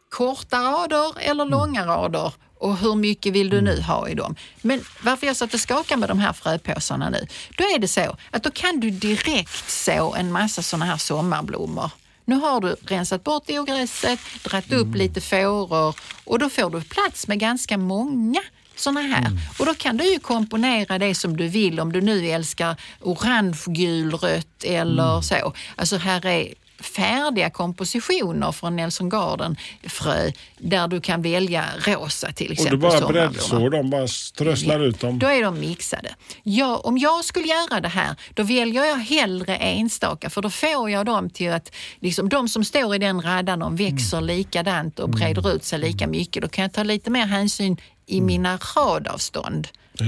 korta 0.09 0.57
rader 0.57 1.13
eller 1.19 1.45
långa 1.45 1.85
rader 1.85 2.33
och 2.59 2.77
hur 2.77 2.95
mycket 2.95 3.33
vill 3.33 3.49
du 3.49 3.61
nu 3.61 3.81
ha 3.81 4.09
i 4.09 4.13
dem? 4.13 4.35
Men 4.61 4.83
varför 5.03 5.27
jag 5.27 5.35
satt 5.35 5.53
och 5.53 5.59
skakade 5.59 5.99
med 5.99 6.09
de 6.09 6.19
här 6.19 6.33
fröpåsarna 6.33 7.09
nu, 7.09 7.27
då 7.57 7.63
är 7.63 7.79
det 7.79 7.87
så 7.87 8.17
att 8.31 8.43
då 8.43 8.51
kan 8.51 8.79
du 8.79 8.89
direkt 8.89 9.69
så 9.69 10.15
en 10.15 10.31
massa 10.31 10.61
såna 10.61 10.85
här 10.85 10.97
sommarblommor. 10.97 11.91
Nu 12.31 12.37
har 12.37 12.61
du 12.61 12.75
rensat 12.85 13.23
bort 13.23 13.49
ogräset, 13.49 14.19
dratt 14.43 14.71
upp 14.71 14.95
lite 14.95 15.21
fåror 15.21 15.95
och 16.23 16.39
då 16.39 16.49
får 16.49 16.69
du 16.69 16.81
plats 16.81 17.27
med 17.27 17.39
ganska 17.39 17.77
många 17.77 18.41
såna 18.75 19.01
här. 19.01 19.27
Och 19.59 19.65
då 19.65 19.73
kan 19.73 19.97
du 19.97 20.13
ju 20.13 20.19
komponera 20.19 20.99
det 20.99 21.15
som 21.15 21.37
du 21.37 21.47
vill 21.47 21.79
om 21.79 21.91
du 21.91 22.01
nu 22.01 22.27
älskar 22.27 22.75
orange, 22.99 23.63
gul, 23.67 24.13
rött 24.13 24.63
eller 24.63 25.21
så. 25.21 25.53
Alltså 25.75 25.97
här 25.97 26.25
är 26.25 26.53
färdiga 26.81 27.49
kompositioner 27.49 28.51
från 28.51 28.75
Nelson 28.75 29.09
Garden 29.09 29.55
frö 29.87 30.31
där 30.57 30.87
du 30.87 31.01
kan 31.01 31.21
välja 31.21 31.65
rosa 31.85 32.31
till 32.31 32.47
Och 32.47 32.51
exempel. 32.53 32.79
du 32.79 32.99
bara 32.99 33.07
breddsår 33.07 33.69
dem, 33.69 33.89
bara 33.89 34.07
strösslar 34.07 34.79
ut 34.79 34.99
dem. 34.99 35.19
Då 35.19 35.27
är 35.27 35.43
de 35.43 35.59
mixade. 35.59 36.15
Ja, 36.43 36.77
om 36.77 36.97
jag 36.97 37.25
skulle 37.25 37.47
göra 37.47 37.79
det 37.79 37.87
här, 37.87 38.15
då 38.33 38.43
väljer 38.43 38.83
jag 38.85 38.97
hellre 38.97 39.55
enstaka 39.55 40.29
för 40.29 40.41
då 40.41 40.49
får 40.49 40.89
jag 40.89 41.05
dem 41.05 41.29
till 41.29 41.51
att, 41.53 41.71
liksom, 41.99 42.29
de 42.29 42.47
som 42.49 42.65
står 42.65 42.95
i 42.95 42.97
den 42.97 43.21
raddan, 43.21 43.59
de 43.59 43.75
växer 43.75 44.17
Mm. 44.17 44.27
likadant 44.37 44.99
och 44.99 45.09
breder 45.09 45.55
ut 45.55 45.63
sig 45.63 45.79
lika 45.79 46.07
mycket. 46.07 46.41
Då 46.43 46.49
kan 46.49 46.61
jag 46.61 46.73
ta 46.73 46.83
lite 46.83 47.09
mer 47.09 47.25
hänsyn 47.25 47.77
i 48.05 48.21
mina 48.21 48.57
radavstånd. 48.75 49.67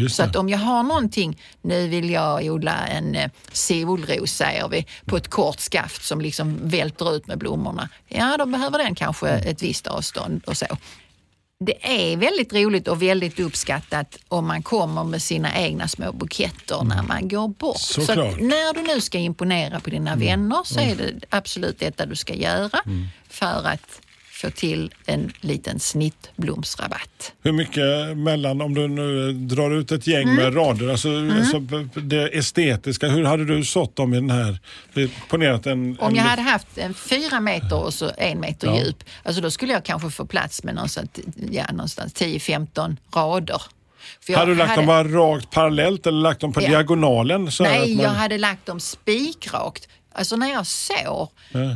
Så 0.09 0.23
att 0.23 0.35
om 0.35 0.49
jag 0.49 0.57
har 0.57 0.83
någonting, 0.83 1.41
nu 1.61 1.87
vill 1.87 2.09
jag 2.09 2.43
odla 2.45 2.87
en 2.87 3.15
eh, 3.15 3.29
solros 3.51 4.31
säger 4.31 4.67
vi, 4.67 4.85
på 5.05 5.17
ett 5.17 5.27
kort 5.29 5.59
skaft 5.59 6.03
som 6.03 6.21
liksom 6.21 6.59
välter 6.63 7.15
ut 7.15 7.27
med 7.27 7.37
blommorna. 7.37 7.89
Ja, 8.07 8.35
då 8.37 8.45
behöver 8.45 8.77
den 8.77 8.95
kanske 8.95 9.27
Mm. 9.29 9.47
ett 9.47 9.63
visst 9.63 9.87
avstånd 9.87 10.43
och 10.45 10.57
så. 10.57 10.65
Det 11.65 12.11
är 12.11 12.17
väldigt 12.17 12.53
roligt 12.53 12.87
och 12.87 13.01
väldigt 13.01 13.39
uppskattat 13.39 14.17
om 14.27 14.47
man 14.47 14.63
kommer 14.63 15.03
med 15.03 15.21
sina 15.21 15.55
egna 15.57 15.87
små 15.87 16.11
buketter 16.11 16.83
när 16.83 17.03
man 17.03 17.27
går 17.27 17.47
bort. 17.47 17.79
Så 17.79 18.01
Mm. 18.01 18.07
Såklart. 18.07 18.33
att 18.33 18.39
när 18.41 18.73
du 18.73 18.81
nu 18.93 19.01
ska 19.01 19.17
imponera 19.17 19.79
på 19.79 19.89
dina 19.89 20.15
vänner 20.15 20.61
så 20.65 20.79
är 20.79 20.95
det 20.95 21.13
absolut 21.29 21.79
detta 21.79 22.05
du 22.05 22.15
ska 22.15 22.33
göra 22.33 22.79
för 23.29 23.67
att 23.67 24.01
få 24.43 24.49
till 24.51 24.93
en 25.05 25.31
liten 25.41 25.79
snittblomsrabatt. 25.79 27.33
Hur 27.43 27.51
mycket 27.51 28.17
mellan, 28.17 28.61
om 28.61 28.73
du 28.73 28.87
nu 28.87 29.33
drar 29.33 29.71
ut 29.71 29.91
ett 29.91 30.07
gäng 30.07 30.23
Mm. 30.23 30.35
med 30.35 30.55
rader, 30.55 30.89
alltså, 30.89 31.09
alltså 31.37 31.59
det 32.01 32.27
estetiska, 32.37 33.07
hur 33.07 33.23
hade 33.25 33.45
du 33.45 33.65
sått 33.65 33.95
dem 33.95 34.13
i 34.13 34.17
den 34.17 34.29
här? 34.29 34.59
Ponerat 35.29 35.65
en, 35.65 35.97
Om 35.99 36.09
en, 36.09 36.15
jag 36.15 36.23
hade 36.23 36.41
haft 36.41 36.77
en 36.77 36.93
fyra 36.93 37.39
meter 37.39 37.75
och 37.83 37.93
så 37.93 38.11
en 38.17 38.39
meter 38.39 38.67
Ja. 38.67 38.77
djup, 38.83 39.03
alltså 39.23 39.41
då 39.41 39.51
skulle 39.51 39.73
jag 39.73 39.83
kanske 39.85 40.09
få 40.09 40.25
plats 40.25 40.63
med 40.63 40.75
någonstans, 40.75 41.09
ja, 41.51 41.65
någonstans 41.71 42.13
10-15 42.13 42.97
rader. 43.15 43.61
För 44.21 44.33
Hade 44.33 44.51
du 44.51 44.55
lagt 44.55 44.75
dem 44.75 44.87
hade- 44.87 45.09
bara 45.09 45.33
rakt 45.35 45.49
parallellt 45.51 46.07
eller 46.07 46.21
lagt 46.21 46.41
dem 46.41 46.53
på 46.53 46.61
Ja. 46.61 46.67
diagonalen? 46.67 47.51
Så 47.51 47.63
Nej, 47.63 47.81
att 47.81 47.89
man, 47.97 48.03
jag 48.05 48.11
hade 48.11 48.37
lagt 48.37 48.65
dem 48.65 48.79
spikrakt. 48.79 49.87
Alltså 50.15 50.35
när 50.35 50.51
jag 50.53 50.67
sår, 50.67 51.29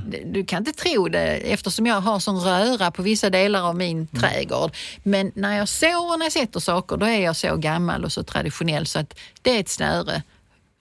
d- 0.05 0.21
du 0.25 0.45
kan 0.45 0.57
inte 0.67 0.71
tro 0.83 1.07
det 1.07 1.27
eftersom 1.53 1.85
jag 1.85 2.01
har 2.01 2.19
sån 2.19 2.39
röra 2.39 2.91
på 2.91 3.01
vissa 3.01 3.29
delar 3.29 3.61
av 3.61 3.75
min 3.75 3.97
Mm. 3.97 4.07
trädgård. 4.21 4.71
Men 5.03 5.31
när 5.35 5.57
jag 5.57 5.69
sår 5.69 6.11
och 6.13 6.19
när 6.19 6.25
jag 6.25 6.33
sätter 6.33 6.59
saker, 6.59 6.97
då 6.97 7.05
är 7.05 7.19
jag 7.19 7.35
så 7.35 7.55
gammal 7.55 8.05
och 8.05 8.11
så 8.11 8.23
traditionell 8.23 8.85
så 8.87 8.99
att 8.99 9.19
det 9.41 9.55
är 9.55 9.59
ett 9.59 9.69
snöre 9.69 10.21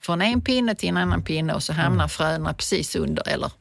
från 0.01 0.21
en 0.21 0.41
pinne 0.41 0.75
till 0.75 0.89
en 0.89 0.97
annan 0.97 1.23
pinne 1.23 1.53
och 1.53 1.63
så 1.63 1.71
Mm. 1.73 1.83
hamnar 1.83 2.07
fröna 2.07 2.53
precis 2.53 2.95
under, 2.95 3.27
eller 3.27 3.51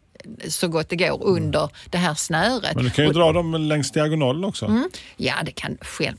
så 0.48 0.68
gott 0.68 0.88
det 0.88 0.96
går, 0.96 1.24
under 1.24 1.68
det 1.90 1.98
här 1.98 2.14
snöret. 2.14 2.64
Mm. 2.72 2.74
men 2.74 2.84
du 2.84 2.90
kan 2.90 3.04
ju 3.04 3.08
Och- 3.08 3.14
dra 3.14 3.32
dem 3.32 3.54
längs 3.54 3.90
diagonalen 3.92 4.44
också. 4.44 4.66
Mm. 4.66 4.90
Ja, 5.16 5.34
det 5.44 5.50
kan 5.52 5.78
själv. 5.80 6.16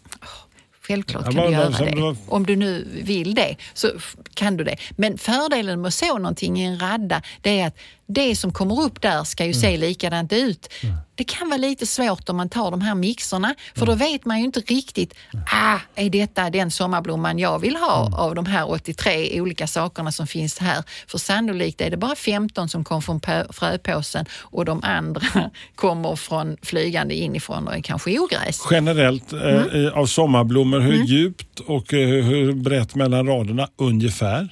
Självklart 0.88 1.26
Ja, 1.26 1.32
kan 1.32 1.52
du 1.52 1.58
bara- 1.58 1.69
göra 1.71 1.91
det. 1.95 2.02
var- 2.02 2.15
Om 2.28 2.45
du 2.45 2.56
nu 2.56 2.88
vill 3.04 3.36
det 3.36 3.56
så 3.73 3.91
kan 4.34 4.58
du 4.58 4.63
det. 4.63 4.76
Men 4.97 5.17
fördelen 5.17 5.82
med 5.82 5.88
att 5.88 5.93
så 5.93 6.17
någonting 6.17 6.60
i 6.60 6.63
en 6.65 6.80
radda 6.80 7.21
det 7.41 7.60
är 7.60 7.67
att 7.67 7.78
det 8.08 8.36
som 8.36 8.52
kommer 8.52 8.82
upp 8.82 9.02
där 9.02 9.24
ska 9.24 9.43
ju 9.46 9.52
Mm. 9.52 9.62
se 9.62 9.78
likadant 9.78 10.34
ut. 10.34 10.70
Det 11.15 11.24
kan 11.24 11.50
vara 11.50 11.58
lite 11.58 11.86
svårt 11.86 12.30
om 12.30 12.38
man 12.38 12.50
tar 12.50 12.72
de 12.72 12.82
här 12.82 12.96
mixerna 12.96 13.56
för 13.76 13.82
Mm. 13.86 13.98
då 14.00 14.06
vet 14.06 14.26
man 14.26 14.39
ju 14.39 14.46
inte 14.46 14.60
riktigt, 14.60 15.13
ah, 15.52 15.80
är 15.96 16.10
detta 16.10 16.50
den 16.50 16.72
sommarblomman 16.72 17.39
jag 17.39 17.60
vill 17.60 17.76
ha 17.76 18.02
Mm. 18.08 18.13
av 18.20 18.36
de 18.36 18.46
här 18.46 18.70
83 18.70 19.41
olika 19.41 19.67
sakerna 19.67 20.12
som 20.12 20.28
finns 20.28 20.60
här? 20.60 20.84
För 21.08 21.17
sannolikt 21.17 21.82
är 21.82 21.89
det 21.89 21.98
bara 21.98 22.15
15 22.15 22.70
som 22.70 22.84
kom 22.84 23.02
från 23.02 23.22
fröpåsen 23.50 24.26
och 24.41 24.65
de 24.65 24.84
andra 24.84 25.22
kommer 25.76 26.15
från 26.15 26.58
flygande 26.62 27.15
inifrån 27.15 27.67
och 27.67 27.76
är 27.76 27.82
kanske 27.82 28.20
ogräs. 28.20 28.62
Generellt 28.72 29.34
eh, 29.34 29.39
Mm. 29.41 29.93
av 29.93 30.06
sommarblommor, 30.06 30.80
hur 30.80 31.04
djupt 31.04 31.60
och 31.60 31.93
eh, 31.93 32.08
hur 32.08 32.54
brett 32.54 32.96
mellan 32.96 33.28
raderna 33.28 33.67
ungefär? 33.78 34.50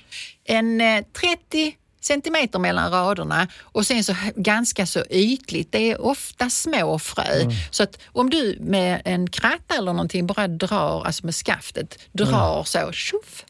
en 0.47 0.81
eh, 0.81 1.03
30 1.21 1.73
centimeter 2.05 2.59
mellan 2.59 2.91
raderna 2.91 3.47
och 3.61 3.85
sen 3.85 4.03
så 4.03 4.15
ganska 4.35 4.85
så 4.85 5.03
ytligt. 5.09 5.71
Det 5.71 5.91
är 5.91 6.01
ofta 6.01 6.49
små 6.49 6.99
frö. 6.99 7.51
Så 7.71 7.83
att 7.83 7.97
om 8.07 8.29
du 8.29 8.57
med 8.59 9.01
en 9.05 9.29
kratta 9.29 9.75
eller 9.77 9.93
någonting 9.93 10.27
bara 10.27 10.47
drar, 10.47 11.03
alltså 11.05 11.25
med 11.25 11.35
skaftet, 11.35 11.99
drar 12.11 12.63
så, 12.63 12.91
tjoff, 12.91 13.45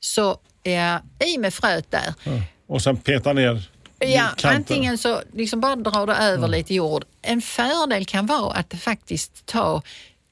så 0.00 0.30
eh, 0.62 0.96
i 1.28 1.38
med 1.38 1.54
fröet 1.54 1.90
där. 1.90 2.14
Och 2.66 2.82
sen 2.82 2.96
peta 2.96 3.32
ner 3.32 3.70
Ja, 3.98 4.22
kanten. 4.28 4.50
antingen 4.56 4.98
så 4.98 5.20
liksom 5.32 5.60
bara 5.60 5.76
drar 5.76 6.06
du 6.06 6.12
över 6.12 6.48
lite 6.48 6.74
jord. 6.74 7.04
En 7.22 7.42
fördel 7.42 8.04
kan 8.06 8.26
vara 8.26 8.52
att 8.54 8.70
det 8.70 8.76
faktiskt 8.76 9.46
tar 9.46 9.82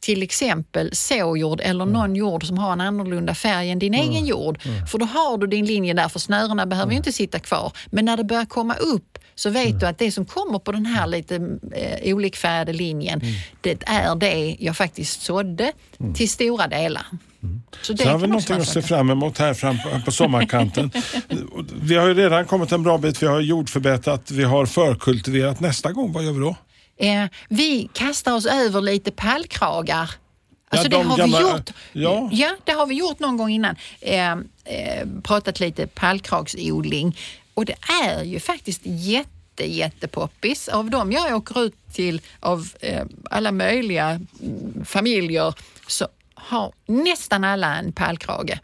till 0.03 0.23
exempel 0.23 0.91
såjord 0.93 1.61
eller 1.61 1.87
någon 1.87 2.17
jord 2.17 2.47
som 2.47 2.59
har 2.59 2.73
en 2.73 2.81
annorlunda 2.81 3.35
färg 3.35 3.71
än 3.71 3.79
din 3.79 3.95
egen 3.95 4.27
jord. 4.27 4.59
För 4.91 4.99
då 4.99 5.07
har 5.07 5.39
du 5.39 5.47
din 5.47 5.67
linje 5.67 5.95
där, 5.95 6.09
för 6.09 6.19
snörena 6.19 6.67
behöver 6.67 6.91
ju 6.93 6.97
inte 6.97 7.13
sitta 7.13 7.39
kvar. 7.39 7.73
Men 7.87 8.05
när 8.05 8.17
det 8.17 8.25
börjar 8.25 8.45
komma 8.45 8.75
upp 8.75 9.19
så 9.35 9.51
vet 9.51 9.81
du 9.81 9.87
att 9.87 9.99
det 9.99 10.13
som 10.13 10.27
kommer 10.27 10.59
på 10.59 10.73
den 10.73 10.87
här 10.87 11.07
lite 11.07 11.37
eh, 11.73 12.15
olikfärgade 12.15 12.73
linjen, 12.73 13.21
det 13.61 13.83
är 13.87 14.15
det 14.15 14.57
jag 14.61 14.77
faktiskt 14.77 15.23
sådde 15.23 15.73
till 16.15 16.29
stora 16.29 16.69
delar. 16.69 17.07
Så 17.83 17.97
Så 17.97 18.09
har 18.09 18.19
vi 18.19 18.27
kan 18.27 18.37
också 18.37 18.53
någonting 18.53 18.57
att 18.57 18.69
se 18.69 18.83
fram 18.83 19.11
emot 19.11 19.39
här 19.39 19.55
fram 19.55 19.79
på, 19.79 20.01
på 20.05 20.13
sommarkanten. 20.13 20.91
vi 21.83 21.95
har 21.95 22.09
ju 22.09 22.15
redan 22.15 22.45
kommit 22.45 22.73
en 22.73 22.83
bra 22.83 22.99
bit. 22.99 23.23
Vi 23.23 23.27
har 23.27 23.41
jordförbättrat, 23.41 24.31
vi 24.31 24.45
har 24.45 24.67
förkultiverat. 24.67 25.61
Nästa 25.61 25.93
gång, 25.93 26.13
vad 26.13 26.25
gör 26.25 26.33
vi 26.33 26.41
då? 26.41 26.57
Eh, 26.97 27.25
vi 27.49 27.89
kastar 27.93 28.33
oss 28.35 28.47
över 28.47 28.81
lite 28.81 29.11
pallkragar. 29.11 30.11
Alltså 30.69 30.89
det 30.89 30.97
de 30.97 31.07
har 31.07 31.17
gamla- 31.17 31.39
vi 31.39 31.45
gjort. 31.51 31.71
Ja. 31.93 32.29
ja, 32.33 32.57
det 32.65 32.73
har 32.73 32.87
vi 32.87 32.95
gjort 32.95 33.19
någon 33.19 33.37
gång 33.37 33.51
innan. 33.51 33.77
Eh, 34.01 34.33
eh, 34.65 35.07
pratat 35.23 35.61
lite 35.61 35.87
pallkragsodling 35.87 37.19
och 37.55 37.65
det 37.65 37.75
är 38.05 38.23
ju 38.25 38.41
faktiskt 38.41 38.81
jätte, 38.85 39.65
jättepoppis. 39.73 40.69
Av 40.69 40.91
dem 40.91 41.13
jag 41.13 41.37
åker 41.37 41.63
ut 41.65 41.75
till 41.93 42.21
av 42.41 42.69
eh, 42.81 43.05
alla 43.31 43.53
möjliga 43.53 44.09
mm, 44.11 44.85
familjer 44.85 45.55
så 45.87 46.09
har 46.35 46.73
nästan 46.87 47.45
alla 47.45 47.77
en 47.77 47.93
pallkrage 47.93 48.59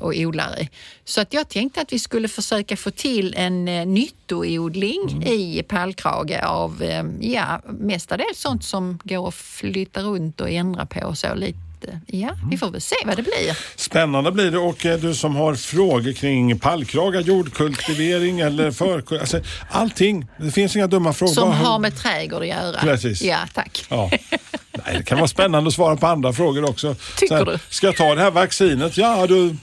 och 0.00 0.12
odlar 0.16 0.60
i. 0.60 0.68
Så 1.04 1.20
att 1.20 1.32
jag 1.32 1.48
tänkte 1.48 1.80
att 1.80 1.92
vi 1.92 1.98
skulle 1.98 2.28
försöka 2.28 2.76
få 2.76 2.90
till 2.90 3.34
en 3.36 3.68
eh, 3.68 3.86
nyttoodling 3.86 5.22
i 5.26 5.62
pallkrage 5.62 6.40
av 6.42 6.82
eh, 6.82 7.04
ja, 7.20 7.60
mestadels 7.64 8.38
sånt 8.38 8.64
som 8.64 8.98
går 9.04 9.28
att 9.28 9.34
flytta 9.34 10.02
runt 10.02 10.40
och 10.40 10.50
ändra 10.50 10.86
på 10.86 11.06
och 11.06 11.18
så 11.18 11.34
lite. 11.34 11.58
Ja, 12.06 12.30
vi 12.50 12.58
får 12.58 12.70
väl 12.70 12.80
se 12.80 12.96
vad 13.04 13.16
det 13.16 13.22
blir. 13.22 13.58
Spännande 13.76 14.32
blir 14.32 14.50
det 14.50 14.58
och 14.58 14.86
eh, 14.86 14.98
du 14.98 15.14
som 15.14 15.36
har 15.36 15.54
frågor 15.54 16.12
kring 16.12 16.58
pallkragar, 16.58 17.20
jordkultivering 17.20 18.40
eller 18.40 18.70
förkul... 18.70 19.18
Alltså, 19.20 19.40
allting. 19.70 20.26
Det 20.36 20.50
finns 20.50 20.76
inga 20.76 20.86
dumma 20.86 21.12
frågor. 21.12 21.34
Som 21.34 21.52
har 21.52 21.78
med 21.78 21.96
trädgård 21.96 22.42
att 22.42 22.48
göra. 22.48 22.80
Precis. 22.80 23.22
Ja, 23.22 23.38
tack. 23.54 23.84
Ja. 23.88 24.10
Nej, 24.86 24.96
det 24.96 25.02
kan 25.02 25.18
vara 25.18 25.28
spännande 25.28 25.68
att 25.68 25.74
svara 25.74 25.96
på 25.96 26.06
andra 26.06 26.32
frågor 26.32 26.70
också. 26.70 26.96
Tycker 27.16 27.38
Så 27.38 27.44
du? 27.44 27.58
Ska 27.68 27.86
jag 27.86 27.96
ta 27.96 28.14
det 28.14 28.20
här 28.20 28.30
vaccinet? 28.30 28.96
Ja, 28.96 29.26
du... 29.26 29.56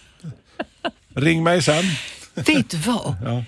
Ring 1.16 1.44
mig 1.44 1.62
sen. 1.62 1.84
Vet 2.34 2.70
du 2.70 2.78
vad? 2.78 3.16
Ja. 3.26 3.44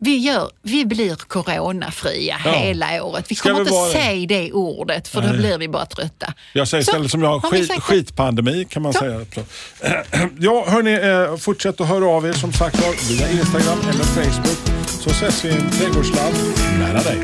Vi, 0.00 0.16
gör, 0.18 0.50
vi 0.62 0.84
blir 0.84 1.14
coronafria 1.16 2.36
Ja. 2.44 2.50
hela 2.52 3.04
året. 3.04 3.24
Vi 3.28 3.34
Ska 3.34 3.48
kommer 3.48 3.64
vi 3.64 3.70
inte 3.76 3.92
säga 3.98 4.26
det 4.26 4.52
ordet 4.52 5.08
för 5.08 5.20
då 5.20 5.28
Nej. 5.28 5.36
blir 5.38 5.58
vi 5.58 5.68
bara 5.68 5.86
trötta. 5.86 6.32
Jag 6.52 6.68
säger 6.68 6.84
Så, 6.84 6.90
istället 6.90 7.10
som 7.10 7.22
jag, 7.22 7.42
skit, 7.44 7.66
sagt 7.66 7.82
skitpandemi 7.82 8.64
kan 8.70 8.82
man 8.82 8.92
Så. 8.92 8.98
säga. 8.98 9.20
Så. 9.34 9.40
Ja, 10.38 10.64
hörni, 10.68 10.92
eh, 11.32 11.36
fortsätt 11.36 11.80
att 11.80 11.88
höra 11.88 12.06
av 12.06 12.26
er 12.26 12.32
som 12.32 12.52
sagt 12.52 12.76
var 12.86 12.94
via 13.08 13.30
Instagram 13.30 13.78
eller 13.82 14.04
Facebook 14.04 14.58
så 14.86 15.10
ses 15.10 15.44
vi 15.44 15.48
i 15.48 15.52
en 15.52 15.70
trädgårdsland 15.70 16.34
nära 16.78 17.02
dig. 17.02 17.18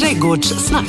Trädgårdssnack. 0.00 0.88